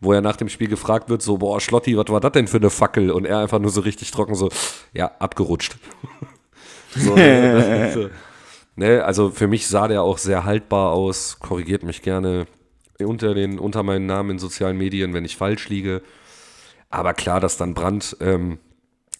wo 0.00 0.12
er 0.12 0.20
nach 0.20 0.36
dem 0.36 0.48
Spiel 0.48 0.68
gefragt 0.68 1.08
wird, 1.08 1.22
so, 1.22 1.38
boah, 1.38 1.60
Schlotti, 1.60 1.96
was 1.96 2.08
war 2.08 2.20
das 2.20 2.32
denn 2.32 2.46
für 2.46 2.58
eine 2.58 2.70
Fackel? 2.70 3.10
Und 3.10 3.24
er 3.24 3.38
einfach 3.38 3.58
nur 3.58 3.70
so 3.70 3.80
richtig 3.80 4.10
trocken, 4.10 4.34
so, 4.34 4.48
ja, 4.92 5.10
abgerutscht. 5.18 5.76
so, 6.96 7.14
ne. 7.14 8.10
Ne, 8.76 9.04
also 9.04 9.30
für 9.30 9.46
mich 9.46 9.66
sah 9.66 9.88
der 9.88 10.02
auch 10.02 10.16
sehr 10.16 10.44
haltbar 10.44 10.92
aus, 10.92 11.38
korrigiert 11.38 11.82
mich 11.82 12.00
gerne 12.00 12.46
unter, 12.98 13.34
den, 13.34 13.58
unter 13.58 13.82
meinen 13.82 14.06
Namen 14.06 14.30
in 14.30 14.38
sozialen 14.38 14.78
Medien, 14.78 15.12
wenn 15.12 15.24
ich 15.24 15.36
falsch 15.36 15.68
liege. 15.68 16.02
Aber 16.88 17.12
klar, 17.12 17.40
dass 17.40 17.56
dann 17.58 17.74
Brandt, 17.74 18.16
ähm, 18.20 18.58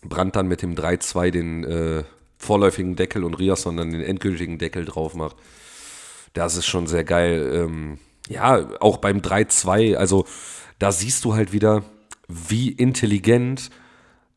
Brandt 0.03 0.37
dann 0.37 0.49
mit 0.49 0.63
dem 0.63 0.75
3-2 0.75 1.31
den 1.31 1.65
äh, 1.65 2.05
vorläufigen 2.39 2.97
Deckel 2.97 3.25
und 3.25 3.35
Riasson 3.35 3.77
dann 3.77 3.93
den 3.93 4.01
endgültigen 4.01 4.59
Deckel 4.59 4.85
drauf 4.85 5.15
macht. 5.15 5.37
Das 6.33 6.57
ist 6.57 6.67
schon 6.67 6.87
sehr 6.87 7.05
geil. 7.05 7.51
Ähm, 7.55 7.99
ja, 8.29 8.67
auch 8.81 8.99
beim 8.99 9.19
3-2, 9.19 9.97
also 9.97 10.25
da 10.79 10.93
siehst 10.93 11.25
du 11.25 11.35
halt 11.35 11.53
wieder, 11.53 11.83
wie 12.29 12.71
intelligent 12.71 13.71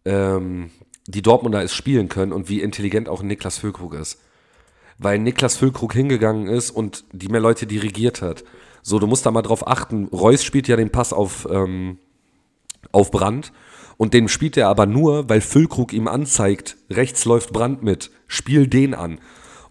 ähm, 0.04 0.72
die 1.08 1.22
Dortmunder 1.22 1.64
es 1.64 1.74
spielen 1.74 2.10
können 2.10 2.34
und 2.34 2.50
wie 2.50 2.62
intelligent 2.62 3.08
auch 3.08 3.22
Niklas 3.22 3.58
Füllkrug 3.58 3.94
ist. 3.94 4.20
Weil 4.98 5.20
Niklas 5.20 5.58
Füllkrug 5.58 5.94
hingegangen 5.94 6.48
ist 6.48 6.72
und 6.72 7.06
die 7.12 7.28
mehr 7.28 7.40
Leute 7.40 7.68
dirigiert 7.68 8.22
hat. 8.22 8.44
So, 8.82 9.00
du 9.00 9.08
musst 9.08 9.26
da 9.26 9.32
mal 9.32 9.42
drauf 9.42 9.68
achten. 9.68 10.08
Reus 10.08 10.44
spielt 10.44 10.68
ja 10.68 10.76
den 10.76 10.92
Pass 10.92 11.14
auf, 11.14 11.48
ähm, 11.50 12.00
auf 12.92 13.12
Brand 13.12 13.54
und 13.98 14.14
den 14.14 14.28
spielt 14.28 14.58
er 14.58 14.68
aber 14.70 14.86
nur, 14.86 15.30
weil 15.30 15.42
Füllkrug 15.42 15.94
ihm 15.94 16.08
anzeigt, 16.08 16.78
rechts 16.90 17.26
läuft 17.26 17.54
Brand 17.54 17.84
mit, 17.84 18.12
spiel 18.28 18.68
den 18.68 18.94
an. 18.94 19.20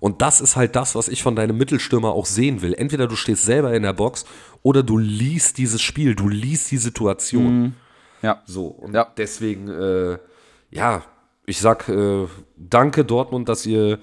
Und 0.01 0.21
das 0.21 0.41
ist 0.41 0.57
halt 0.57 0.75
das, 0.75 0.95
was 0.97 1.09
ich 1.09 1.23
von 1.23 1.37
deinem 1.37 1.57
Mittelstürmer 1.57 2.11
auch 2.13 2.27
sehen 2.27 2.61
will. 2.61 2.75
Entweder 2.75 3.07
du 3.07 3.15
stehst 3.15 3.45
selber 3.45 3.73
in 3.73 3.85
der 3.85 3.93
Box 3.93 4.25
oder 4.63 4.83
du 4.83 4.99
liest 4.99 5.59
dieses 5.59 5.81
Spiel, 5.81 6.15
du 6.17 6.29
liest 6.29 6.71
die 6.73 6.79
Situation. 6.79 7.75
ja. 8.21 8.43
So, 8.47 8.67
und 8.67 8.95
Ja. 8.95 9.07
deswegen, 9.17 9.69
äh, 9.69 10.19
ja, 10.71 11.05
ich 11.47 11.59
sag 11.61 11.89
äh, 11.89 12.27
danke 12.57 13.05
Dortmund, 13.05 13.49
dass 13.49 13.65
ihr 13.67 13.99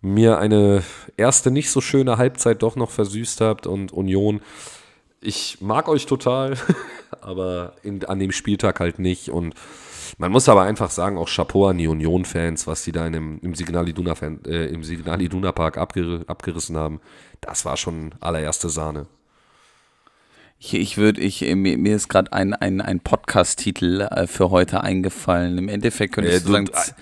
mir 0.00 0.38
eine 0.38 0.82
erste 1.16 1.50
nicht 1.50 1.70
so 1.70 1.80
schöne 1.80 2.16
Halbzeit 2.16 2.62
doch 2.62 2.74
noch 2.74 2.90
versüßt 2.90 3.40
habt 3.40 3.66
und 3.66 3.92
Union. 3.92 4.40
Ich 5.20 5.58
mag 5.60 5.88
euch 5.88 6.06
total, 6.06 6.56
aber 7.20 7.74
in, 7.82 8.04
an 8.04 8.18
dem 8.18 8.32
Spieltag 8.32 8.80
halt 8.80 8.98
nicht. 8.98 9.28
Und 9.28 9.54
man 10.18 10.30
muss 10.32 10.48
aber 10.48 10.62
einfach 10.62 10.90
sagen, 10.90 11.18
auch 11.18 11.28
Chapeau 11.28 11.66
an 11.68 11.78
die 11.78 11.86
Union-Fans, 11.88 12.66
was 12.66 12.82
die 12.84 12.92
da 12.92 13.06
in 13.06 13.12
dem, 13.12 13.38
im 13.42 13.54
Signal 13.54 13.88
Iduna, 13.88 14.14
Fan, 14.14 14.40
äh, 14.46 14.66
im 14.66 14.82
Signal 14.84 15.20
Iduna 15.22 15.52
Park 15.52 15.78
abger 15.78 16.22
abgerissen 16.26 16.76
haben. 16.76 17.00
Das 17.40 17.64
war 17.64 17.76
schon 17.76 18.14
allererste 18.20 18.68
Sahne. 18.68 19.06
Ich, 20.58 20.74
ich 20.74 20.98
würde, 20.98 21.20
ich, 21.22 21.42
äh, 21.42 21.54
mir, 21.54 21.78
mir 21.78 21.96
ist 21.96 22.08
gerade 22.08 22.32
ein, 22.32 22.52
ein, 22.54 22.80
ein 22.80 23.00
Podcast-Titel 23.00 24.02
äh, 24.02 24.26
für 24.26 24.50
heute 24.50 24.82
eingefallen. 24.82 25.56
Im 25.56 25.68
Endeffekt 25.68 26.14
könntest 26.14 26.38
Äh, 26.38 26.40
du, 26.40 26.46
du- 26.48 26.52
sagen, 26.52 26.68
äh, 26.68 27.00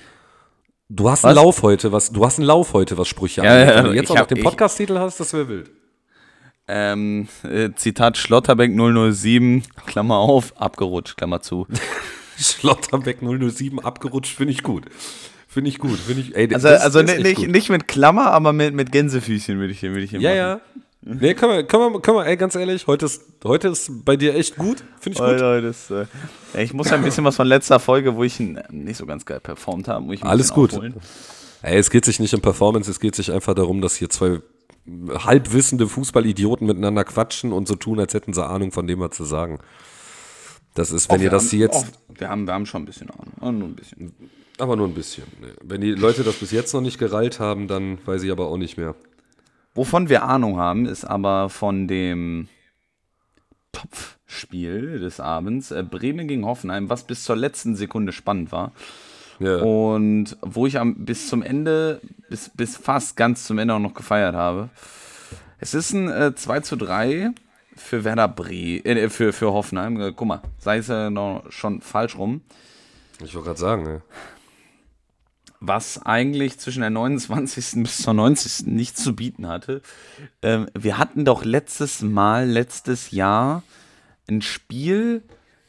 Du 0.91 1.11
hast 1.11 1.23
Was? 1.23 1.37
einen 1.37 1.45
Lauf 1.45 1.63
heute, 1.63 1.93
was, 1.93 2.11
du 2.13 2.25
hast 2.25 2.39
einen 2.39 2.47
Lauf 2.47 2.73
heute, 2.73 2.97
was 2.97 3.09
Sprüche 3.09 3.43
Ja, 3.45 3.53
angeht. 3.61 3.75
Wenn 3.77 3.85
du 3.85 3.93
jetzt 3.93 4.11
auch 4.11 4.17
noch 4.17 4.27
den 4.27 4.43
Podcast-Titel 4.43 4.97
hast, 4.99 5.21
das 5.21 5.35
wäre 5.35 5.47
wild. 5.47 5.71
Ähm, 6.69 7.29
äh, 7.43 7.71
Zitat 7.75 8.17
Schlotterbeck 8.19 8.73
007, 8.77 9.63
Klammer 9.87 10.17
auf, 10.19 10.53
abgerutscht, 10.61 11.17
Klammer 11.17 11.41
zu. 11.41 11.67
Schlotterbeck 12.39 13.19
007 13.23 13.81
abgerutscht, 13.81 14.35
finde 14.37 14.53
ich 14.53 14.63
gut. 14.63 14.85
Finde 15.49 15.71
ich 15.71 15.79
gut. 15.79 15.99
Finde 15.99 16.23
ich, 16.23 16.37
ey, 16.37 16.55
Also, 16.55 16.69
das- 16.69 16.83
also 16.83 17.03
das 17.03 17.13
ist 17.15 17.23
nicht, 17.23 17.37
gut. 17.37 17.49
nicht 17.51 17.69
mit 17.71 17.89
Klammer, 17.89 18.31
aber 18.31 18.53
mit, 18.53 18.75
mit 18.75 18.93
Gänsefüßchen 18.93 19.59
würde 19.59 19.73
ich 19.73 19.81
hier, 19.81 19.91
würde 19.91 20.03
ich 20.05 20.11
hier 20.11 20.21
Ja, 20.21 20.31
machen. 20.31 20.37
ja. 20.39 20.81
Nee, 21.01 21.35
können 21.35 21.53
wir, 21.53 21.63
können 21.65 21.93
wir, 21.95 22.01
können 22.01 22.17
wir, 22.19 22.27
ey, 22.27 22.37
ganz 22.37 22.55
ehrlich, 22.55 22.87
heute 22.87 23.07
ist, 23.07 23.23
heute 23.45 23.69
ist 23.69 24.05
bei 24.05 24.17
dir 24.17 24.35
echt 24.35 24.57
gut. 24.57 24.83
Finde 25.01 25.17
ich 25.17 25.25
gut. 25.25 25.41
Leute, 25.41 25.69
das, 25.69 25.91
äh, 25.91 26.07
ich 26.63 26.75
muss 26.75 26.91
ja 26.91 26.97
ein 26.97 27.03
bisschen 27.03 27.25
was 27.25 27.37
von 27.37 27.47
letzter 27.47 27.79
Folge, 27.81 28.15
wo 28.17 28.25
ich 28.25 28.39
nicht 28.41 28.97
so 28.97 29.07
ganz 29.07 29.25
geil 29.25 29.41
performt 29.41 29.89
habe. 29.89 30.13
Alles 30.23 30.53
gut. 30.53 30.73
aufholen. 30.75 30.95
Ey, 31.63 31.79
es 31.79 31.91
geht 31.91 32.05
sich 32.05 32.21
nicht 32.21 32.35
um 32.35 32.41
Performance, 32.41 32.91
es 32.91 33.01
geht 33.01 33.15
sich 33.15 33.33
einfach 33.33 33.55
darum, 33.55 33.81
dass 33.81 33.97
hier 33.97 34.11
zwei 34.11 34.41
halbwissende 35.25 35.89
Fußballidioten 35.89 36.67
miteinander 36.67 37.05
quatschen 37.05 37.53
und 37.53 37.69
so 37.69 37.75
tun, 37.75 38.01
als 38.01 38.15
hätten 38.15 38.33
sie 38.33 38.45
Ahnung 38.47 38.73
von 38.73 38.87
dem, 38.87 39.01
was 39.01 39.17
sie 39.17 39.27
sagen. 39.27 39.59
Das 40.75 40.91
ist, 40.93 41.09
wenn 41.11 41.17
Oh, 41.17 41.19
ihr 41.19 41.23
wir 41.25 41.31
das 41.31 41.51
haben- 41.53 41.59
jetzt, 41.59 41.87
oh, 42.09 42.15
wir, 42.19 42.29
haben, 42.29 42.47
wir 42.47 42.55
haben 42.55 42.67
schon 42.67 42.83
ein 42.83 42.87
bisschen 42.87 43.11
Ahnung. 43.11 43.33
Oh, 43.41 43.51
nur 43.51 43.69
ein 43.69 43.75
bisschen. 43.77 44.15
aber 44.59 44.77
nur 44.77 44.87
ein 44.89 44.95
bisschen. 44.95 45.25
Nee. 45.41 45.49
Wenn 45.63 45.81
die 45.81 45.91
Leute 45.93 46.23
das 46.25 46.37
bis 46.37 46.51
jetzt 46.53 46.73
noch 46.75 46.81
nicht 46.81 46.99
gereilt 46.99 47.41
haben, 47.41 47.69
dann 47.69 47.99
weiß 48.07 48.23
ich 48.23 48.31
aber 48.31 48.47
auch 48.49 48.57
nicht 48.59 48.77
mehr. 48.77 48.95
Wovon 49.75 50.09
wir 50.09 50.23
Ahnung 50.25 50.57
haben, 50.59 50.87
ist 50.87 51.05
aber 51.05 51.49
von 51.49 51.87
dem 51.89 52.49
Topfspiel 53.73 54.99
des 55.01 55.21
Abends. 55.21 55.71
Äh, 55.71 55.85
Bremen 55.89 56.27
gegen 56.29 56.45
Hoffenheim, 56.47 56.89
was 56.89 57.05
bis 57.05 57.25
zur 57.25 57.37
letzten 57.37 57.77
Sekunde 57.77 58.13
spannend 58.13 58.51
war. 58.53 58.73
Ja. 59.39 59.57
Und 59.59 60.37
wo 60.43 60.67
ich 60.67 60.79
am, 60.79 61.05
bis 61.05 61.29
zum 61.29 61.43
Ende, 61.43 62.01
bis, 62.29 62.51
bis 62.51 62.77
fast 62.77 63.17
ganz 63.17 63.45
zum 63.45 63.59
Ende 63.59 63.75
auch 63.75 63.79
noch 63.79 63.95
gefeiert 63.95 64.35
habe. 64.35 64.71
Es 65.59 65.75
ist 65.75 65.93
ein 65.93 66.09
äh, 66.09 66.35
2 66.35 66.61
zu 66.61 66.77
3 66.77 67.31
für 67.77 68.05
Werder 68.05 68.29
Bre, 68.29 68.53
äh, 68.53 69.09
für, 69.09 69.33
für 69.33 69.53
Hoffenheim. 69.53 70.01
Äh, 70.01 70.13
guck 70.15 70.29
mal, 70.29 70.43
sei 70.59 70.79
es 70.79 70.89
ja 70.89 71.11
noch 71.11 71.51
schon 71.51 71.81
falsch 71.81 72.17
rum. 72.17 72.43
Ich 73.23 73.35
wollte 73.35 73.47
gerade 73.47 73.61
sagen, 73.61 73.83
ne? 73.83 74.03
was 75.61 76.05
eigentlich 76.05 76.59
zwischen 76.59 76.81
der 76.81 76.91
29. 76.91 77.83
bis 77.83 77.99
zur 77.99 78.15
90. 78.15 78.67
nichts 78.67 79.03
zu 79.03 79.15
bieten 79.15 79.49
hatte. 79.49 79.83
Ähm, 80.43 80.69
wir 80.77 80.99
hatten 80.99 81.25
doch 81.25 81.45
letztes 81.45 82.03
Mal, 82.03 82.49
letztes 82.49 83.11
Jahr, 83.11 83.63
ein 84.29 84.43
Spiel, 84.43 85.23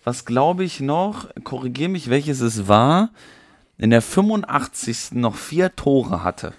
was 0.03 0.25
glaube 0.25 0.63
ich 0.63 0.79
noch, 0.79 1.27
korrigiere 1.43 1.89
mich, 1.89 2.09
welches 2.09 2.41
es 2.41 2.67
war, 2.67 3.11
in 3.79 3.89
der 3.89 4.01
85. 4.01 5.13
noch 5.13 5.35
vier 5.35 5.75
Tore 5.75 6.23
hatte. 6.23 6.53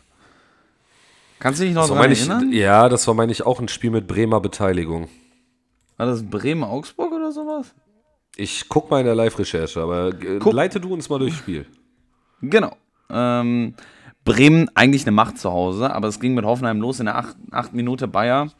Kannst 1.38 1.60
du 1.60 1.64
dich 1.64 1.74
noch 1.74 1.84
daran 1.86 1.98
meine 1.98 2.12
ich, 2.12 2.20
erinnern? 2.20 2.52
ja, 2.52 2.88
das 2.88 3.06
war, 3.06 3.14
meine 3.14 3.30
ich, 3.30 3.46
auch 3.46 3.60
ein 3.60 3.68
Spiel 3.68 3.90
mit 3.90 4.06
Bremer 4.06 4.40
Beteiligung. 4.40 5.08
War 5.96 6.06
das 6.06 6.28
Bremen-Augsburg 6.28 7.12
oder 7.12 7.30
sowas? 7.30 7.74
Ich 8.36 8.68
guck 8.68 8.90
mal 8.90 9.00
in 9.00 9.06
der 9.06 9.14
Live-Recherche, 9.14 9.80
aber 9.80 10.08
äh, 10.08 10.38
Guck. 10.38 10.52
leite 10.52 10.80
du 10.80 10.92
uns 10.92 11.08
mal 11.08 11.18
durchs 11.18 11.36
Spiel. 11.36 11.66
Genau. 12.40 12.74
Ähm, 13.10 13.74
Bremen 14.24 14.70
eigentlich 14.74 15.02
eine 15.02 15.12
Macht 15.12 15.38
zu 15.38 15.50
Hause, 15.50 15.92
aber 15.92 16.08
es 16.08 16.20
ging 16.20 16.34
mit 16.34 16.44
Hoffenheim 16.44 16.80
los 16.80 17.00
in 17.00 17.06
der 17.06 17.16
8. 17.16 17.74
Minute 17.74 18.08
Bayer. 18.08 18.50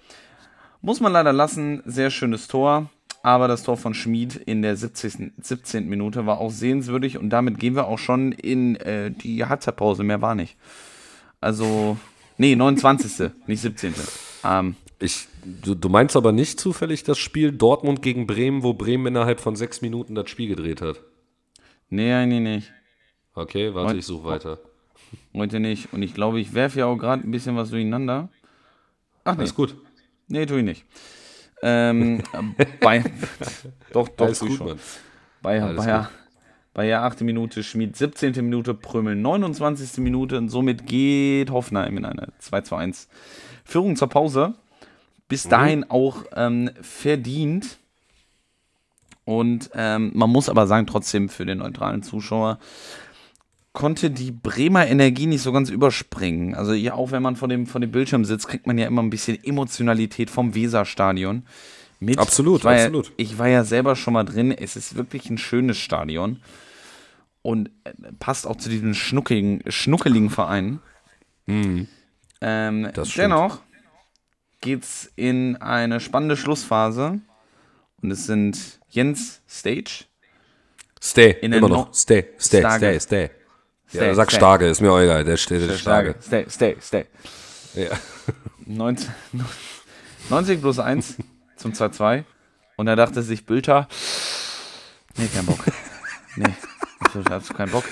Muss 0.83 1.01
man 1.01 1.13
leider 1.13 1.33
lassen, 1.33 1.83
sehr 1.87 2.11
schönes 2.11 2.49
Tor. 2.49 2.91
Aber 3.23 3.49
das 3.49 3.63
Tor 3.65 3.77
von 3.77 3.93
Schmid 3.95 4.35
in 4.37 4.63
der 4.63 4.77
70. 4.77 5.33
17. 5.43 5.89
Minute 5.89 6.25
war 6.27 6.39
auch 6.39 6.51
sehenswürdig 6.51 7.19
und 7.19 7.31
damit 7.31 7.59
gehen 7.59 7.75
wir 7.75 7.87
auch 7.87 7.99
schon 7.99 8.33
in 8.33 8.77
äh, 8.77 9.11
die 9.11 9.45
Halbzeitpause. 9.45 10.03
Mehr 10.05 10.23
war 10.23 10.35
nicht. 10.35 10.57
Also, 11.41 11.99
nee, 12.39 12.57
29. 12.57 13.31
nicht 13.47 13.61
17. 13.61 13.95
Ähm, 14.45 14.75
Ich, 15.01 15.29
du, 15.63 15.75
du 15.75 15.89
meinst 15.91 16.17
aber 16.17 16.33
nicht 16.33 16.59
zufällig 16.61 17.05
das 17.05 17.19
Spiel 17.19 17.53
Dortmund 17.53 18.01
gegen 18.03 18.27
Bremen, 18.27 18.63
wo 18.63 18.73
Bremen 18.75 19.07
innerhalb 19.09 19.41
von 19.41 19.55
sechs 19.57 19.83
Minuten 19.83 20.15
das 20.15 20.31
Spiel 20.31 20.49
gedreht 20.49 20.81
hat? 20.81 21.01
nee, 21.91 22.25
nee, 22.27 22.41
nicht. 22.41 22.73
Okay, 23.35 23.75
warte, 23.75 23.93
Und- 23.93 23.99
ich 23.99 24.07
suche 24.07 24.25
weiter. 24.29 24.59
Heute 25.35 25.61
nicht. 25.61 25.93
Und 25.93 26.03
ich 26.03 26.15
glaube, 26.15 26.41
ich 26.41 26.55
werfe 26.55 26.79
ja 26.81 26.87
auch 26.87 26.97
gerade 26.97 27.27
ein 27.27 27.31
bisschen 27.33 27.57
was 27.57 27.71
durcheinander. 27.71 28.29
Ach 29.25 29.33
nee, 29.35 29.41
Alles 29.41 29.55
gut. 29.55 29.77
nee, 30.29 30.47
tue 30.47 30.59
ich 30.59 30.65
nicht. 30.65 30.85
Ähm, 31.63 32.23
bei, 32.81 33.05
doch, 33.93 34.09
doch, 34.09 34.27
Alles 34.27 34.41
gut, 34.41 34.53
schon. 34.53 34.67
Mann. 34.69 34.79
Bayer, 35.43 35.67
Alles 35.67 35.85
Bayer, 35.85 36.11
Bayer 36.75 37.03
8. 37.03 37.21
Minute, 37.23 37.63
Schmid 37.63 37.97
17. 37.97 38.33
Minute, 38.45 38.75
Prömel 38.75 39.17
29. 39.17 39.99
Minute 39.99 40.39
und 40.39 40.49
somit 40.49 40.87
geht 40.87 41.51
Hoffenheim 41.51 41.97
in 41.97 42.05
eine 42.05 42.29
2 42.39 42.61
zu 42.63 42.77
1 42.77 43.09
Führung 43.65 43.97
zur 43.97 44.09
Pause. 44.09 44.55
Bis 45.29 45.47
Mhm. 45.47 45.51
dahin 45.51 45.91
auch 45.91 46.25
ähm, 46.35 46.71
verdient. 46.81 47.79
Und 49.25 49.71
ähm, 49.75 50.11
man 50.15 50.31
muss 50.31 50.49
aber 50.49 50.67
sagen, 50.67 50.87
trotzdem 50.87 51.29
für 51.29 51.47
den 51.47 51.59
neutralen 51.59 52.03
Zuschauer 52.03 52.59
konnte 53.73 54.11
die 54.11 54.33
Bremer 54.33 54.87
Energie 54.87 55.27
nicht 55.27 55.43
so 55.43 55.53
ganz 55.53 55.71
überspringen. 55.71 56.55
Also 56.55 56.73
ja, 56.73 56.95
auch 56.95 57.13
wenn 57.13 57.23
man 57.23 57.37
vor 57.37 57.49
dem, 57.49 57.67
vor 57.67 57.81
dem 57.81 57.91
Bildschirm 57.93 58.25
sitzt, 58.25 58.49
kriegt 58.49 58.67
man 58.67 58.79
ja 58.79 58.87
immer 58.87 59.03
ein 59.03 59.11
bisschen 59.11 59.43
Emotionalität 59.43 60.29
vom 60.31 60.55
Weserstadion. 60.55 61.45
Mit. 62.01 62.19
Absolut, 62.19 62.61
ich 62.61 62.65
war 62.65 62.75
absolut. 62.75 63.07
Ja, 63.09 63.13
ich 63.19 63.39
war 63.39 63.49
ja 63.49 63.63
selber 63.63 63.95
schon 63.95 64.15
mal 64.15 64.25
drin. 64.25 64.53
Es 64.53 64.75
ist 64.75 64.97
wirklich 64.97 65.29
ein 65.31 65.39
schönes 65.39 65.77
Stadion. 65.79 66.41
Und 67.43 67.71
äh, 67.85 67.93
passt 68.19 68.47
auch 68.47 68.57
zu 68.57 68.69
diesem 68.71 68.95
schnuckeligen, 68.95 69.63
schnuckeligen 69.71 70.31
Verein. 70.31 70.81
Ähm, 71.47 71.89
Mhm. 72.43 72.89
Das 72.95 73.11
stimmt. 73.11 73.25
dennoch 73.25 73.61
geht's 74.61 75.11
in 75.17 75.57
eine 75.57 76.01
spannende 76.01 76.37
Schlussphase. 76.37 77.21
Und 78.03 78.11
es 78.11 78.27
sind 78.27 78.81
Jens 78.89 79.43
Stage. 79.49 80.05
Stay, 81.03 81.37
immer 81.43 81.61
No- 81.61 81.69
noch. 81.69 81.95
Stay, 81.95 82.29
stay, 82.39 82.61
Starke. 82.61 82.79
stay, 82.79 83.01
stay. 83.01 83.31
Stay, 83.91 84.07
Ja, 84.07 84.15
sag 84.15 84.31
stay. 84.31 84.39
Starke, 84.39 84.67
ist 84.67 84.81
mir 84.81 84.93
auch 84.93 85.01
egal. 85.01 85.25
Der 85.25 85.37
steht 85.37 85.69
der 85.69 85.77
Starke. 85.77 86.15
Stay, 86.23 86.47
stay, 86.49 86.77
stay. 86.81 87.07
Ja. 87.75 87.91
90, 88.67 89.09
90 90.29 90.61
plus 90.63 90.79
1 90.79 91.17
zum 91.57 91.73
2-2. 91.73 92.25
Und 92.77 92.87
da 92.87 92.97
dachte 92.97 93.23
sich 93.23 93.45
Bülter, 93.45 93.89
nee, 95.17 95.27
kein 95.27 95.45
Bock. 95.45 95.59
Nee, 96.37 96.55
absolut, 97.01 97.31
absolut 97.31 97.57
keinen 97.57 97.73
Bock. 97.73 97.85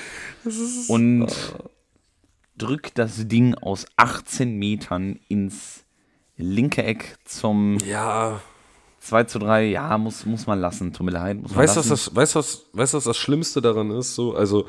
Und 0.89 1.27
drückt 2.57 2.99
das 2.99 3.29
Ding 3.29 3.55
aus 3.55 3.87
18 3.97 4.57
Metern 4.57 5.19
ins 5.29 5.85
linke 6.37 6.85
Eck 6.85 7.17
zum 7.25 7.79
ja, 7.85 8.41
2 9.01 9.25
zu 9.25 9.39
3. 9.41 9.65
Ja, 9.65 9.99
muss, 9.99 10.25
muss 10.27 10.47
man 10.47 10.61
lassen. 10.61 10.93
Tut 10.93 11.07
mir 11.07 11.13
leid. 11.13 11.43
Muss 11.43 11.51
man 11.51 11.61
weißt 11.61 11.77
du, 11.77 11.81
was 11.81 11.89
lassen. 11.89 12.15
das, 12.15 12.17
weißt, 12.17 12.35
du, 12.35 12.39
was, 12.39 12.65
weißt, 12.73 12.95
du, 12.95 12.97
was 12.99 13.05
das 13.05 13.17
Schlimmste 13.17 13.61
daran 13.61 13.91
ist? 13.91 14.15
So, 14.15 14.35
also, 14.35 14.69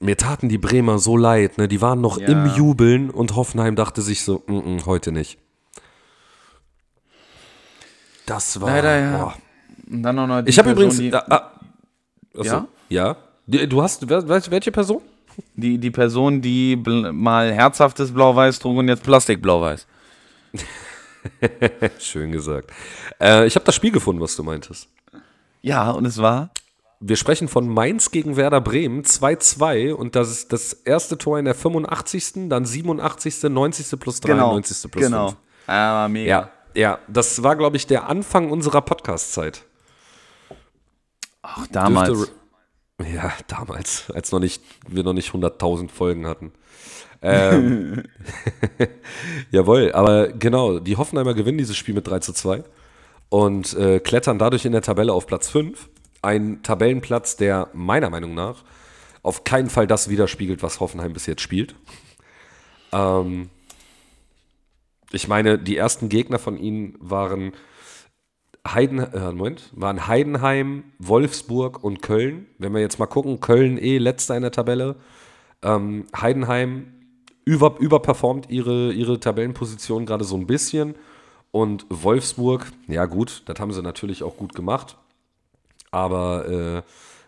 mir 0.00 0.16
taten 0.16 0.48
die 0.48 0.58
Bremer 0.58 0.98
so 0.98 1.16
leid, 1.16 1.58
ne? 1.58 1.68
Die 1.68 1.80
waren 1.80 2.00
noch 2.00 2.18
Ja. 2.18 2.28
im 2.28 2.46
Jubeln 2.56 3.10
und 3.10 3.36
Hoffenheim 3.36 3.76
dachte 3.76 4.02
sich 4.02 4.22
so, 4.24 4.42
mm 4.46 4.52
-mm, 4.52 4.86
heute 4.86 5.12
nicht. 5.12 5.38
Das 8.26 8.60
war. 8.60 8.70
Leider, 8.70 8.98
ja. 8.98 9.34
Und 9.90 10.02
dann 10.02 10.16
noch 10.16 10.28
eine 10.28 10.48
Ich 10.48 10.58
habe 10.58 10.70
übrigens. 10.70 10.98
Die, 10.98 11.12
ah, 11.12 11.24
ah, 11.28 11.50
achso, 12.38 12.66
Ja? 12.88 13.16
Ja? 13.46 13.66
Du 13.66 13.82
hast. 13.82 14.08
Welche 14.08 14.72
Person? 14.72 15.02
die, 15.54 15.78
die 15.78 15.90
Person, 15.90 16.40
die 16.40 16.76
mal 16.76 17.52
herzhaftes 17.52 18.12
Blau-Weiß 18.12 18.58
trug 18.58 18.78
und 18.78 18.88
jetzt 18.88 19.02
Plastik-Blau-Weiß. 19.02 19.86
Schön 21.98 22.32
gesagt. 22.32 22.70
Äh, 23.20 23.46
ich 23.46 23.54
habe 23.54 23.64
das 23.64 23.74
Spiel 23.74 23.90
gefunden, 23.90 24.20
was 24.20 24.36
du 24.36 24.42
meintest. 24.42 24.88
Ja, 25.62 25.90
und 25.90 26.06
es 26.06 26.18
war. 26.18 26.50
Wir 27.02 27.16
sprechen 27.16 27.48
von 27.48 27.66
Mainz 27.66 28.10
gegen 28.10 28.36
Werder 28.36 28.60
Bremen 28.60 29.04
2-2 29.04 29.92
und 29.94 30.14
das 30.16 30.30
ist 30.30 30.52
das 30.52 30.74
erste 30.74 31.16
Tor 31.16 31.38
in 31.38 31.46
der 31.46 31.54
85., 31.54 32.48
dann 32.50 32.66
87., 32.66 33.42
90. 33.44 33.98
plus 33.98 34.20
3, 34.20 34.34
90. 34.34 34.90
plus 34.90 35.04
genau. 35.06 35.28
5. 35.28 35.38
Ja, 35.66 35.74
war 35.94 36.08
mega. 36.10 36.28
Ja, 36.28 36.50
ja, 36.74 36.98
das 37.08 37.42
war, 37.42 37.56
glaube 37.56 37.78
ich, 37.78 37.86
der 37.86 38.08
Anfang 38.08 38.50
unserer 38.50 38.82
Podcast-Zeit. 38.82 39.64
Ach, 41.40 41.66
damals. 41.68 42.10
Dürfte- 42.10 42.34
Ja, 43.14 43.32
damals, 43.48 44.10
als 44.10 44.30
noch 44.30 44.40
nicht, 44.40 44.62
wir 44.86 45.02
noch 45.02 45.14
nicht 45.14 45.32
100.000 45.32 45.90
Folgen 45.90 46.26
hatten. 46.26 46.52
Ähm, 47.22 48.02
jawohl, 49.50 49.92
aber 49.92 50.28
genau, 50.28 50.78
die 50.80 50.98
Hoffenheimer 50.98 51.32
gewinnen 51.32 51.56
dieses 51.56 51.78
Spiel 51.78 51.94
mit 51.94 52.06
3 52.06 52.18
zu 52.18 52.34
2 52.34 52.62
und 53.30 53.72
äh, 53.74 54.00
klettern 54.00 54.38
dadurch 54.38 54.66
in 54.66 54.72
der 54.72 54.82
Tabelle 54.82 55.14
auf 55.14 55.26
Platz 55.26 55.48
5. 55.48 55.88
Ein 56.22 56.62
Tabellenplatz, 56.62 57.36
der 57.36 57.68
meiner 57.72 58.10
Meinung 58.10 58.34
nach 58.34 58.64
auf 59.22 59.44
keinen 59.44 59.70
Fall 59.70 59.86
das 59.86 60.08
widerspiegelt, 60.08 60.62
was 60.62 60.80
Hoffenheim 60.80 61.12
bis 61.12 61.26
jetzt 61.26 61.42
spielt. 61.42 61.74
Ähm, 62.92 63.50
ich 65.12 65.28
meine, 65.28 65.58
die 65.58 65.76
ersten 65.76 66.08
Gegner 66.08 66.38
von 66.38 66.56
ihnen 66.56 66.96
waren 67.00 67.52
Heiden, 68.66 68.98
äh, 68.98 69.32
Moment, 69.32 69.70
waren 69.72 70.06
Heidenheim, 70.06 70.84
Wolfsburg 70.98 71.82
und 71.82 72.02
Köln. 72.02 72.46
Wenn 72.58 72.72
wir 72.72 72.80
jetzt 72.80 72.98
mal 72.98 73.06
gucken, 73.06 73.40
Köln 73.40 73.78
eh 73.78 73.98
letzter 73.98 74.36
in 74.36 74.42
der 74.42 74.52
Tabelle. 74.52 74.96
Ähm, 75.62 76.06
Heidenheim 76.18 76.92
über, 77.44 77.76
überperformt 77.78 78.50
ihre, 78.50 78.92
ihre 78.92 79.18
Tabellenposition 79.18 80.06
gerade 80.06 80.24
so 80.24 80.36
ein 80.36 80.46
bisschen. 80.46 80.94
Und 81.52 81.86
Wolfsburg, 81.88 82.66
ja 82.86 83.06
gut, 83.06 83.42
das 83.46 83.58
haben 83.58 83.72
sie 83.72 83.82
natürlich 83.82 84.22
auch 84.22 84.36
gut 84.36 84.54
gemacht. 84.54 84.96
Aber 85.90 86.48
äh, 86.48 86.82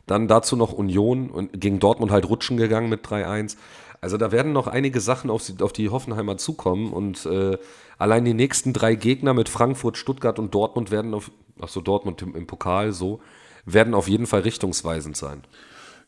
dann 0.06 0.28
dazu 0.28 0.56
noch 0.56 0.72
Union 0.72 1.30
und 1.30 1.60
gegen 1.60 1.78
Dortmund 1.78 2.12
halt 2.12 2.28
rutschen 2.28 2.56
gegangen 2.56 2.88
mit 2.88 3.06
3-1. 3.06 3.56
Also 4.00 4.16
da 4.16 4.32
werden 4.32 4.52
noch 4.52 4.66
einige 4.66 5.00
Sachen 5.00 5.30
auf, 5.30 5.42
auf 5.60 5.72
die 5.72 5.88
Hoffenheimer 5.88 6.36
zukommen 6.36 6.92
und 6.92 7.24
äh, 7.26 7.56
allein 7.98 8.24
die 8.24 8.34
nächsten 8.34 8.72
drei 8.72 8.96
Gegner 8.96 9.32
mit 9.32 9.48
Frankfurt, 9.48 9.96
Stuttgart 9.96 10.40
und 10.40 10.54
Dortmund 10.54 10.90
werden 10.90 11.14
auf, 11.14 11.30
achso, 11.60 11.80
Dortmund 11.80 12.20
im, 12.22 12.34
im 12.34 12.46
Pokal 12.48 12.92
so, 12.92 13.20
werden 13.64 13.94
auf 13.94 14.08
jeden 14.08 14.26
Fall 14.26 14.40
richtungsweisend 14.40 15.16
sein. 15.16 15.42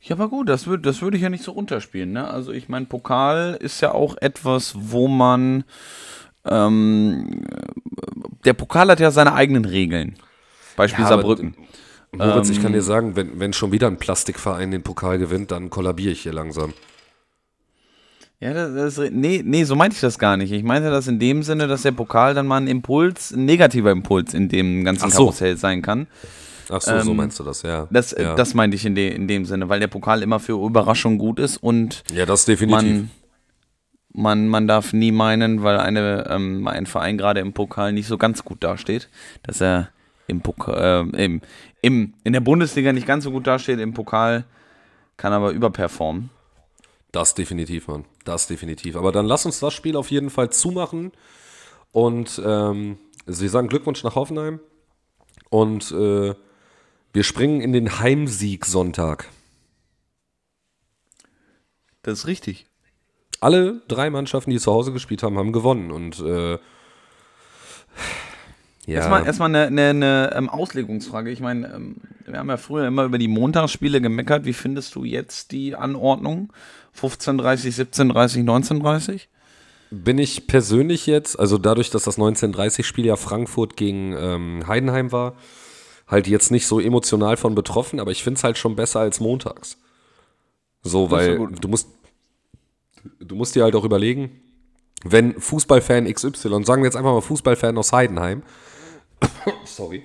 Ja, 0.00 0.16
aber 0.16 0.28
gut, 0.28 0.48
das 0.48 0.66
würde 0.66 0.82
das 0.82 1.00
würd 1.02 1.14
ich 1.14 1.22
ja 1.22 1.30
nicht 1.30 1.44
so 1.44 1.52
runterspielen. 1.52 2.12
Ne? 2.12 2.28
Also 2.28 2.50
ich 2.52 2.68
meine, 2.68 2.86
Pokal 2.86 3.56
ist 3.60 3.80
ja 3.80 3.92
auch 3.92 4.16
etwas, 4.20 4.74
wo 4.76 5.06
man 5.08 5.64
ähm, 6.44 7.46
der 8.44 8.52
Pokal 8.54 8.88
hat 8.90 9.00
ja 9.00 9.10
seine 9.10 9.34
eigenen 9.34 9.64
Regeln. 9.64 10.16
Beispiel 10.76 11.04
Ja, 11.04 11.10
aber- 11.10 11.22
Moritz, 12.16 12.50
ich 12.50 12.62
kann 12.62 12.72
dir 12.72 12.82
sagen, 12.82 13.16
wenn, 13.16 13.38
wenn 13.40 13.52
schon 13.52 13.72
wieder 13.72 13.86
ein 13.86 13.98
Plastikverein 13.98 14.70
den 14.70 14.82
Pokal 14.82 15.18
gewinnt, 15.18 15.50
dann 15.50 15.70
kollabiere 15.70 16.12
ich 16.12 16.22
hier 16.22 16.32
langsam. 16.32 16.72
Ja, 18.40 18.52
das, 18.52 18.96
das, 18.96 19.10
nee, 19.10 19.42
nee, 19.44 19.64
so 19.64 19.74
meinte 19.74 19.94
ich 19.94 20.00
das 20.00 20.18
gar 20.18 20.36
nicht. 20.36 20.52
Ich 20.52 20.62
meinte 20.62 20.90
das 20.90 21.08
in 21.08 21.18
dem 21.18 21.42
Sinne, 21.42 21.66
dass 21.66 21.82
der 21.82 21.92
Pokal 21.92 22.34
dann 22.34 22.46
mal 22.46 22.58
ein 22.58 22.66
Impuls, 22.66 23.30
ein 23.30 23.44
negativer 23.44 23.90
Impuls 23.90 24.34
in 24.34 24.48
dem 24.48 24.84
ganzen 24.84 25.10
so. 25.10 25.18
Karussell 25.18 25.56
sein 25.56 25.80
kann. 25.82 26.06
Ach 26.68 26.80
so, 26.80 26.98
so 27.00 27.10
Ähm, 27.10 27.16
meinst 27.16 27.38
du 27.38 27.44
das, 27.44 27.62
ja. 27.62 27.86
Das, 27.90 28.12
äh, 28.12 28.22
ja. 28.22 28.34
das 28.34 28.54
meinte 28.54 28.74
ich 28.76 28.84
in, 28.84 28.94
de, 28.94 29.14
in 29.14 29.28
dem 29.28 29.44
Sinne, 29.44 29.68
weil 29.68 29.80
der 29.80 29.86
Pokal 29.88 30.22
immer 30.22 30.40
für 30.40 30.52
Überraschung 30.62 31.18
gut 31.18 31.38
ist 31.38 31.56
und 31.56 32.02
ja, 32.12 32.26
das 32.26 32.44
definitiv. 32.44 32.82
man, 32.82 33.10
man, 34.12 34.48
man 34.48 34.66
darf 34.68 34.92
nie 34.92 35.12
meinen, 35.12 35.62
weil 35.62 35.78
eine, 35.78 36.26
ähm, 36.28 36.66
ein 36.66 36.86
Verein 36.86 37.18
gerade 37.18 37.40
im 37.40 37.52
Pokal 37.52 37.92
nicht 37.92 38.06
so 38.06 38.18
ganz 38.18 38.44
gut 38.44 38.62
dasteht, 38.64 39.08
dass 39.42 39.60
er 39.60 39.88
im 40.26 40.40
Pokal, 40.40 41.08
äh, 41.14 41.24
im, 41.24 41.40
im, 41.84 42.14
in 42.24 42.32
der 42.32 42.40
Bundesliga 42.40 42.94
nicht 42.94 43.06
ganz 43.06 43.24
so 43.24 43.30
gut 43.30 43.46
dasteht, 43.46 43.78
im 43.78 43.92
Pokal 43.92 44.46
kann 45.18 45.34
aber 45.34 45.50
überperformen. 45.50 46.30
Das 47.12 47.34
definitiv, 47.34 47.88
Mann. 47.88 48.06
Das 48.24 48.46
definitiv. 48.46 48.96
Aber 48.96 49.12
dann 49.12 49.26
lass 49.26 49.44
uns 49.44 49.60
das 49.60 49.74
Spiel 49.74 49.94
auf 49.94 50.10
jeden 50.10 50.30
Fall 50.30 50.48
zumachen. 50.50 51.12
Und 51.92 52.40
ähm, 52.44 52.96
Sie 53.26 53.48
sagen 53.48 53.68
Glückwunsch 53.68 54.02
nach 54.02 54.14
Hoffenheim. 54.14 54.60
Und 55.50 55.92
äh, 55.92 56.34
wir 57.12 57.22
springen 57.22 57.60
in 57.60 57.74
den 57.74 58.00
Heimsieg 58.00 58.64
Sonntag. 58.64 59.28
Das 62.02 62.20
ist 62.20 62.26
richtig. 62.26 62.66
Alle 63.40 63.82
drei 63.88 64.08
Mannschaften, 64.08 64.50
die 64.50 64.58
zu 64.58 64.72
Hause 64.72 64.92
gespielt 64.92 65.22
haben, 65.22 65.36
haben 65.36 65.52
gewonnen. 65.52 65.92
Und 65.92 66.18
äh, 66.20 66.58
ja. 68.86 68.96
Erstmal, 68.96 69.26
erstmal 69.26 69.48
eine, 69.48 69.66
eine, 69.66 69.90
eine 69.90 70.34
ähm, 70.34 70.48
Auslegungsfrage. 70.48 71.30
Ich 71.30 71.40
meine, 71.40 71.72
ähm, 71.74 71.96
wir 72.26 72.38
haben 72.38 72.48
ja 72.48 72.56
früher 72.56 72.86
immer 72.86 73.04
über 73.04 73.18
die 73.18 73.28
Montagsspiele 73.28 74.00
gemeckert. 74.00 74.44
Wie 74.44 74.52
findest 74.52 74.94
du 74.94 75.04
jetzt 75.04 75.52
die 75.52 75.74
Anordnung? 75.74 76.52
15.30, 76.98 77.86
17.30, 77.92 78.44
19.30? 78.44 79.22
Bin 79.90 80.18
ich 80.18 80.46
persönlich 80.46 81.06
jetzt, 81.06 81.38
also 81.38 81.56
dadurch, 81.56 81.90
dass 81.90 82.04
das 82.04 82.18
1930-Spiel 82.18 83.06
ja 83.06 83.16
Frankfurt 83.16 83.76
gegen 83.76 84.14
ähm, 84.18 84.64
Heidenheim 84.66 85.12
war, 85.12 85.34
halt 86.06 86.26
jetzt 86.26 86.50
nicht 86.50 86.66
so 86.66 86.80
emotional 86.80 87.36
von 87.36 87.54
betroffen, 87.54 88.00
aber 88.00 88.10
ich 88.10 88.22
finde 88.22 88.38
es 88.38 88.44
halt 88.44 88.58
schon 88.58 88.76
besser 88.76 89.00
als 89.00 89.20
montags. 89.20 89.78
So, 90.82 91.10
weil 91.10 91.38
du 91.38 91.68
musst, 91.68 91.88
du 93.20 93.34
musst 93.34 93.54
dir 93.54 93.64
halt 93.64 93.74
auch 93.74 93.84
überlegen, 93.84 94.40
wenn 95.04 95.38
Fußballfan 95.40 96.12
XY, 96.12 96.64
sagen 96.64 96.82
wir 96.82 96.86
jetzt 96.86 96.96
einfach 96.96 97.12
mal 97.12 97.20
Fußballfan 97.20 97.76
aus 97.78 97.92
Heidenheim, 97.92 98.42
sorry, 99.64 100.04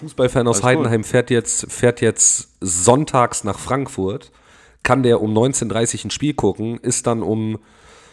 Fußballfan 0.00 0.48
aus 0.48 0.62
Heidenheim 0.62 1.04
fährt 1.04 1.30
jetzt, 1.30 1.70
fährt 1.70 2.00
jetzt 2.00 2.50
sonntags 2.60 3.44
nach 3.44 3.58
Frankfurt, 3.58 4.32
kann 4.82 5.02
der 5.02 5.20
um 5.20 5.36
19.30 5.36 5.98
Uhr 5.98 6.04
ein 6.06 6.10
Spiel 6.10 6.34
gucken, 6.34 6.78
ist 6.78 7.06
dann 7.06 7.22
um, 7.22 7.58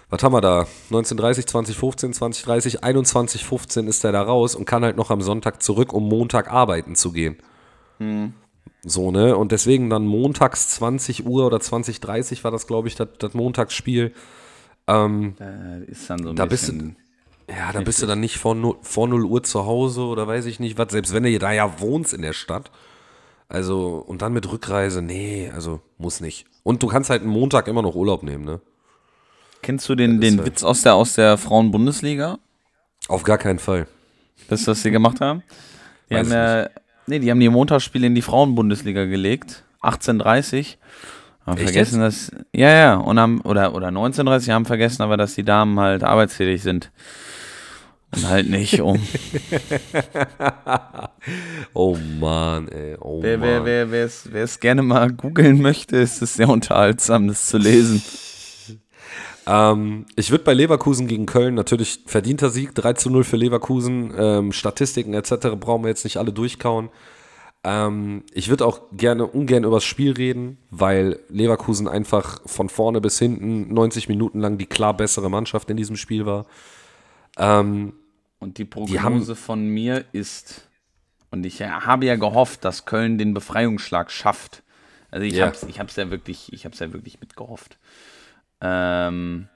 was 0.10 0.22
haben 0.22 0.34
wir 0.34 0.42
da, 0.42 0.68
19.30, 0.92 1.48
2015, 1.48 2.14
2030, 2.14 2.84
21.15 2.84 3.88
ist 3.88 4.04
er 4.04 4.12
da 4.12 4.22
raus 4.22 4.56
und 4.56 4.66
kann 4.66 4.84
halt 4.84 4.96
noch 4.96 5.10
am 5.10 5.22
Sonntag 5.22 5.64
zurück, 5.64 5.94
um 5.94 6.08
Montag 6.08 6.52
arbeiten 6.52 6.96
zu 6.96 7.12
gehen. 7.12 7.38
Hm. 7.98 8.34
So, 8.86 9.12
ne? 9.12 9.36
Und 9.38 9.52
deswegen 9.52 9.90
dann 9.90 10.06
montags 10.06 10.70
20 10.70 11.26
Uhr 11.26 11.48
oder 11.48 11.58
20.30 11.58 12.44
war 12.44 12.52
das, 12.52 12.68
glaube 12.68 12.90
ich, 12.90 12.96
das, 12.96 13.08
das 13.18 13.34
Montagsspiel. 13.34 14.14
Ähm, 14.88 15.36
da 15.38 15.78
ist 15.88 16.10
dann 16.10 16.22
so 16.22 16.30
ein 16.32 16.36
da 16.36 16.46
bisschen. 16.46 16.98
Ja, 17.56 17.72
da 17.72 17.82
bist 17.82 18.02
du 18.02 18.08
dann 18.08 18.20
nicht 18.20 18.38
vor 18.38 18.56
0, 18.56 18.78
vor 18.82 19.08
0 19.08 19.26
Uhr 19.26 19.44
zu 19.44 19.66
Hause 19.66 20.02
oder 20.02 20.28
weiß 20.28 20.46
ich 20.46 20.60
nicht 20.60 20.78
was, 20.78 20.92
selbst 20.92 21.14
wenn 21.14 21.24
du 21.24 21.38
da 21.40 21.52
ja 21.52 21.80
wohnst 21.80 22.14
in 22.14 22.22
der 22.22 22.34
Stadt. 22.34 22.72
Also, 23.50 24.04
und 24.08 24.22
dann 24.22 24.34
mit 24.34 24.52
Rückreise, 24.52 25.02
nee, 25.02 25.52
also 25.54 25.82
muss 25.98 26.22
nicht. 26.22 26.46
Und 26.64 26.82
du 26.82 26.88
kannst 26.88 27.10
halt 27.10 27.22
einen 27.22 27.32
Montag 27.32 27.68
immer 27.68 27.82
noch 27.82 27.94
Urlaub 27.94 28.24
nehmen, 28.24 28.46
ne? 28.46 28.62
Kennst 29.62 29.88
du 29.88 29.96
den, 29.96 30.20
den 30.20 30.38
halt 30.38 30.48
Witz 30.48 30.64
aus 30.64 30.82
der, 30.82 30.96
aus 30.96 31.14
der 31.14 31.38
Frauen-Bundesliga? 31.38 32.40
Auf 33.08 33.24
gar 33.24 33.38
keinen 33.38 33.60
Fall. 33.60 33.88
Das, 34.50 34.66
was 34.68 34.82
sie 34.82 34.92
gemacht 34.92 35.22
haben? 35.22 35.44
Die 36.10 36.18
haben 36.18 36.32
ja, 36.32 36.70
nee, 37.08 37.20
die 37.20 37.32
haben 37.32 37.40
die 37.40 37.50
Montagsspiele 37.50 38.06
in 38.06 38.14
die 38.14 38.22
Frauen-Bundesliga 38.22 39.06
gelegt. 39.06 39.64
18.30 39.82 40.76
haben 41.46 41.58
Echt 41.58 41.64
vergessen, 41.64 42.02
jetzt? 42.02 42.32
dass. 42.32 42.42
Ja, 42.54 42.70
ja, 42.70 42.96
und 42.96 43.20
haben, 43.20 43.42
oder, 43.42 43.74
oder 43.74 43.88
1930 43.88 44.50
haben 44.52 44.66
vergessen 44.66 45.02
aber, 45.02 45.18
dass 45.18 45.34
die 45.34 45.44
Damen 45.44 45.80
halt 45.80 46.04
arbeitstätig 46.04 46.62
sind. 46.62 46.92
Und 48.16 48.30
halt 48.30 48.50
nicht 48.50 48.82
um. 48.82 49.00
oh 51.74 51.98
Mann, 52.20 52.68
ey. 52.68 52.96
Oh 53.00 53.22
wer, 53.22 53.38
Mann. 53.38 53.66
wer, 53.66 53.92
wer, 53.92 54.10
wer 54.32 54.44
es 54.44 54.60
gerne 54.60 54.84
mal 54.84 55.12
googeln 55.12 55.62
möchte, 55.62 55.98
ist 55.98 56.22
es 56.22 56.36
sehr 56.36 56.50
unterhaltsam, 56.50 57.28
das 57.28 57.48
zu 57.48 57.58
lesen. 57.58 58.04
Ähm, 59.46 60.06
ich 60.16 60.32
würde 60.32 60.44
bei 60.44 60.54
Leverkusen 60.54 61.08
gegen 61.08 61.26
Köln 61.26 61.56
natürlich 61.56 62.00
verdienter 62.06 62.50
Sieg, 62.50 62.74
3 62.76 62.94
zu 62.94 63.10
0 63.10 63.26
für 63.26 63.36
Leverkusen. 63.36 64.14
Ähm, 64.18 64.52
Statistiken 64.54 65.14
etc. 65.14 65.50
brauchen 65.60 65.84
wir 65.84 65.90
jetzt 65.90 66.06
nicht 66.06 66.16
alle 66.16 66.32
durchkauen. 66.32 66.90
Ähm, 67.66 68.24
ich 68.34 68.50
würde 68.50 68.66
auch 68.66 68.82
gerne 68.92 69.26
ungern 69.26 69.64
über 69.64 69.78
das 69.78 69.84
Spiel 69.84 70.14
reden, 70.14 70.58
weil 70.70 71.20
Leverkusen 71.30 71.88
einfach 71.88 72.42
von 72.46 72.70
vorne 72.70 73.02
bis 73.02 73.20
hinten 73.20 73.74
90 73.74 74.10
Minuten 74.10 74.40
lang 74.40 74.58
die 74.58 74.66
klar 74.66 74.96
bessere 74.96 75.30
Mannschaft 75.30 75.70
in 75.70 75.78
diesem 75.78 75.96
Spiel 75.96 76.26
war. 76.26 76.46
Ähm, 77.38 77.94
und 78.44 78.58
die 78.58 78.66
Prognose 78.66 79.34
die 79.34 79.40
von 79.40 79.66
mir 79.66 80.06
ist, 80.12 80.68
und 81.32 81.46
ich 81.46 81.62
habe 81.62 82.06
ja 82.06 82.16
gehofft, 82.16 82.64
dass 82.66 82.86
Köln 82.86 83.18
den 83.18 83.34
Befreiungsschlag 83.34 84.12
schafft. 84.12 84.64
Also 85.10 85.26
ich 85.26 85.36
yeah. 85.36 85.48
habe 85.48 85.56
es 85.56 85.64
ich 85.64 85.80
hab's 85.80 85.96
ja 85.96 86.12
wirklich, 86.12 86.52
ich 86.52 86.66
habe 86.66 86.76
ja 86.76 86.92
wirklich 86.94 87.22
mitgehofft. 87.22 87.78
Ähm, 88.62 89.48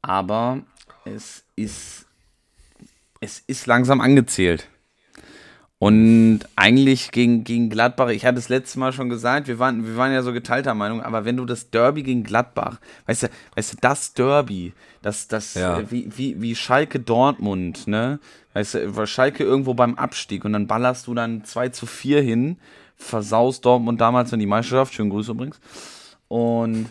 aber 0.00 0.62
es 1.04 1.44
ist, 1.54 2.06
es 3.20 3.40
ist 3.40 3.66
langsam 3.66 4.00
angezählt. 4.00 4.68
Und 5.80 6.40
eigentlich 6.56 7.12
gegen, 7.12 7.44
gegen 7.44 7.70
Gladbach, 7.70 8.08
ich 8.08 8.26
hatte 8.26 8.38
es 8.38 8.48
letztes 8.48 8.74
Mal 8.74 8.92
schon 8.92 9.08
gesagt, 9.08 9.46
wir 9.46 9.60
waren, 9.60 9.86
wir 9.86 9.96
waren 9.96 10.12
ja 10.12 10.22
so 10.22 10.32
geteilter 10.32 10.74
Meinung, 10.74 11.02
aber 11.02 11.24
wenn 11.24 11.36
du 11.36 11.44
das 11.44 11.70
Derby 11.70 12.02
gegen 12.02 12.24
Gladbach, 12.24 12.78
weißt 13.06 13.24
du, 13.24 13.28
weißt 13.54 13.74
du, 13.74 13.76
das 13.80 14.12
Derby, 14.12 14.72
das, 15.02 15.28
das, 15.28 15.54
ja. 15.54 15.78
äh, 15.78 15.90
wie, 15.90 16.10
wie, 16.16 16.42
wie 16.42 16.56
Schalke 16.56 16.98
Dortmund, 16.98 17.86
ne? 17.86 18.18
Weißt 18.54 18.74
du, 18.74 18.96
war 18.96 19.06
Schalke 19.06 19.44
irgendwo 19.44 19.74
beim 19.74 19.94
Abstieg 19.94 20.44
und 20.44 20.52
dann 20.52 20.66
ballerst 20.66 21.06
du 21.06 21.14
dann 21.14 21.44
2 21.44 21.68
zu 21.68 21.86
4 21.86 22.22
hin, 22.22 22.56
versaust 22.96 23.64
Dortmund 23.64 24.00
damals 24.00 24.32
in 24.32 24.40
die 24.40 24.46
Meisterschaft, 24.46 24.94
schönen 24.94 25.10
Grüße 25.10 25.30
übrigens. 25.30 25.60
Und 26.26 26.86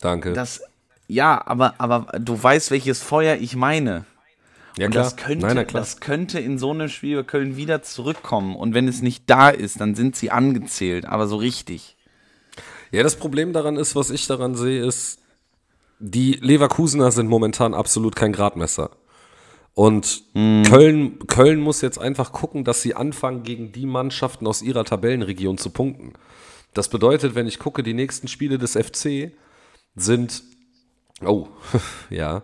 Danke. 0.00 0.34
Das, 0.34 0.60
ja, 1.08 1.42
aber, 1.46 1.74
aber 1.78 2.18
du 2.18 2.40
weißt, 2.42 2.70
welches 2.70 3.00
Feuer 3.00 3.36
ich 3.36 3.56
meine. 3.56 4.04
Ja, 4.78 4.86
und 4.86 4.92
klar. 4.92 5.04
Das 5.04 5.16
könnte, 5.16 5.46
Nein, 5.46 5.66
das 5.72 6.00
könnte 6.00 6.38
in 6.38 6.58
so 6.58 6.70
einem 6.70 6.88
Spiel 6.88 7.24
Köln 7.24 7.56
wieder 7.56 7.82
zurückkommen. 7.82 8.56
Und 8.56 8.74
wenn 8.74 8.88
es 8.88 9.02
nicht 9.02 9.24
da 9.28 9.48
ist, 9.48 9.80
dann 9.80 9.94
sind 9.94 10.16
sie 10.16 10.30
angezählt, 10.30 11.06
aber 11.06 11.26
so 11.26 11.36
richtig. 11.36 11.96
Ja, 12.92 13.02
das 13.02 13.16
Problem 13.16 13.52
daran 13.52 13.76
ist, 13.76 13.96
was 13.96 14.10
ich 14.10 14.26
daran 14.26 14.54
sehe, 14.54 14.84
ist, 14.84 15.20
die 15.98 16.32
Leverkusener 16.32 17.10
sind 17.10 17.28
momentan 17.28 17.74
absolut 17.74 18.16
kein 18.16 18.32
Gradmesser. 18.32 18.90
Und 19.74 20.22
hm. 20.32 20.62
Köln, 20.64 21.18
Köln 21.26 21.60
muss 21.60 21.80
jetzt 21.80 21.98
einfach 21.98 22.32
gucken, 22.32 22.64
dass 22.64 22.82
sie 22.82 22.94
anfangen, 22.94 23.42
gegen 23.42 23.72
die 23.72 23.86
Mannschaften 23.86 24.46
aus 24.46 24.62
ihrer 24.62 24.84
Tabellenregion 24.84 25.58
zu 25.58 25.70
punkten. 25.70 26.14
Das 26.74 26.88
bedeutet, 26.88 27.34
wenn 27.34 27.46
ich 27.46 27.58
gucke, 27.58 27.82
die 27.82 27.94
nächsten 27.94 28.28
Spiele 28.28 28.58
des 28.58 28.72
FC 28.72 29.32
sind, 29.94 30.42
oh, 31.24 31.48
ja, 32.10 32.42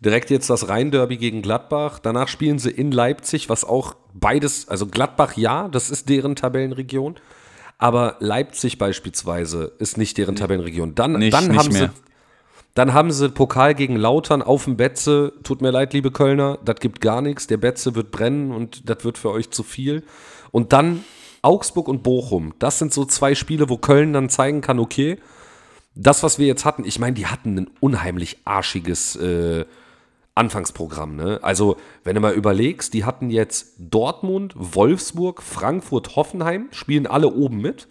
direkt 0.00 0.30
jetzt 0.30 0.50
das 0.50 0.68
Rhein-Derby 0.68 1.16
gegen 1.16 1.42
Gladbach. 1.42 1.98
Danach 1.98 2.28
spielen 2.28 2.58
sie 2.58 2.70
in 2.70 2.92
Leipzig, 2.92 3.48
was 3.48 3.64
auch 3.64 3.94
beides, 4.14 4.68
also 4.68 4.86
Gladbach 4.86 5.36
ja, 5.36 5.68
das 5.68 5.90
ist 5.90 6.08
deren 6.08 6.36
Tabellenregion. 6.36 7.16
Aber 7.78 8.16
Leipzig 8.18 8.78
beispielsweise 8.78 9.72
ist 9.78 9.98
nicht 9.98 10.18
deren 10.18 10.34
Tabellenregion. 10.34 10.96
Dann, 10.96 11.12
nicht, 11.12 11.32
dann 11.32 11.48
nicht 11.48 11.58
haben 11.58 11.72
mehr. 11.72 11.92
sie. 11.94 12.02
Dann 12.74 12.92
haben 12.92 13.10
sie 13.10 13.28
Pokal 13.28 13.74
gegen 13.74 13.96
Lautern 13.96 14.42
auf 14.42 14.64
dem 14.64 14.76
Betze. 14.76 15.32
Tut 15.42 15.62
mir 15.62 15.70
leid, 15.70 15.92
liebe 15.92 16.10
Kölner, 16.10 16.58
das 16.64 16.76
gibt 16.80 17.00
gar 17.00 17.22
nichts. 17.22 17.46
Der 17.46 17.56
Betze 17.56 17.94
wird 17.94 18.10
brennen 18.10 18.52
und 18.52 18.88
das 18.88 19.04
wird 19.04 19.18
für 19.18 19.30
euch 19.30 19.50
zu 19.50 19.62
viel. 19.62 20.04
Und 20.50 20.72
dann 20.72 21.04
Augsburg 21.42 21.88
und 21.88 22.02
Bochum. 22.02 22.54
Das 22.58 22.78
sind 22.78 22.92
so 22.92 23.04
zwei 23.04 23.34
Spiele, 23.34 23.68
wo 23.68 23.78
Köln 23.78 24.12
dann 24.12 24.28
zeigen 24.28 24.60
kann, 24.60 24.78
okay, 24.78 25.18
das, 25.98 26.22
was 26.22 26.38
wir 26.38 26.46
jetzt 26.46 26.64
hatten, 26.64 26.84
ich 26.84 26.98
meine, 26.98 27.14
die 27.14 27.26
hatten 27.26 27.58
ein 27.58 27.70
unheimlich 27.80 28.38
arschiges 28.44 29.16
äh, 29.16 29.64
Anfangsprogramm. 30.36 31.16
Ne? 31.16 31.40
Also, 31.42 31.76
wenn 32.04 32.14
du 32.14 32.20
mal 32.20 32.34
überlegst, 32.34 32.94
die 32.94 33.04
hatten 33.04 33.30
jetzt 33.30 33.74
Dortmund, 33.78 34.54
Wolfsburg, 34.56 35.42
Frankfurt, 35.42 36.14
Hoffenheim, 36.14 36.68
spielen 36.70 37.08
alle 37.08 37.32
oben 37.34 37.60
mit. 37.60 37.88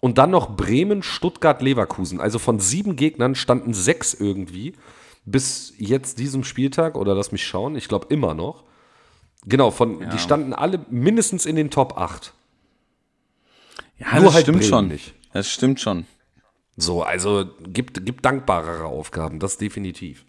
Und 0.00 0.18
dann 0.18 0.30
noch 0.30 0.56
Bremen, 0.56 1.02
Stuttgart, 1.02 1.62
Leverkusen. 1.62 2.20
Also 2.20 2.38
von 2.38 2.58
sieben 2.60 2.96
Gegnern 2.96 3.34
standen 3.34 3.72
sechs 3.72 4.14
irgendwie 4.14 4.74
bis 5.24 5.72
jetzt 5.78 6.18
diesem 6.18 6.44
Spieltag, 6.44 6.96
oder 6.96 7.14
lass 7.14 7.32
mich 7.32 7.46
schauen, 7.46 7.76
ich 7.76 7.88
glaube 7.88 8.08
immer 8.10 8.34
noch. 8.34 8.64
Genau, 9.46 9.70
von, 9.70 10.00
ja. 10.00 10.10
die 10.10 10.18
standen 10.18 10.52
alle 10.52 10.80
mindestens 10.90 11.46
in 11.46 11.56
den 11.56 11.70
Top 11.70 11.96
8. 11.96 12.34
Ja, 13.98 14.16
Nur 14.16 14.24
das 14.24 14.34
halt 14.34 14.42
stimmt 14.42 14.58
Bremen 14.58 14.68
schon. 14.68 14.88
Nicht. 14.88 15.14
Das 15.32 15.48
stimmt 15.48 15.80
schon. 15.80 16.06
So, 16.76 17.02
also 17.02 17.44
gibt, 17.62 18.04
gibt 18.06 18.24
dankbarere 18.24 18.84
Aufgaben, 18.84 19.38
das 19.38 19.58
definitiv. 19.58 20.24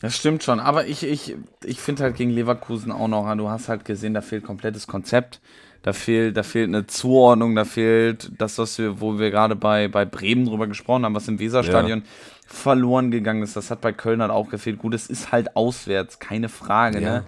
Das 0.00 0.16
stimmt 0.16 0.42
schon, 0.42 0.60
aber 0.60 0.86
ich, 0.86 1.02
ich, 1.02 1.36
ich 1.64 1.80
finde 1.80 2.02
halt 2.02 2.16
gegen 2.16 2.30
Leverkusen 2.30 2.92
auch 2.92 3.08
noch, 3.08 3.34
du 3.36 3.48
hast 3.48 3.68
halt 3.68 3.84
gesehen, 3.84 4.14
da 4.14 4.20
fehlt 4.20 4.44
komplettes 4.44 4.86
Konzept. 4.86 5.40
Da 5.86 5.92
fehlt, 5.92 6.36
da 6.36 6.42
fehlt 6.42 6.66
eine 6.68 6.88
Zuordnung, 6.88 7.54
da 7.54 7.64
fehlt 7.64 8.32
das, 8.38 8.58
was 8.58 8.76
wir, 8.76 9.00
wo 9.00 9.20
wir 9.20 9.30
gerade 9.30 9.54
bei, 9.54 9.86
bei 9.86 10.04
Bremen 10.04 10.44
drüber 10.44 10.66
gesprochen 10.66 11.04
haben, 11.04 11.14
was 11.14 11.28
im 11.28 11.38
Weserstadion 11.38 12.00
ja. 12.00 12.04
verloren 12.44 13.12
gegangen 13.12 13.44
ist. 13.44 13.54
Das 13.54 13.70
hat 13.70 13.82
bei 13.82 13.92
Köln 13.92 14.20
halt 14.20 14.32
auch 14.32 14.48
gefehlt. 14.48 14.78
Gut, 14.78 14.94
es 14.94 15.06
ist 15.06 15.30
halt 15.30 15.54
auswärts, 15.54 16.18
keine 16.18 16.48
Frage, 16.48 17.00
ja. 17.00 17.12
ne? 17.12 17.24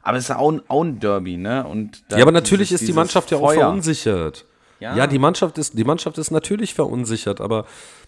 Aber 0.00 0.16
es 0.16 0.24
ist 0.24 0.30
auch 0.30 0.50
ein, 0.50 0.62
auch 0.68 0.82
ein 0.82 1.00
Derby, 1.00 1.36
ne? 1.36 1.66
Und 1.66 2.02
ja, 2.10 2.22
aber 2.22 2.32
natürlich 2.32 2.72
ist 2.72 2.88
die 2.88 2.94
Mannschaft 2.94 3.30
ja 3.30 3.36
auch 3.36 3.52
verunsichert. 3.52 4.46
Ja. 4.82 4.96
ja, 4.96 5.06
die, 5.06 5.20
Mannschaft 5.20 5.58
ist, 5.58 5.78
die 5.78 5.84
Mannschaft 5.84 6.18
ist 6.18 6.32
natürlich 6.32 6.74
verunsichert, 6.74 7.40
aber 7.40 7.66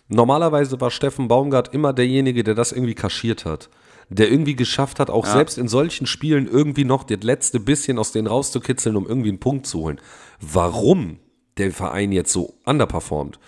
normalerweise 0.08 0.80
war 0.80 0.90
Steffen 0.90 1.28
Baumgart 1.28 1.72
immer 1.72 1.92
derjenige, 1.92 2.42
der 2.42 2.56
das 2.56 2.72
irgendwie 2.72 2.96
kaschiert 2.96 3.44
hat. 3.44 3.70
Der 4.08 4.28
irgendwie 4.28 4.56
geschafft 4.56 4.98
hat, 4.98 5.08
auch 5.08 5.24
ja. 5.24 5.34
selbst 5.34 5.56
in 5.56 5.68
solchen 5.68 6.08
Spielen 6.08 6.48
irgendwie 6.48 6.84
noch 6.84 7.04
das 7.04 7.22
letzte 7.22 7.60
bisschen 7.60 7.96
aus 7.96 8.10
denen 8.10 8.26
rauszukitzeln, 8.26 8.96
um 8.96 9.06
irgendwie 9.06 9.28
einen 9.28 9.38
Punkt 9.38 9.66
zu 9.66 9.82
holen. 9.82 10.00
Warum 10.40 11.20
der 11.58 11.70
Verein 11.70 12.10
jetzt 12.10 12.32
so 12.32 12.54
underperformt, 12.64 13.38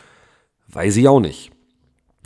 weiß 0.68 0.96
ich 0.96 1.08
auch 1.08 1.20
nicht. 1.20 1.50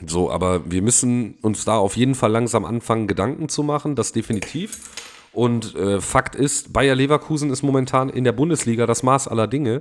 So, 0.07 0.31
aber 0.31 0.71
wir 0.71 0.83
müssen 0.83 1.39
uns 1.41 1.65
da 1.65 1.79
auf 1.79 1.97
jeden 1.97 2.15
Fall 2.15 2.31
langsam 2.31 2.67
anfangen, 2.67 3.07
Gedanken 3.07 3.49
zu 3.49 3.63
machen, 3.63 3.97
das 3.97 4.13
definitiv. 4.13 4.91
Und 5.33 5.75
äh, 5.77 6.01
Fakt 6.01 6.35
ist, 6.35 6.75
Bayer 6.75 6.95
Leverkusen 6.95 7.51
ist 7.51 7.63
momentan 7.63 8.11
in 8.11 8.25
der 8.25 8.33
Bundesliga 8.33 8.85
das 8.85 9.03
Maß 9.03 9.29
aller 9.29 9.47
Dinge 9.47 9.81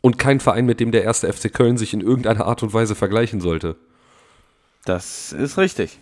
und 0.00 0.18
kein 0.18 0.40
Verein, 0.40 0.66
mit 0.66 0.80
dem 0.80 0.92
der 0.92 1.04
erste 1.04 1.32
FC 1.32 1.52
Köln 1.52 1.76
sich 1.76 1.94
in 1.94 2.00
irgendeiner 2.00 2.46
Art 2.46 2.62
und 2.62 2.72
Weise 2.72 2.94
vergleichen 2.94 3.40
sollte. 3.40 3.76
Das 4.84 5.32
ist 5.32 5.58
richtig. 5.58 5.98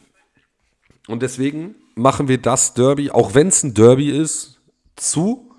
Und 1.08 1.22
deswegen 1.22 1.74
machen 1.94 2.28
wir 2.28 2.38
das 2.38 2.74
Derby, 2.74 3.10
auch 3.10 3.34
wenn 3.34 3.48
es 3.48 3.62
ein 3.62 3.74
Derby 3.74 4.10
ist, 4.10 4.60
zu 4.96 5.50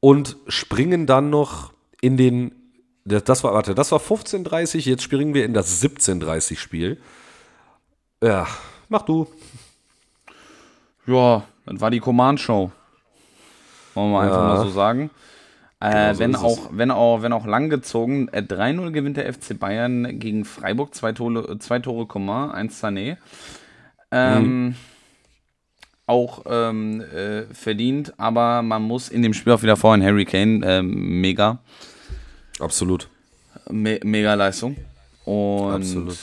und 0.00 0.36
springen 0.46 1.06
dann 1.06 1.30
noch 1.30 1.72
in 2.00 2.16
den. 2.16 2.52
Das 3.04 3.44
war, 3.44 3.54
warte, 3.54 3.74
das 3.74 3.92
war 3.92 4.00
15.30, 4.00 4.88
jetzt 4.88 5.02
springen 5.02 5.32
wir 5.32 5.44
in 5.44 5.54
das 5.54 5.80
17.30 5.82 6.56
Spiel. 6.56 7.00
Ja, 8.20 8.48
mach 8.88 9.02
du. 9.02 9.28
Ja, 11.06 11.44
das 11.64 11.80
war 11.80 11.90
die 11.90 12.00
Command-Show. 12.00 12.72
Wollen 13.94 14.10
wir 14.10 14.18
ja. 14.18 14.24
einfach 14.24 14.42
mal 14.42 14.62
so 14.64 14.70
sagen. 14.70 15.10
Äh, 15.78 16.14
genau 16.14 16.14
so 16.14 16.18
wenn, 16.20 16.34
auch, 16.36 16.68
wenn, 16.72 16.90
auch, 16.90 17.22
wenn 17.22 17.32
auch 17.32 17.46
langgezogen, 17.46 18.28
äh, 18.28 18.40
3-0 18.40 18.90
gewinnt 18.92 19.16
der 19.18 19.32
FC 19.32 19.58
Bayern 19.58 20.18
gegen 20.18 20.44
Freiburg, 20.44 20.94
zwei 20.94 21.12
Tore, 21.12 21.58
zwei 21.58 21.78
Tore 21.80 22.06
Coman, 22.06 22.50
eins 22.50 22.82
Sané. 22.82 23.18
Ähm, 24.10 24.66
mhm. 24.66 24.74
Auch 26.06 26.44
ähm, 26.48 27.00
äh, 27.00 27.42
verdient, 27.52 28.14
aber 28.16 28.62
man 28.62 28.82
muss 28.82 29.08
in 29.08 29.22
dem 29.22 29.34
Spiel 29.34 29.52
auch 29.52 29.62
wieder 29.62 29.76
vorhin 29.76 30.04
Harry 30.04 30.24
Kane, 30.24 30.60
ähm, 30.64 31.20
mega. 31.20 31.58
Absolut. 32.60 33.08
Me 33.68 33.98
mega 34.04 34.34
Leistung. 34.34 34.76
Und 35.24 35.72
Absolut. 35.72 36.16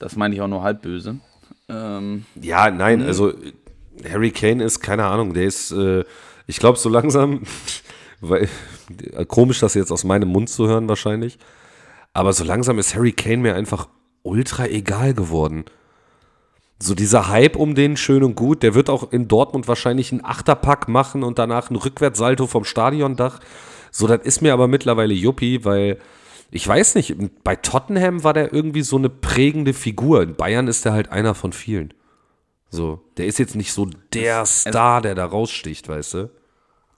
das 0.00 0.16
meine 0.16 0.34
ich 0.34 0.40
auch 0.40 0.48
nur 0.48 0.64
halb 0.64 0.82
böse. 0.82 1.20
Ähm, 1.68 2.26
ja, 2.34 2.70
nein, 2.70 3.00
mhm. 3.00 3.06
also 3.06 3.32
Harry 4.10 4.32
Kane 4.32 4.62
ist, 4.64 4.80
keine 4.80 5.04
Ahnung, 5.06 5.32
der 5.34 5.44
ist, 5.44 5.70
äh, 5.70 6.04
ich 6.46 6.58
glaube, 6.58 6.78
so 6.78 6.88
langsam, 6.88 7.42
weil, 8.22 8.48
komisch, 9.28 9.60
das 9.60 9.74
jetzt 9.74 9.92
aus 9.92 10.04
meinem 10.04 10.28
Mund 10.28 10.48
zu 10.48 10.66
hören 10.66 10.88
wahrscheinlich, 10.88 11.38
aber 12.12 12.32
so 12.32 12.44
langsam 12.44 12.78
ist 12.78 12.94
Harry 12.94 13.12
Kane 13.12 13.38
mir 13.38 13.54
einfach 13.54 13.88
ultra 14.22 14.66
egal 14.66 15.12
geworden. 15.12 15.64
So 16.78 16.94
dieser 16.94 17.28
Hype 17.28 17.56
um 17.56 17.74
den 17.74 17.96
schön 17.96 18.24
und 18.24 18.34
gut, 18.34 18.62
der 18.62 18.74
wird 18.74 18.90
auch 18.90 19.12
in 19.12 19.28
Dortmund 19.28 19.68
wahrscheinlich 19.68 20.10
einen 20.10 20.24
Achterpack 20.24 20.88
machen 20.88 21.22
und 21.22 21.38
danach 21.38 21.70
ein 21.70 21.76
Rückwärtssalto 21.76 22.46
vom 22.46 22.64
Stadiondach. 22.64 23.40
So, 23.90 24.06
das 24.06 24.22
ist 24.22 24.40
mir 24.40 24.52
aber 24.52 24.68
mittlerweile 24.68 25.14
Juppie, 25.14 25.64
weil 25.64 25.98
ich 26.50 26.66
weiß 26.66 26.96
nicht, 26.96 27.14
bei 27.44 27.56
Tottenham 27.56 28.24
war 28.24 28.34
der 28.34 28.52
irgendwie 28.52 28.82
so 28.82 28.96
eine 28.96 29.08
prägende 29.08 29.72
Figur. 29.72 30.22
In 30.22 30.34
Bayern 30.34 30.68
ist 30.68 30.84
er 30.84 30.92
halt 30.92 31.10
einer 31.10 31.34
von 31.34 31.52
vielen. 31.52 31.94
So, 32.68 33.00
der 33.16 33.26
ist 33.26 33.38
jetzt 33.38 33.54
nicht 33.54 33.72
so 33.72 33.88
der 34.12 34.44
Star, 34.44 35.02
der 35.02 35.14
da 35.14 35.24
raussticht, 35.24 35.88
weißt 35.88 36.14
du? 36.14 36.30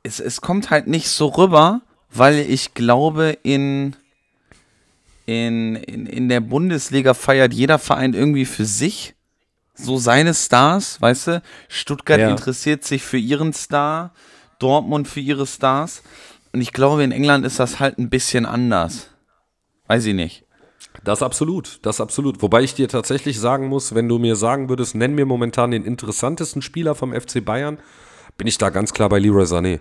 Es, 0.05 0.21
es 0.21 0.41
kommt 0.41 0.71
halt 0.71 0.87
nicht 0.87 1.09
so 1.09 1.27
rüber, 1.27 1.81
weil 2.13 2.39
ich 2.39 2.75
glaube, 2.75 3.37
in, 3.43 3.97
in, 5.27 5.75
in, 5.75 6.07
in 6.07 6.29
der 6.29 6.41
Bundesliga 6.41 7.15
feiert 7.15 7.53
jeder 7.53 7.81
Verein 7.81 8.15
irgendwie 8.15 8.45
für 8.45 8.65
sich 8.65 9.15
so 9.75 9.99
seine 9.99 10.35
Stars, 10.35 11.01
weißt 11.01 11.27
du? 11.27 11.43
Stuttgart 11.69 12.21
ja. 12.21 12.31
interessiert 12.31 12.85
sich 12.85 13.03
für 13.03 13.19
ihren 13.19 13.53
Star, 13.53 14.13
Dortmund 14.61 15.09
für 15.09 15.21
ihre 15.21 15.47
Stars. 15.47 16.03
Und 16.53 16.61
ich 16.61 16.73
glaube, 16.73 17.03
in 17.03 17.11
England 17.11 17.45
ist 17.45 17.59
das 17.59 17.81
halt 17.81 17.99
ein 17.99 18.09
bisschen 18.09 18.47
anders. 18.47 19.09
Weiß 19.89 20.07
ich 20.07 20.15
nicht. 20.15 20.45
Das 21.03 21.23
absolut, 21.23 21.81
das 21.83 22.01
absolut. 22.01 22.41
Wobei 22.41 22.63
ich 22.63 22.75
dir 22.75 22.89
tatsächlich 22.89 23.41
sagen 23.41 23.67
muss, 23.67 23.95
wenn 23.95 24.09
du 24.09 24.19
mir 24.19 24.37
sagen 24.37 24.69
würdest, 24.69 24.95
nenn 24.95 25.15
mir 25.15 25.27
momentan 25.27 25.73
den 25.73 25.85
interessantesten 25.85 26.63
Spieler 26.63 26.95
vom 26.95 27.13
FC 27.13 27.45
Bayern, 27.45 27.79
bin 28.39 28.47
ich 28.47 28.59
da 28.59 28.71
ganz 28.71 28.93
klar 28.93 29.09
bei 29.09 29.19
Leroy 29.19 29.45
Sané. 29.45 29.81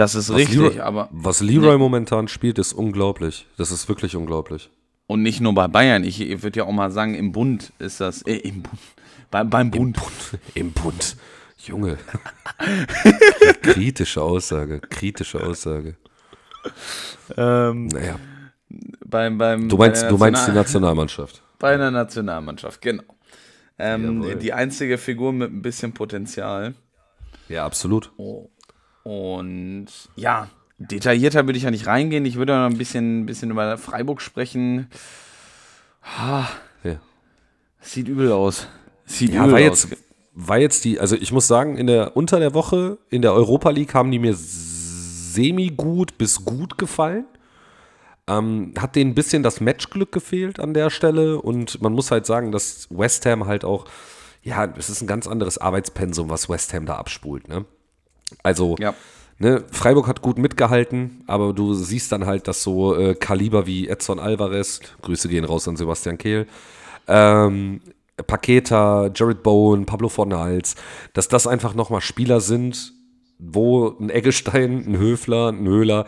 Das 0.00 0.14
ist 0.14 0.30
was 0.30 0.36
richtig, 0.36 0.58
Leroy, 0.58 0.80
aber. 0.80 1.08
Was 1.12 1.40
Leroy 1.40 1.78
momentan 1.78 2.28
spielt, 2.28 2.58
ist 2.58 2.72
unglaublich. 2.72 3.46
Das 3.56 3.70
ist 3.70 3.88
wirklich 3.88 4.16
unglaublich. 4.16 4.70
Und 5.06 5.22
nicht 5.22 5.40
nur 5.40 5.54
bei 5.54 5.68
Bayern, 5.68 6.04
ich, 6.04 6.20
ich 6.20 6.42
würde 6.42 6.60
ja 6.60 6.64
auch 6.64 6.72
mal 6.72 6.90
sagen, 6.90 7.14
im 7.14 7.32
Bund 7.32 7.72
ist 7.78 8.00
das. 8.00 8.22
Äh, 8.22 8.36
Im 8.36 8.62
Bund. 8.62 8.78
Bei, 9.30 9.44
beim 9.44 9.70
Bund. 9.70 9.96
Im 9.96 10.02
Bund. 10.02 10.40
Im 10.54 10.72
Bund. 10.72 11.16
Junge. 11.58 11.98
kritische 13.62 14.22
Aussage. 14.22 14.80
Kritische 14.80 15.44
Aussage. 15.44 15.96
Ähm, 17.36 17.86
naja 17.86 18.16
beim, 19.04 19.38
beim, 19.38 19.68
du 19.68 19.76
meinst, 19.76 20.08
du 20.08 20.16
meinst 20.16 20.46
die 20.46 20.52
Nationalmannschaft. 20.52 21.42
Bei 21.58 21.74
einer 21.74 21.90
Nationalmannschaft, 21.90 22.80
genau. 22.80 23.02
Ähm, 23.78 24.38
die 24.38 24.52
einzige 24.52 24.98
Figur 24.98 25.32
mit 25.32 25.50
ein 25.50 25.62
bisschen 25.62 25.92
Potenzial. 25.92 26.74
Ja, 27.48 27.64
absolut. 27.64 28.12
Oh. 28.16 28.50
Und 29.02 29.86
ja, 30.16 30.48
detaillierter 30.78 31.46
würde 31.46 31.56
ich 31.56 31.64
ja 31.64 31.70
nicht 31.70 31.86
reingehen. 31.86 32.24
Ich 32.24 32.36
würde 32.36 32.56
noch 32.56 32.66
ein 32.66 32.78
bisschen, 32.78 33.26
bisschen 33.26 33.50
über 33.50 33.78
Freiburg 33.78 34.20
sprechen. 34.20 34.88
Ha, 36.02 36.48
ja. 36.82 36.96
Sieht 37.80 38.08
übel 38.08 38.32
aus. 38.32 38.66
Sieht 39.04 39.32
ja, 39.32 39.42
übel 39.42 39.52
war 39.52 39.70
aus. 39.70 39.88
Jetzt, 39.90 40.02
war 40.34 40.58
jetzt 40.58 40.84
die, 40.84 41.00
also 41.00 41.16
ich 41.16 41.32
muss 41.32 41.46
sagen, 41.46 41.76
in 41.76 41.86
der, 41.86 42.16
unter 42.16 42.38
der 42.38 42.54
Woche 42.54 42.98
in 43.10 43.22
der 43.22 43.34
Europa 43.34 43.70
League 43.70 43.94
haben 43.94 44.10
die 44.10 44.18
mir 44.18 44.34
semi-gut 44.34 46.18
bis 46.18 46.44
gut 46.44 46.78
gefallen. 46.78 47.26
Ähm, 48.26 48.74
hat 48.78 48.96
denen 48.96 49.12
ein 49.12 49.14
bisschen 49.14 49.42
das 49.42 49.60
Matchglück 49.60 50.12
gefehlt 50.12 50.60
an 50.60 50.74
der 50.74 50.90
Stelle 50.90 51.40
und 51.40 51.82
man 51.82 51.92
muss 51.92 52.10
halt 52.10 52.26
sagen, 52.26 52.52
dass 52.52 52.86
West 52.90 53.26
Ham 53.26 53.46
halt 53.46 53.64
auch, 53.64 53.86
ja, 54.42 54.64
es 54.78 54.88
ist 54.88 55.00
ein 55.00 55.06
ganz 55.06 55.26
anderes 55.26 55.58
Arbeitspensum, 55.58 56.30
was 56.30 56.48
West 56.48 56.72
Ham 56.74 56.86
da 56.86 56.96
abspult, 56.96 57.48
ne? 57.48 57.64
Also, 58.42 58.76
ja. 58.78 58.94
ne, 59.38 59.64
Freiburg 59.70 60.06
hat 60.06 60.22
gut 60.22 60.38
mitgehalten, 60.38 61.22
aber 61.26 61.52
du 61.52 61.74
siehst 61.74 62.12
dann 62.12 62.26
halt, 62.26 62.48
dass 62.48 62.62
so 62.62 62.96
äh, 62.96 63.14
Kaliber 63.14 63.66
wie 63.66 63.88
Edson 63.88 64.18
Alvarez, 64.18 64.80
Grüße 65.02 65.28
gehen 65.28 65.44
raus 65.44 65.68
an 65.68 65.76
Sebastian 65.76 66.18
Kehl, 66.18 66.46
ähm, 67.08 67.80
Paketa, 68.26 69.10
Jared 69.14 69.42
Bowen, 69.42 69.86
Pablo 69.86 70.08
Fornals, 70.08 70.74
dass 71.14 71.28
das 71.28 71.46
einfach 71.46 71.74
nochmal 71.74 72.00
Spieler 72.00 72.40
sind, 72.40 72.92
wo 73.38 73.96
ein 73.98 74.10
Eggestein, 74.10 74.84
ein 74.86 74.98
Höfler, 74.98 75.48
ein 75.48 75.66
Höhler, 75.66 76.06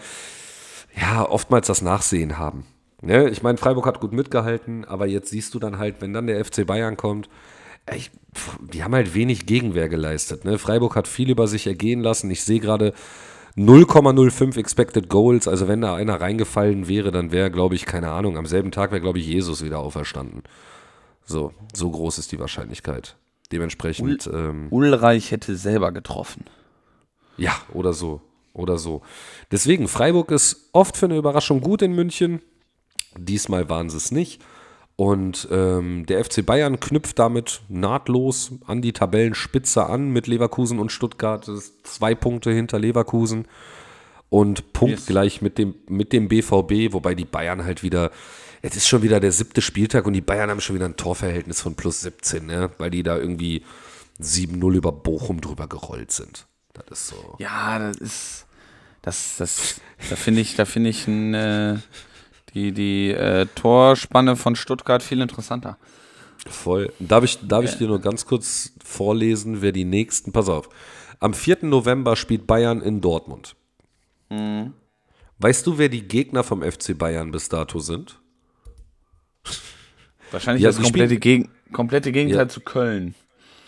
ja, 0.94 1.28
oftmals 1.28 1.66
das 1.66 1.82
Nachsehen 1.82 2.38
haben. 2.38 2.66
Ne? 3.00 3.28
Ich 3.30 3.42
meine, 3.42 3.58
Freiburg 3.58 3.86
hat 3.86 4.00
gut 4.00 4.12
mitgehalten, 4.12 4.84
aber 4.84 5.06
jetzt 5.06 5.30
siehst 5.30 5.54
du 5.54 5.58
dann 5.58 5.78
halt, 5.78 5.96
wenn 6.00 6.12
dann 6.12 6.26
der 6.26 6.42
FC 6.44 6.66
Bayern 6.66 6.96
kommt, 6.96 7.28
ich, 7.94 8.10
die 8.72 8.84
haben 8.84 8.94
halt 8.94 9.14
wenig 9.14 9.46
Gegenwehr 9.46 9.88
geleistet. 9.88 10.44
Ne? 10.44 10.58
Freiburg 10.58 10.96
hat 10.96 11.08
viel 11.08 11.30
über 11.30 11.46
sich 11.48 11.66
ergehen 11.66 12.00
lassen. 12.00 12.30
Ich 12.30 12.42
sehe 12.44 12.60
gerade 12.60 12.92
0,05 13.56 14.58
Expected 14.58 15.08
Goals. 15.08 15.48
Also 15.48 15.68
wenn 15.68 15.80
da 15.80 15.94
einer 15.94 16.20
reingefallen 16.20 16.88
wäre, 16.88 17.10
dann 17.10 17.32
wäre, 17.32 17.50
glaube 17.50 17.74
ich, 17.74 17.84
keine 17.84 18.10
Ahnung, 18.10 18.36
am 18.36 18.46
selben 18.46 18.70
Tag 18.70 18.92
wäre, 18.92 19.00
glaube 19.00 19.18
ich, 19.18 19.26
Jesus 19.26 19.64
wieder 19.64 19.78
auferstanden. 19.78 20.42
So, 21.24 21.52
so 21.74 21.90
groß 21.90 22.18
ist 22.18 22.32
die 22.32 22.38
Wahrscheinlichkeit. 22.38 23.16
Dementsprechend. 23.50 24.26
Ul 24.26 24.34
ähm, 24.34 24.66
Ulreich 24.70 25.30
hätte 25.30 25.56
selber 25.56 25.92
getroffen. 25.92 26.44
Ja, 27.36 27.54
oder 27.72 27.92
so 27.92 28.22
oder 28.54 28.78
so. 28.78 29.02
Deswegen, 29.50 29.88
Freiburg 29.88 30.30
ist 30.30 30.68
oft 30.72 30.96
für 30.96 31.06
eine 31.06 31.16
Überraschung 31.16 31.60
gut 31.60 31.82
in 31.82 31.94
München. 31.94 32.40
Diesmal 33.16 33.68
waren 33.68 33.90
sie 33.90 33.96
es 33.96 34.10
nicht. 34.10 34.42
Und 34.96 35.48
ähm, 35.50 36.06
der 36.06 36.24
FC 36.24 36.44
Bayern 36.44 36.78
knüpft 36.78 37.18
damit 37.18 37.62
nahtlos 37.68 38.52
an 38.66 38.82
die 38.82 38.92
Tabellenspitze 38.92 39.86
an 39.86 40.10
mit 40.10 40.26
Leverkusen 40.26 40.78
und 40.78 40.92
Stuttgart. 40.92 41.48
Das 41.48 41.58
ist 41.58 41.86
zwei 41.86 42.14
Punkte 42.14 42.50
hinter 42.50 42.78
Leverkusen 42.78 43.46
und 44.28 44.72
punktgleich 44.72 45.34
yes. 45.34 45.42
mit, 45.42 45.58
dem, 45.58 45.74
mit 45.88 46.12
dem 46.12 46.28
BVB, 46.28 46.92
wobei 46.92 47.14
die 47.14 47.24
Bayern 47.24 47.64
halt 47.64 47.82
wieder, 47.82 48.10
es 48.60 48.76
ist 48.76 48.86
schon 48.86 49.02
wieder 49.02 49.20
der 49.20 49.32
siebte 49.32 49.60
Spieltag 49.60 50.06
und 50.06 50.12
die 50.12 50.20
Bayern 50.20 50.50
haben 50.50 50.60
schon 50.60 50.76
wieder 50.76 50.86
ein 50.86 50.96
Torverhältnis 50.96 51.60
von 51.60 51.74
plus 51.74 52.02
17, 52.02 52.46
ne? 52.46 52.70
weil 52.78 52.90
die 52.90 53.02
da 53.02 53.16
irgendwie 53.18 53.64
7-0 54.20 54.74
über 54.74 54.92
Bochum 54.92 55.40
drüber 55.40 55.66
gerollt 55.68 56.12
sind. 56.12 56.46
Das 56.72 56.86
ist 56.90 57.08
so. 57.08 57.36
Ja, 57.38 57.78
das 57.78 57.96
ist. 57.96 58.46
Das, 59.02 59.34
das, 59.36 59.80
da 60.08 60.14
finde 60.14 60.40
ich, 60.40 60.54
da 60.54 60.64
finde 60.64 60.88
ich 60.88 61.08
ein, 61.08 61.34
äh, 61.34 61.78
die, 62.54 62.72
die 62.72 63.10
äh, 63.10 63.46
Torspanne 63.54 64.36
von 64.36 64.56
Stuttgart 64.56 65.02
viel 65.02 65.20
interessanter. 65.20 65.78
Voll. 66.46 66.92
Darf 66.98 67.24
ich, 67.24 67.38
darf 67.46 67.64
ich 67.64 67.76
dir 67.76 67.86
nur 67.86 68.00
ganz 68.00 68.26
kurz 68.26 68.72
vorlesen, 68.84 69.62
wer 69.62 69.72
die 69.72 69.84
nächsten. 69.84 70.32
Pass 70.32 70.48
auf. 70.48 70.68
Am 71.20 71.34
4. 71.34 71.58
November 71.62 72.16
spielt 72.16 72.46
Bayern 72.46 72.80
in 72.82 73.00
Dortmund. 73.00 73.54
Mhm. 74.28 74.72
Weißt 75.38 75.66
du, 75.66 75.78
wer 75.78 75.88
die 75.88 76.02
Gegner 76.06 76.42
vom 76.44 76.62
FC 76.62 76.96
Bayern 76.98 77.30
bis 77.30 77.48
dato 77.48 77.78
sind? 77.78 78.20
Wahrscheinlich 80.30 80.62
Ja, 80.62 80.70
das 80.70 80.80
komplette, 80.80 81.16
Gegen 81.18 81.48
komplette 81.72 82.12
Gegenteil 82.12 82.42
Ja. 82.42 82.48
zu 82.48 82.60
Köln. 82.60 83.14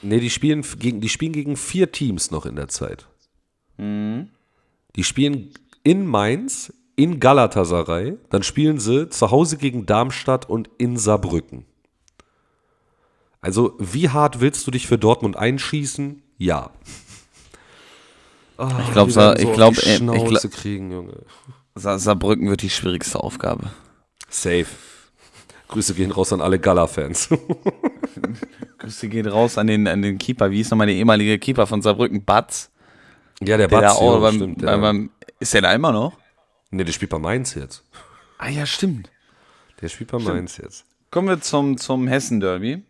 Nee, 0.02 0.20
die 0.20 0.30
spielen 0.30 0.64
gegen, 0.78 1.00
die 1.00 1.08
spielen 1.08 1.32
gegen 1.32 1.56
vier 1.56 1.90
Teams 1.90 2.30
noch 2.30 2.44
in 2.44 2.56
der 2.56 2.68
Zeit. 2.68 3.06
Die 3.78 5.04
spielen 5.04 5.54
in 5.82 6.06
Mainz, 6.06 6.72
in 6.96 7.20
Galatasaray, 7.20 8.18
dann 8.30 8.42
spielen 8.42 8.78
sie 8.78 9.08
zu 9.08 9.30
Hause 9.30 9.56
gegen 9.56 9.86
Darmstadt 9.86 10.48
und 10.48 10.70
in 10.78 10.96
Saarbrücken. 10.96 11.64
Also, 13.40 13.74
wie 13.78 14.08
hart 14.08 14.40
willst 14.40 14.66
du 14.66 14.70
dich 14.70 14.86
für 14.86 14.96
Dortmund 14.98 15.36
einschießen? 15.36 16.22
Ja. 16.38 16.70
Ich 18.58 18.92
glaube, 18.92 19.10
ich 19.10 19.14
so 19.14 19.20
glaube, 19.52 19.82
äh, 19.82 19.90
ich 19.90 19.96
Schnauze 19.96 20.48
glaub, 20.48 20.52
kriegen, 20.52 20.90
Junge. 20.92 21.22
Sa 21.74 21.98
Saarbrücken 21.98 22.48
wird 22.48 22.62
die 22.62 22.70
schwierigste 22.70 23.18
Aufgabe. 23.20 23.70
Safe. 24.28 24.66
Grüße 25.68 25.94
gehen 25.94 26.12
raus 26.12 26.32
an 26.32 26.40
alle 26.40 26.58
Gala-Fans. 26.60 27.30
Grüße 28.78 29.08
geht 29.08 29.26
raus 29.26 29.58
an 29.58 29.66
den, 29.66 29.88
an 29.88 30.02
den 30.02 30.18
Keeper. 30.18 30.50
Wie 30.50 30.60
ist 30.60 30.70
nochmal 30.70 30.86
der 30.86 30.96
ehemalige 30.96 31.38
Keeper 31.38 31.66
von 31.66 31.82
Saarbrücken? 31.82 32.24
Batz. 32.24 32.70
ja, 33.40 33.56
der 33.56 33.66
Der 33.66 33.68
da 33.68 33.80
Batz, 33.88 33.96
auch 33.96 34.14
ja, 34.14 34.20
beim, 34.20 34.34
stimmt. 34.36 34.58
beim, 34.58 34.66
Der, 34.66 34.78
beim, 34.78 35.10
ist 35.40 35.52
der 35.54 35.62
da 35.62 35.72
immer 35.74 35.90
noch? 35.90 36.12
Nee, 36.76 36.84
der 36.84 36.92
spielt 36.92 37.10
bei 37.10 37.18
Mainz 37.18 37.54
jetzt. 37.54 37.82
Ah 38.38 38.48
ja, 38.48 38.66
stimmt. 38.66 39.10
Der 39.80 39.88
spielt 39.88 40.10
bei 40.10 40.18
Mainz 40.18 40.56
jetzt. 40.58 40.84
Kommen 41.10 41.28
wir 41.28 41.40
zum, 41.40 41.78
zum 41.78 42.06
Hessen-Derby. 42.08 42.82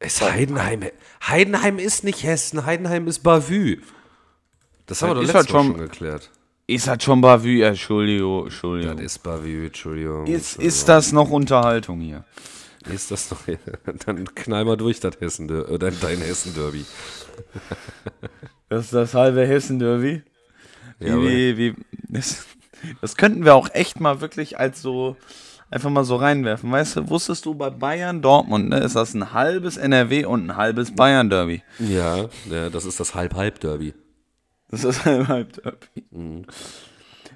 Ist 0.00 0.22
Heidenheim. 0.22 0.84
Heidenheim 1.26 1.78
ist 1.78 2.04
nicht 2.04 2.22
Hessen, 2.22 2.64
Heidenheim 2.64 3.06
ist 3.06 3.18
Bavü. 3.20 3.80
Das 4.86 5.02
haben 5.02 5.10
wir 5.10 5.14
doch 5.16 5.20
letztes 5.22 5.36
halt 5.36 5.50
schon- 5.50 5.66
schon 5.72 5.78
geklärt. 5.78 6.30
Ist 6.66 6.86
das 6.86 7.02
schon 7.02 7.20
Bavü? 7.20 7.62
Entschuldigung, 7.62 8.44
Entschuldigung. 8.44 8.96
Das 8.96 9.04
ist 9.06 9.18
Bavü, 9.24 9.66
Entschuldigung. 9.66 10.26
Ist, 10.26 10.56
ist 10.56 10.88
das 10.88 11.10
noch 11.12 11.28
Unterhaltung 11.30 12.00
hier? 12.00 12.24
Ist 12.88 13.10
das 13.10 13.30
noch? 13.30 13.40
Dann 14.06 14.24
knall 14.34 14.64
mal 14.64 14.76
durch, 14.76 15.00
das 15.00 15.20
Hessen, 15.20 15.48
äh, 15.50 15.78
dein, 15.78 15.98
dein 16.00 16.18
Hessen-Derby. 16.18 16.86
Das 18.68 18.84
ist 18.86 18.92
das 18.94 19.14
halbe 19.14 19.46
Hessen-Derby. 19.46 20.22
Jawohl. 21.00 21.28
Wie, 21.28 21.56
wie, 21.58 21.74
das, 22.08 22.46
das 23.00 23.16
könnten 23.16 23.44
wir 23.44 23.54
auch 23.54 23.68
echt 23.72 24.00
mal 24.00 24.20
wirklich 24.20 24.58
als 24.58 24.82
so 24.82 25.16
einfach 25.70 25.90
mal 25.90 26.04
so 26.04 26.16
reinwerfen. 26.16 26.70
Weißt 26.70 26.96
du, 26.96 27.08
wusstest 27.08 27.46
du 27.46 27.54
bei 27.54 27.70
Bayern 27.70 28.22
Dortmund, 28.22 28.68
ne, 28.68 28.78
ist 28.78 28.96
das 28.96 29.14
ein 29.14 29.32
halbes 29.32 29.76
NRW 29.76 30.24
und 30.24 30.46
ein 30.46 30.56
halbes 30.56 30.94
Bayern 30.94 31.30
Derby. 31.30 31.62
Ja, 31.78 32.28
ja, 32.50 32.70
das 32.70 32.84
ist 32.84 33.00
das 33.00 33.14
Halb-Halb-Derby. 33.14 33.94
Das 34.70 34.84
ist 34.84 35.06
ein 35.06 35.26
halb 35.28 35.52
Derby. 35.52 36.44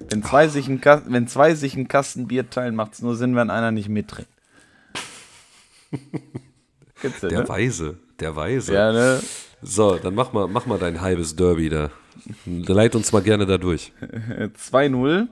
Wenn 0.09 0.23
zwei, 0.23 0.47
sich 0.47 0.67
ein 0.67 0.81
wenn 1.07 1.27
zwei 1.27 1.55
sich 1.55 1.75
einen 1.75 1.87
Kasten 1.87 2.27
Bier 2.27 2.49
teilen, 2.49 2.75
macht 2.75 2.93
es 2.93 3.01
nur 3.01 3.15
Sinn, 3.15 3.35
wenn 3.35 3.49
einer 3.49 3.71
nicht 3.71 3.89
mittrinkt. 3.89 4.31
Du, 7.01 7.27
Der 7.27 7.41
ne? 7.41 7.49
Weise, 7.49 7.97
der 8.19 8.35
Weise. 8.35 8.73
Ja, 8.73 8.91
ne? 8.91 9.21
So, 9.61 9.95
dann 9.97 10.15
mach 10.15 10.33
mal, 10.33 10.47
mach 10.47 10.65
mal 10.65 10.79
dein 10.79 11.01
halbes 11.01 11.35
Derby 11.35 11.69
da. 11.69 11.91
Leit 12.45 12.95
uns 12.95 13.11
mal 13.11 13.21
gerne 13.21 13.45
da 13.45 13.57
durch. 13.57 13.91
2-0. 14.01 15.27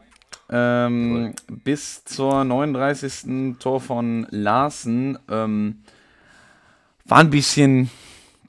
Ähm, 0.49 1.34
bis 1.63 2.03
zur 2.05 2.43
39. 2.43 3.57
Tor 3.59 3.79
von 3.79 4.27
Larsen. 4.29 5.17
Ähm, 5.29 5.84
war 7.05 7.19
ein 7.19 7.29
bisschen, 7.29 7.89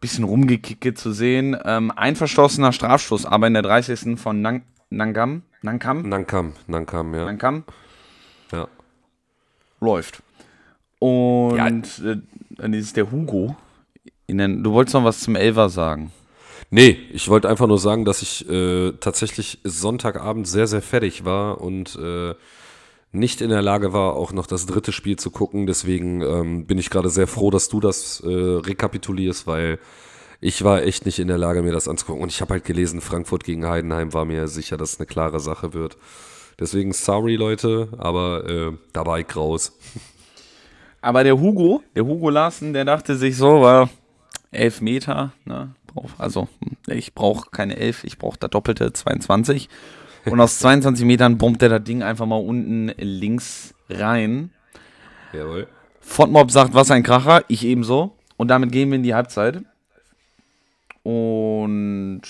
bisschen 0.01 0.24
rumgekickt 0.24 0.99
zu 0.99 1.12
sehen. 1.12 1.57
Ähm, 1.64 1.93
ein 1.95 2.16
verstossener 2.16 2.72
Strafstoß, 2.72 3.26
aber 3.26 3.47
in 3.47 3.55
der 3.55 3.62
30. 3.62 4.18
von 4.18 4.41
Nang 4.41 4.62
Nangam. 4.91 5.43
Nankam? 5.62 6.09
Nankam, 6.09 6.53
Nankam, 6.66 7.14
ja. 7.14 7.24
Nankam 7.24 7.64
ja. 8.53 8.68
läuft. 9.80 10.22
Und 10.99 12.03
äh, 12.05 12.16
dann 12.51 12.72
ist 12.74 12.97
der 12.97 13.11
Hugo. 13.11 13.57
Den, 14.28 14.62
du 14.62 14.72
wolltest 14.72 14.95
noch 14.95 15.05
was 15.05 15.20
zum 15.20 15.37
Elver 15.37 15.68
sagen. 15.68 16.12
Nee, 16.75 16.99
ich 17.12 17.29
wollte 17.29 17.49
einfach 17.49 17.68
nur 17.68 17.79
sagen, 17.79 18.05
dass 18.05 18.20
ich 18.20 18.51
äh, 18.51 18.91
tatsächlich 18.99 19.61
Sonntagabend 19.62 20.49
sehr, 20.49 20.66
sehr 20.66 20.83
fertig 20.83 21.25
war 21.25 21.61
und 21.61 21.95
äh, 21.95 22.35
nicht 23.12 23.41
in 23.41 23.51
der 23.51 23.62
Lage 23.62 23.93
war, 23.93 24.16
auch 24.16 24.33
noch 24.33 24.49
das 24.49 24.66
dritte 24.66 24.91
Spiel 24.91 25.14
zu 25.16 25.31
gucken. 25.31 25.68
Deswegen 25.68 26.20
ähm, 26.20 26.66
bin 26.66 26.79
ich 26.79 26.91
gerade 26.91 27.11
sehr 27.11 27.29
froh, 27.29 27.53
dass 27.53 27.68
du 27.68 27.79
das 27.79 28.18
äh, 28.27 28.29
rekapitulierst, 28.29 29.47
weil 29.47 29.79
ich 30.41 30.64
war 30.64 30.83
echt 30.83 31.07
nicht 31.07 31.20
in 31.20 31.29
der 31.29 31.39
Lage, 31.39 31.62
mir 31.62 31.70
das 31.70 31.87
anzugucken. 31.87 32.25
Und 32.25 32.33
ich 32.33 32.41
habe 32.41 32.55
halt 32.55 32.64
gelesen, 32.64 33.01
Frankfurt 33.01 33.45
gegen 33.45 33.68
Heidenheim 33.68 34.12
war 34.12 34.25
mir 34.25 34.49
sicher, 34.49 34.77
dass 34.77 34.95
es 34.95 34.99
eine 34.99 35.07
klare 35.07 35.39
Sache 35.39 35.75
wird. 35.75 35.97
Deswegen 36.59 36.93
sorry, 36.93 37.37
Leute, 37.37 37.91
aber 37.99 38.51
äh, 38.51 38.72
da 38.93 39.07
war 39.07 39.20
ich 39.20 39.37
raus. 39.37 39.79
Aber 41.01 41.22
der 41.22 41.39
Hugo, 41.39 41.85
der 41.95 42.05
Hugo 42.05 42.31
Larsen, 42.31 42.72
der 42.72 42.85
dachte 42.85 43.14
sich 43.14 43.37
so, 43.37 43.61
war 43.61 43.91
elf 44.51 44.81
Meter, 44.81 45.33
ne? 45.45 45.72
Brauch- 45.95 46.18
Also 46.18 46.49
ich 46.86 47.14
brauche 47.14 47.51
keine 47.51 47.76
elf, 47.76 48.05
ich 48.05 48.18
brauche 48.18 48.38
das 48.38 48.51
doppelte 48.51 48.92
22. 48.92 49.68
Und 50.26 50.40
aus 50.40 50.59
22 50.59 51.05
Metern 51.05 51.36
bombt 51.38 51.62
er 51.62 51.68
das 51.68 51.84
Ding 51.84 52.03
einfach 52.03 52.24
mal 52.26 52.36
unten 52.40 52.88
links 52.99 53.74
rein. 53.90 54.51
Jawohl. 55.32 55.68
Fontmob 56.01 56.51
sagt, 56.51 56.74
was 56.74 56.90
ein 56.90 57.03
Kracher, 57.03 57.45
ich 57.49 57.64
ebenso. 57.64 58.16
Und 58.36 58.49
damit 58.49 58.72
gehen 58.72 58.90
wir 58.90 58.97
in 58.97 59.03
die 59.03 59.14
Halbzeit. 59.14 59.62
Und 61.03 62.22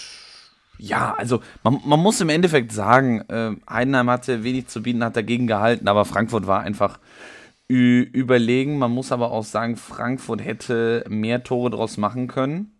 ja, 0.78 1.14
also 1.14 1.40
man, 1.62 1.78
man 1.84 2.00
muss 2.00 2.20
im 2.20 2.28
Endeffekt 2.28 2.72
sagen, 2.72 3.20
äh, 3.28 3.52
Heidenheim 3.70 4.10
hatte 4.10 4.42
wenig 4.42 4.66
zu 4.66 4.82
bieten, 4.82 5.04
hat 5.04 5.16
dagegen 5.16 5.46
gehalten, 5.46 5.86
aber 5.88 6.04
Frankfurt 6.04 6.46
war 6.46 6.60
einfach 6.60 6.98
überlegen. 7.68 8.78
Man 8.78 8.90
muss 8.90 9.10
aber 9.12 9.30
auch 9.30 9.44
sagen, 9.44 9.76
Frankfurt 9.76 10.44
hätte 10.44 11.04
mehr 11.08 11.42
Tore 11.44 11.70
draus 11.70 11.96
machen 11.96 12.26
können. 12.26 12.72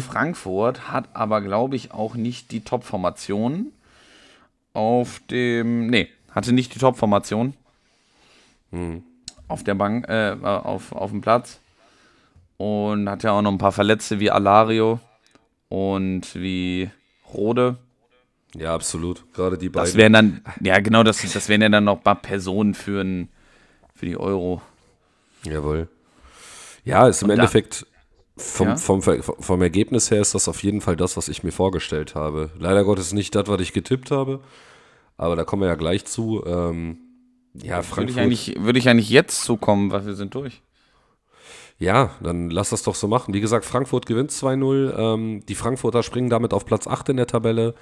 Frankfurt 0.00 0.88
hat 0.90 1.08
aber, 1.14 1.40
glaube 1.42 1.76
ich, 1.76 1.92
auch 1.92 2.14
nicht 2.14 2.50
die 2.50 2.60
Top-Formation 2.62 3.72
auf 4.72 5.20
dem. 5.30 5.88
Nee, 5.88 6.08
hatte 6.30 6.52
nicht 6.52 6.74
die 6.74 6.78
Top-Formation 6.78 7.54
auf 9.48 9.64
der 9.64 9.74
Bank, 9.74 10.08
äh, 10.08 10.36
auf, 10.42 10.92
auf 10.92 11.10
dem 11.10 11.20
Platz. 11.20 11.60
Und 12.58 13.08
hat 13.08 13.22
ja 13.22 13.32
auch 13.32 13.42
noch 13.42 13.52
ein 13.52 13.58
paar 13.58 13.72
Verletzte 13.72 14.18
wie 14.18 14.30
Alario 14.30 14.98
und 15.68 16.34
wie 16.34 16.90
Rode. 17.32 17.76
Ja, 18.54 18.74
absolut. 18.74 19.30
Gerade 19.34 19.58
die 19.58 19.70
Das 19.70 19.90
beiden. 19.92 19.98
wären 19.98 20.12
dann, 20.14 20.40
ja 20.60 20.78
genau, 20.80 21.02
das, 21.02 21.20
das 21.32 21.48
wären 21.48 21.60
ja 21.62 21.68
dann 21.68 21.84
noch 21.84 21.98
ein 21.98 22.02
paar 22.02 22.14
Personen 22.20 22.72
für, 22.74 23.02
ein, 23.02 23.28
für 23.94 24.06
die 24.06 24.16
Euro. 24.16 24.62
Jawohl. 25.44 25.88
Ja, 26.84 27.08
ist 27.08 27.20
im 27.22 27.28
da- 27.28 27.34
Endeffekt 27.34 27.86
vom, 28.36 28.68
Ja? 28.68 28.76
vom, 28.76 29.02
vom 29.02 29.62
Ergebnis 29.62 30.10
her 30.10 30.20
ist 30.20 30.34
das 30.34 30.48
auf 30.48 30.62
jeden 30.62 30.80
Fall 30.80 30.96
das, 30.96 31.16
was 31.16 31.28
ich 31.28 31.42
mir 31.42 31.52
vorgestellt 31.52 32.14
habe. 32.14 32.50
Leider 32.58 32.84
Gottes 32.84 33.12
nicht 33.12 33.34
das, 33.34 33.48
was 33.48 33.60
ich 33.60 33.72
getippt 33.72 34.10
habe, 34.10 34.40
aber 35.16 35.36
da 35.36 35.44
kommen 35.44 35.62
wir 35.62 35.68
ja 35.68 35.74
gleich 35.74 36.04
zu. 36.04 36.42
Ähm, 36.46 36.98
ja, 37.54 37.76
Würde 37.96 38.10
ich, 38.10 38.14
Frankfurt. 38.44 38.64
würde 38.64 38.78
ich 38.78 38.88
eigentlich 38.88 39.08
jetzt 39.08 39.42
zukommen, 39.42 39.90
weil 39.90 40.04
wir 40.04 40.14
sind 40.14 40.34
durch. 40.34 40.60
Ja, 41.78 42.10
dann 42.22 42.50
lass 42.50 42.70
das 42.70 42.82
doch 42.82 42.94
so 42.94 43.06
machen. 43.08 43.34
Wie 43.34 43.40
gesagt, 43.40 43.64
Frankfurt 43.64 44.06
gewinnt 44.06 44.30
2-0. 44.30 44.94
Ähm, 44.96 45.42
die 45.46 45.54
Frankfurter 45.54 46.02
springen 46.02 46.30
damit 46.30 46.52
auf 46.54 46.64
Platz 46.64 46.86
8 46.86 47.10
in 47.10 47.16
der 47.18 47.26
Tabelle, 47.26 47.74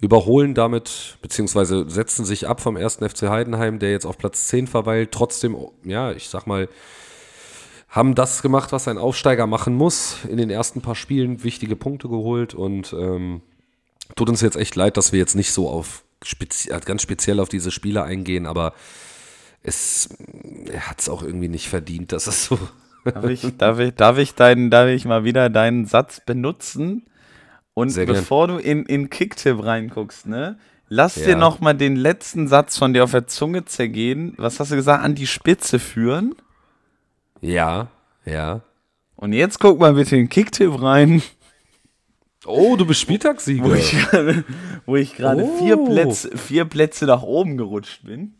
überholen 0.00 0.54
damit, 0.54 1.18
beziehungsweise 1.22 1.88
setzen 1.88 2.24
sich 2.24 2.48
ab 2.48 2.60
vom 2.60 2.76
ersten 2.76 3.08
FC 3.08 3.28
Heidenheim, 3.28 3.78
der 3.78 3.90
jetzt 3.90 4.06
auf 4.06 4.18
Platz 4.18 4.48
10 4.48 4.66
verweilt. 4.66 5.12
Trotzdem, 5.12 5.56
ja, 5.84 6.12
ich 6.12 6.28
sag 6.28 6.46
mal, 6.46 6.68
haben 7.94 8.16
das 8.16 8.42
gemacht, 8.42 8.72
was 8.72 8.88
ein 8.88 8.98
Aufsteiger 8.98 9.46
machen 9.46 9.74
muss. 9.76 10.24
In 10.28 10.36
den 10.36 10.50
ersten 10.50 10.80
paar 10.80 10.96
Spielen 10.96 11.44
wichtige 11.44 11.76
Punkte 11.76 12.08
geholt 12.08 12.52
und 12.52 12.92
ähm, 12.92 13.40
tut 14.16 14.28
uns 14.28 14.40
jetzt 14.40 14.56
echt 14.56 14.74
leid, 14.74 14.96
dass 14.96 15.12
wir 15.12 15.20
jetzt 15.20 15.36
nicht 15.36 15.52
so 15.52 15.68
auf 15.70 16.02
spezi 16.24 16.70
ganz 16.84 17.02
speziell 17.02 17.38
auf 17.38 17.48
diese 17.48 17.70
Spiele 17.70 18.02
eingehen, 18.02 18.46
aber 18.46 18.72
es 19.62 20.08
hat 20.80 21.00
es 21.00 21.08
auch 21.08 21.22
irgendwie 21.22 21.48
nicht 21.48 21.68
verdient, 21.68 22.10
dass 22.10 22.26
es 22.26 22.46
so 22.46 22.58
Darf 23.04 23.26
ich, 23.28 23.56
darf 23.58 23.78
ich, 23.78 23.94
darf 23.94 24.18
ich, 24.18 24.34
deinen, 24.34 24.70
darf 24.70 24.88
ich 24.88 25.04
mal 25.04 25.24
wieder 25.24 25.50
deinen 25.50 25.84
Satz 25.84 26.20
benutzen? 26.24 27.04
Und 27.74 27.90
Sehr 27.90 28.06
gern. 28.06 28.16
bevor 28.16 28.48
du 28.48 28.56
in, 28.56 28.86
in 28.86 29.10
Kicktipp 29.10 29.62
reinguckst, 29.62 30.26
ne, 30.26 30.58
lass 30.88 31.14
dir 31.14 31.30
Ja. 31.30 31.36
noch 31.36 31.60
mal 31.60 31.74
den 31.74 31.96
letzten 31.96 32.48
Satz 32.48 32.78
von 32.78 32.94
dir 32.94 33.04
auf 33.04 33.10
der 33.10 33.26
Zunge 33.26 33.66
zergehen. 33.66 34.32
Was 34.38 34.58
hast 34.58 34.72
du 34.72 34.76
gesagt? 34.76 35.04
An 35.04 35.14
die 35.14 35.26
Spitze 35.26 35.78
führen. 35.78 36.34
Ja, 37.40 37.88
ja. 38.24 38.62
Und 39.16 39.32
jetzt 39.32 39.60
guck 39.60 39.78
mal 39.78 39.94
bitte 39.94 40.16
in 40.16 40.28
Kicktipp 40.28 40.80
rein. 40.82 41.22
Oh, 42.46 42.76
du 42.76 42.84
bist 42.86 43.00
Spieltagssieger. 43.00 43.64
Wo 43.64 43.72
ich 43.74 43.90
gerade, 43.92 44.44
wo 44.86 44.96
ich 44.96 45.14
gerade 45.14 45.44
Oh. 45.44 45.58
vier, 45.58 45.76
Plätze, 45.78 46.36
vier 46.36 46.64
Plätze 46.66 47.06
nach 47.06 47.22
oben 47.22 47.56
gerutscht 47.56 48.04
bin. 48.04 48.34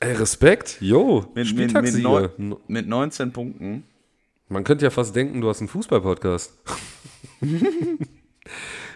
Ey, 0.00 0.12
Respekt. 0.14 0.78
Jo, 0.80 1.20
Mit, 1.20 1.26
mit, 1.26 1.36
mit, 1.36 1.48
Spieltagssieger. 1.48 2.30
neun, 2.36 2.56
mit 2.66 2.88
19 2.88 3.32
Punkten. 3.32 3.84
Man 4.48 4.64
könnte 4.64 4.84
ja 4.84 4.90
fast 4.90 5.14
denken, 5.14 5.40
du 5.40 5.48
hast 5.48 5.60
einen 5.60 5.68
Fußball-Podcast. 5.68 6.52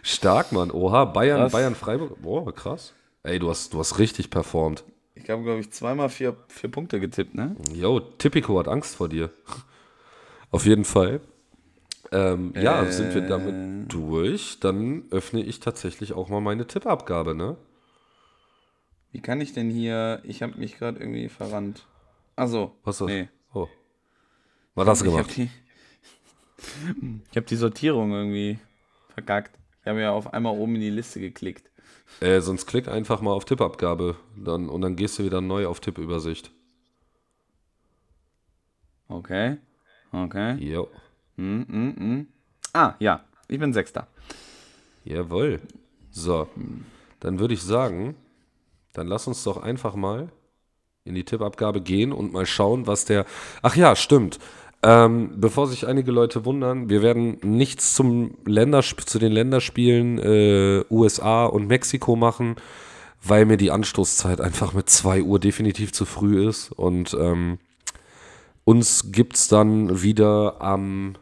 Stark, 0.02 0.52
Mann. 0.52 0.70
Oha, 0.70 1.04
Bayern, 1.06 1.40
Krass. 1.42 1.52
Bayern, 1.52 1.74
Freiburg. 1.74 2.20
Boah, 2.22 2.52
krass. 2.54 2.92
Ey, 3.22 3.38
du 3.38 3.48
hast, 3.50 3.72
du 3.74 3.78
hast 3.78 3.98
richtig 3.98 4.30
performt. 4.30 4.84
Ich 5.22 5.28
habe, 5.30 5.42
glaube 5.42 5.60
ich, 5.60 5.70
zweimal 5.72 6.08
vier, 6.08 6.36
vier 6.48 6.70
Punkte 6.70 7.00
getippt, 7.00 7.34
ne? 7.34 7.56
Jo, 7.74 8.00
Tipico 8.00 8.58
hat 8.58 8.68
Angst 8.68 8.96
vor 8.96 9.08
dir. 9.08 9.30
Auf 10.50 10.64
jeden 10.66 10.84
Fall. 10.84 11.20
Ähm, 12.12 12.52
Ja, 12.56 12.82
Äh. 12.84 12.92
sind 12.92 13.14
wir 13.14 13.22
damit 13.22 13.92
durch. 13.92 14.60
Dann 14.60 15.04
öffne 15.10 15.42
ich 15.42 15.60
tatsächlich 15.60 16.12
auch 16.14 16.28
mal 16.28 16.40
meine 16.40 16.66
Tippabgabe, 16.66 17.34
ne? 17.34 17.56
Wie 19.12 19.20
kann 19.20 19.40
ich 19.40 19.52
denn 19.52 19.70
hier. 19.70 20.20
Ich 20.24 20.42
habe 20.42 20.56
mich 20.58 20.78
gerade 20.78 21.00
irgendwie 21.00 21.28
verrannt. 21.28 21.86
Also, 22.36 22.74
Was 22.84 22.96
ist 22.96 23.00
das? 23.00 23.08
nee. 23.08 23.28
Oh. 23.52 23.68
Was 24.74 24.86
hast 24.88 25.00
du 25.02 25.06
Ich 25.06 25.12
habe 25.12 25.22
gemacht? 25.22 25.36
die, 25.36 25.50
ich 27.30 27.36
hab 27.36 27.46
die 27.46 27.56
Sortierung 27.56 28.12
irgendwie 28.12 28.58
verkackt. 29.14 29.58
Ich 29.82 29.86
habe 29.88 30.00
ja 30.00 30.12
auf 30.12 30.32
einmal 30.32 30.56
oben 30.56 30.76
in 30.76 30.80
die 30.82 30.90
Liste 30.90 31.20
geklickt. 31.20 31.67
Äh, 32.20 32.40
sonst 32.40 32.66
klick 32.66 32.88
einfach 32.88 33.20
mal 33.20 33.32
auf 33.32 33.44
Tippabgabe 33.44 34.16
dann, 34.36 34.68
und 34.68 34.80
dann 34.80 34.96
gehst 34.96 35.18
du 35.18 35.24
wieder 35.24 35.40
neu 35.40 35.66
auf 35.66 35.80
Tippübersicht. 35.80 36.50
Okay. 39.08 39.58
Okay. 40.12 40.54
Jo. 40.54 40.88
Hm, 41.36 41.66
hm, 41.68 41.96
hm. 41.96 42.26
Ah, 42.72 42.94
ja. 42.98 43.24
Ich 43.46 43.58
bin 43.58 43.72
Sechster. 43.72 44.06
Jawohl. 45.04 45.60
So, 46.10 46.48
dann 47.20 47.38
würde 47.38 47.54
ich 47.54 47.62
sagen, 47.62 48.16
dann 48.92 49.06
lass 49.06 49.26
uns 49.26 49.44
doch 49.44 49.56
einfach 49.56 49.94
mal 49.94 50.30
in 51.04 51.14
die 51.14 51.24
Tippabgabe 51.24 51.80
gehen 51.80 52.12
und 52.12 52.32
mal 52.32 52.46
schauen, 52.46 52.86
was 52.86 53.04
der. 53.04 53.24
Ach 53.62 53.76
ja, 53.76 53.96
stimmt. 53.96 54.38
Ähm, 54.82 55.32
bevor 55.36 55.66
sich 55.66 55.86
einige 55.88 56.12
Leute 56.12 56.44
wundern, 56.44 56.88
wir 56.88 57.02
werden 57.02 57.38
nichts 57.42 57.94
zum 57.94 58.36
Ländersp 58.46 59.00
zu 59.06 59.18
den 59.18 59.32
Länderspielen 59.32 60.18
äh, 60.18 60.84
USA 60.88 61.46
und 61.46 61.66
Mexiko 61.66 62.14
machen, 62.14 62.54
weil 63.22 63.44
mir 63.44 63.56
die 63.56 63.72
Anstoßzeit 63.72 64.40
einfach 64.40 64.74
mit 64.74 64.88
2 64.88 65.22
Uhr 65.22 65.40
definitiv 65.40 65.92
zu 65.92 66.04
früh 66.04 66.48
ist. 66.48 66.70
Und 66.70 67.16
ähm, 67.18 67.58
uns 68.64 69.10
gibt 69.10 69.34
es 69.34 69.48
dann 69.48 70.00
wieder 70.02 70.62
am, 70.62 71.16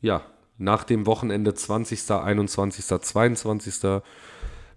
ja, 0.00 0.22
nach 0.58 0.84
dem 0.84 1.06
Wochenende 1.06 1.52
20., 1.54 2.08
21., 2.12 2.84
22., 2.86 4.02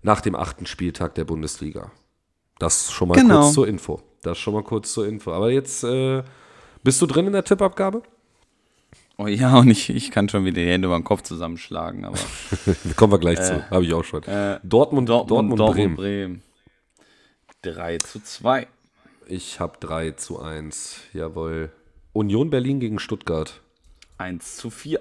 nach 0.02 0.22
dem 0.22 0.36
achten 0.36 0.66
Spieltag 0.66 1.14
der 1.16 1.26
Bundesliga. 1.26 1.92
Das 2.58 2.92
schon 2.92 3.10
mal 3.10 3.16
Genau. 3.16 3.42
kurz 3.42 3.54
zur 3.54 3.68
Info. 3.68 4.02
Das 4.24 4.40
schon 4.40 4.54
mal 4.56 4.64
kurz 4.64 4.92
zur 4.94 5.08
Info. 5.08 5.32
Aber 5.34 5.52
jetzt 5.52 5.84
äh, 5.84 6.24
bist 6.84 7.02
du 7.02 7.06
drin 7.06 7.28
in 7.28 7.34
der 7.34 7.44
Tippabgabe? 7.44 8.02
Oh 9.18 9.28
ja, 9.28 9.58
und 9.58 9.70
ich, 9.70 9.90
ich 9.90 10.10
kann 10.12 10.28
schon 10.28 10.44
wieder 10.44 10.62
die 10.62 10.68
Hände 10.70 10.88
über 10.88 10.98
den 10.98 11.04
Kopf 11.04 11.22
zusammenschlagen, 11.22 12.04
aber. 12.06 12.18
Kommen 12.96 13.14
wir 13.14 13.20
gleich 13.20 13.42
zu. 13.42 13.70
Habe 13.70 13.86
ich 13.86 13.94
auch 13.94 14.04
schon. 14.04 14.24
Äh, 14.24 14.60
Dortmund, 14.64 15.08
Dortmund, 15.10 15.56
Bremen. 15.56 15.96
Bremen. 15.96 16.44
3 17.62 18.00
zu 18.00 18.22
2. 18.22 18.68
Ich 19.28 19.60
habe 19.60 19.78
3 19.80 20.12
zu 20.12 20.40
1. 20.42 21.02
Jawohl. 21.14 21.72
Union 22.12 22.50
Berlin 22.50 22.80
gegen 22.80 23.00
Stuttgart. 23.00 23.62
1 24.18 24.58
zu 24.58 24.70
4. 24.70 25.00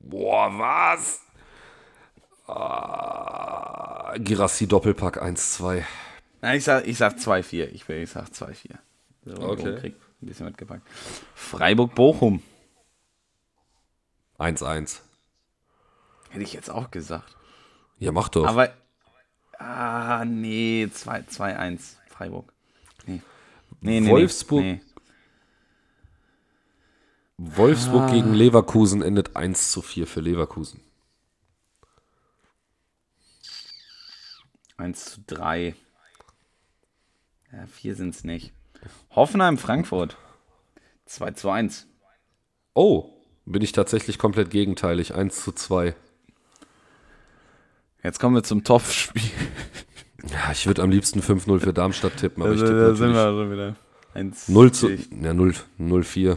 Boah, 0.00 0.50
was? 0.58 1.20
Ah, 2.46 4.14
Girassi 4.18 4.66
Doppelpack 4.66 5.22
1-2. 5.22 5.82
Na, 6.40 6.54
ich 6.54 6.64
sag, 6.64 6.86
ich 6.86 6.96
sag 6.96 7.16
2-4. 7.16 7.68
Ich, 7.72 7.88
ich 7.88 8.10
sag 8.10 8.28
2-4. 8.28 8.70
So, 9.24 9.42
Okay. 9.42 9.76
Krieg 9.76 9.94
ein 10.22 10.26
bisschen 10.26 10.46
mitgepackt. 10.46 10.82
Freiburg-Bochum. 11.34 12.42
1-1. 14.38 15.00
Hätte 16.30 16.42
ich 16.44 16.52
jetzt 16.52 16.70
auch 16.70 16.90
gesagt. 16.90 17.36
Ja, 17.98 18.12
mach 18.12 18.28
doch. 18.28 18.46
Aber. 18.46 18.72
Ah, 19.58 20.24
nee. 20.24 20.88
2 20.92 21.22
2-1. 21.22 21.96
Freiburg. 22.08 22.52
Nee. 23.06 23.22
Nee, 23.80 24.00
nee. 24.00 24.08
Wolfsburg- 24.10 24.62
Nee. 24.62 24.80
Wolfsburg 27.38 28.02
Ah. 28.02 28.12
gegen 28.12 28.34
Leverkusen 28.34 29.00
endet 29.02 29.36
1 29.36 29.70
zu 29.72 29.80
4 29.82 30.06
für 30.06 30.20
Leverkusen. 30.20 30.80
1 34.76 35.04
zu 35.14 35.20
3. 35.26 35.74
Ja, 37.52 37.66
4 37.66 37.94
sind 37.96 38.14
es 38.14 38.24
nicht. 38.24 38.52
Hoffenheim-Frankfurt. 39.10 40.16
2 41.06 41.30
zu 41.32 41.50
1. 41.50 41.86
Oh, 42.74 43.17
bin 43.52 43.62
ich 43.62 43.72
tatsächlich 43.72 44.18
komplett 44.18 44.50
gegenteilig. 44.50 45.14
1 45.14 45.42
zu 45.44 45.52
2. 45.52 45.94
Jetzt 48.02 48.20
kommen 48.20 48.34
wir 48.36 48.42
zum 48.42 48.64
Topfspiel. 48.64 49.22
Ja, 50.32 50.50
ich 50.50 50.66
würde 50.66 50.82
am 50.82 50.90
liebsten 50.90 51.20
5-0 51.20 51.60
für 51.60 51.72
Darmstadt 51.72 52.16
tippen, 52.16 52.42
aber 52.42 52.52
ich 52.52 52.60
Also, 52.60 52.72
tippe 52.72 52.86
da 52.88 52.94
sind 52.96 53.14
wir 53.14 53.22
schon 53.28 53.52
wieder. 53.52 53.76
1 54.14 54.48
0 54.48 54.72
zu, 54.72 54.90
ja, 54.90 55.32
0, 55.32 55.54
0-4. 55.78 56.36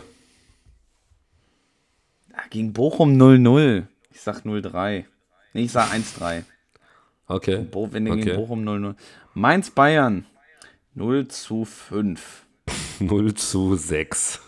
Ah, 2.33 2.41
Gegen 2.51 2.73
Bochum 2.73 3.19
0-0. 3.19 3.87
Ich 4.11 4.21
sag 4.21 4.45
0-3. 4.45 5.05
Nee, 5.53 5.63
ich 5.63 5.71
sag 5.71 5.91
1-3. 5.91 6.43
Okay. 7.27 7.65
Bo 7.69 7.91
wenn 7.91 8.07
Okay. 8.07 8.21
gegen 8.21 8.35
Bochum 8.35 8.63
0-0. 8.63 8.95
Mainz-Bayern 9.33 10.25
0 10.93 11.27
zu 11.27 11.65
5. 11.65 12.45
0 12.99 13.33
zu 13.35 13.75
6. 13.75 14.41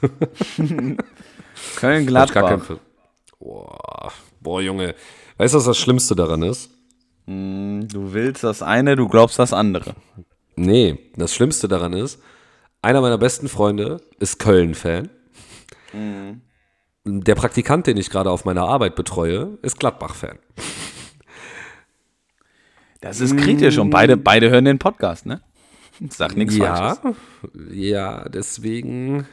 Köln-Gladbach. 1.76 2.78
Boah, 3.40 4.12
boah, 4.40 4.62
Junge. 4.62 4.96
Weißt 5.38 5.54
du, 5.54 5.58
was 5.58 5.66
das 5.66 5.78
Schlimmste 5.78 6.16
daran 6.16 6.44
ist? 6.44 6.70
Du 7.26 8.14
willst 8.14 8.44
das 8.44 8.62
eine, 8.62 8.96
du 8.96 9.08
glaubst 9.08 9.40
das 9.40 9.54
andere. 9.54 9.96
Nee, 10.56 11.00
das 11.16 11.34
Schlimmste 11.34 11.68
daran 11.68 11.94
ist, 11.94 12.22
einer 12.82 13.02
meiner 13.02 13.18
besten 13.18 13.48
Freunde 13.48 14.02
ist 14.20 14.40
Köln-Fan. 14.40 15.10
Der 17.06 17.36
Praktikant, 17.36 17.88
den 17.88 17.98
ich 17.98 18.10
gerade 18.10 18.30
auf 18.30 18.46
meiner 18.46 18.64
Arbeit 18.64 18.96
betreue, 18.96 19.58
ist 19.62 19.80
Gladbach-Fan. 19.80 20.38
Das 23.02 23.20
ist 23.20 23.36
kritisch 23.38 23.78
und 23.78 23.90
beide, 23.90 24.16
beide 24.16 24.50
hören 24.50 24.66
den 24.66 24.80
Podcast, 24.80 25.26
ne? 25.26 25.42
Sag 26.10 26.38
nichts 26.38 26.56
Ja, 26.56 26.96
Falsches. 26.96 27.22
ja, 27.72 28.28
deswegen 28.30 29.28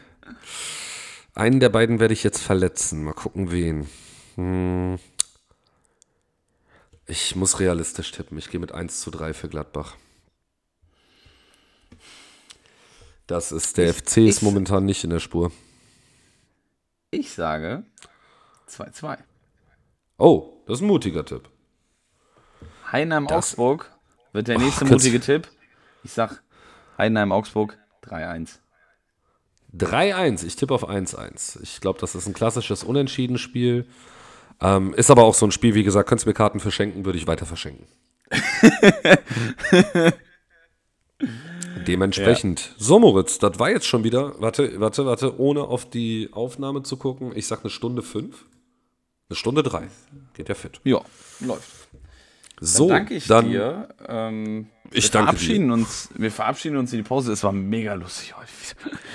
einen 1.41 1.59
der 1.61 1.71
beiden 1.71 1.99
werde 2.01 2.15
ich 2.15 2.23
jetzt 2.23 2.43
verletzen. 2.43 3.03
Mal 3.05 3.15
gucken, 3.15 3.51
wen. 3.51 3.89
Hm. 4.37 4.99
Ich 7.07 7.35
muss 7.35 7.59
realistisch 7.59 8.13
tippen. 8.13 8.39
Ich 8.39 8.51
gehe 8.51 8.61
mit 8.61 8.73
1 8.73 9.01
zu 9.01 9.11
3 9.11 9.33
für 9.35 9.49
Gladbach. 9.49 9.97
Das 13.27 13.53
ist, 13.53 13.77
der 13.79 13.93
FC 13.95 14.19
ist 14.29 14.37
ich- 14.39 14.43
momentan 14.43 14.85
nicht 14.85 15.03
in 15.05 15.11
der 15.11 15.21
Spur. 15.21 15.51
Ich 17.11 17.33
sage 17.33 17.85
2-2. 18.69 19.19
Oh, 20.19 20.63
das 20.67 20.79
ist 20.79 20.83
ein 20.83 20.87
mutiger 20.89 21.25
Tipp. 21.25 21.49
Heidenheim-Augsburg 22.93 23.91
wird 24.33 24.47
der 24.49 24.59
nächste 24.59 24.81
kannst- 24.85 24.93
mutige 25.05 25.21
Tipp. 25.21 25.49
Ich 26.05 26.13
sag 26.13 26.43
Heidenheim-Augsburg 26.99 27.77
3-1. 28.03 28.60
3-1. 29.77 30.45
Ich 30.47 30.57
tippe 30.57 30.75
auf 30.75 30.89
1-1. 30.89 31.63
Ich 31.63 31.81
glaube, 31.81 31.99
das 32.01 32.15
ist 32.15 32.27
ein 32.27 32.33
klassisches 32.33 32.85
Unentschieden-Spiel. 32.85 33.87
Ähm, 34.61 34.95
ist 34.95 35.11
aber 35.11 35.25
auch 35.25 35.35
so 35.35 35.47
ein 35.47 35.53
Spiel, 35.53 35.75
wie 35.75 35.85
gesagt, 35.85 36.09
könntest 36.09 36.27
du 36.27 36.31
mir 36.31 36.35
Karten 36.35 36.61
verschenken, 36.61 37.05
würde 37.05 37.19
ich 37.19 37.27
weiter 37.27 37.47
verschenken. 37.47 37.87
Dementsprechend. 41.87 42.75
So, 42.79 42.99
Moritz, 42.99 43.39
das 43.39 43.59
war 43.59 43.71
jetzt 43.71 43.87
schon 43.87 44.05
wieder, 44.05 44.35
warte, 44.41 44.79
warte, 44.81 45.07
warte, 45.07 45.41
ohne 45.41 45.63
auf 45.63 45.89
die 45.89 46.29
Aufnahme 46.33 46.83
zu 46.83 46.97
gucken. 46.97 47.33
Ich 47.35 47.47
sag 47.47 47.61
eine 47.61 47.71
Stunde 47.71 48.03
fünf. 48.03 48.45
Eine 49.29 49.37
Stunde 49.37 49.63
drei. 49.63 49.89
Geht 50.35 50.49
ja 50.49 50.55
fit. 50.55 50.81
Ja, 50.85 51.01
läuft. 51.41 51.80
So, 52.61 52.89
danke 52.89 53.15
ich 53.15 53.27
dann, 53.27 53.49
dir. 53.49 53.89
Ähm, 54.07 54.67
Ich 54.93 55.05
wir 55.05 55.11
danke 55.13 55.27
verabschieden 55.29 55.71
uns. 55.71 56.11
Wir 56.15 56.31
verabschieden 56.31 56.77
uns 56.77 56.93
in 56.93 56.99
die 56.99 57.03
Pause. 57.09 57.33
Es 57.33 57.43
war 57.43 57.53
mega 57.53 57.95
lustig 57.95 58.35
heute. 58.37 58.51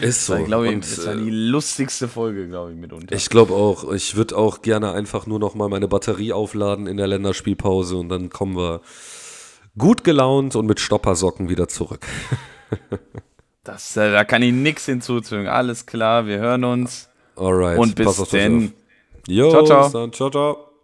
Ist 0.02 0.26
so. 0.26 0.34
War, 0.34 0.44
glaube 0.44 0.72
ich, 0.72 0.80
das 0.80 1.06
war 1.06 1.14
äh, 1.14 1.18
die 1.18 1.30
lustigste 1.30 2.08
Folge, 2.08 2.48
glaube 2.48 2.72
ich, 2.72 2.78
mitunter. 2.78 3.16
Ich 3.16 3.30
glaube 3.30 3.54
auch, 3.54 3.92
ich 3.94 4.16
würde 4.16 4.36
auch 4.36 4.64
gerne 4.64 4.94
einfach 4.94 5.28
nur 5.28 5.40
noch 5.40 5.54
mal 5.54 5.70
meine 5.70 5.88
Batterie 5.88 6.34
aufladen 6.34 6.88
in 6.88 6.98
der 6.98 7.08
Länderspielpause 7.08 7.98
und 7.98 8.10
dann 8.10 8.30
kommen 8.30 8.58
wir 8.58 8.82
gut 9.78 10.04
gelaunt 10.04 10.56
und 10.56 10.66
mit 10.66 10.80
Stoppersocken 10.80 11.48
wieder 11.50 11.68
zurück. 11.68 12.06
Das, 13.66 13.98
äh, 13.98 14.12
da 14.12 14.24
kann 14.24 14.44
ich 14.44 14.54
nichts 14.54 14.86
hinzufügen. 14.86 15.48
Alles 15.48 15.88
klar, 15.88 16.28
wir 16.28 16.38
hören 16.38 16.64
uns. 16.64 17.10
Alright. 17.36 17.80
Und 17.80 17.96
bis. 17.96 18.06
Jo, 19.28 19.50
Ciao, 19.50 19.66
ciao. 19.66 19.84
bis 19.84 19.92
dann. 19.92 20.14
Ciao, 20.14 20.30
ciao. 20.30 20.75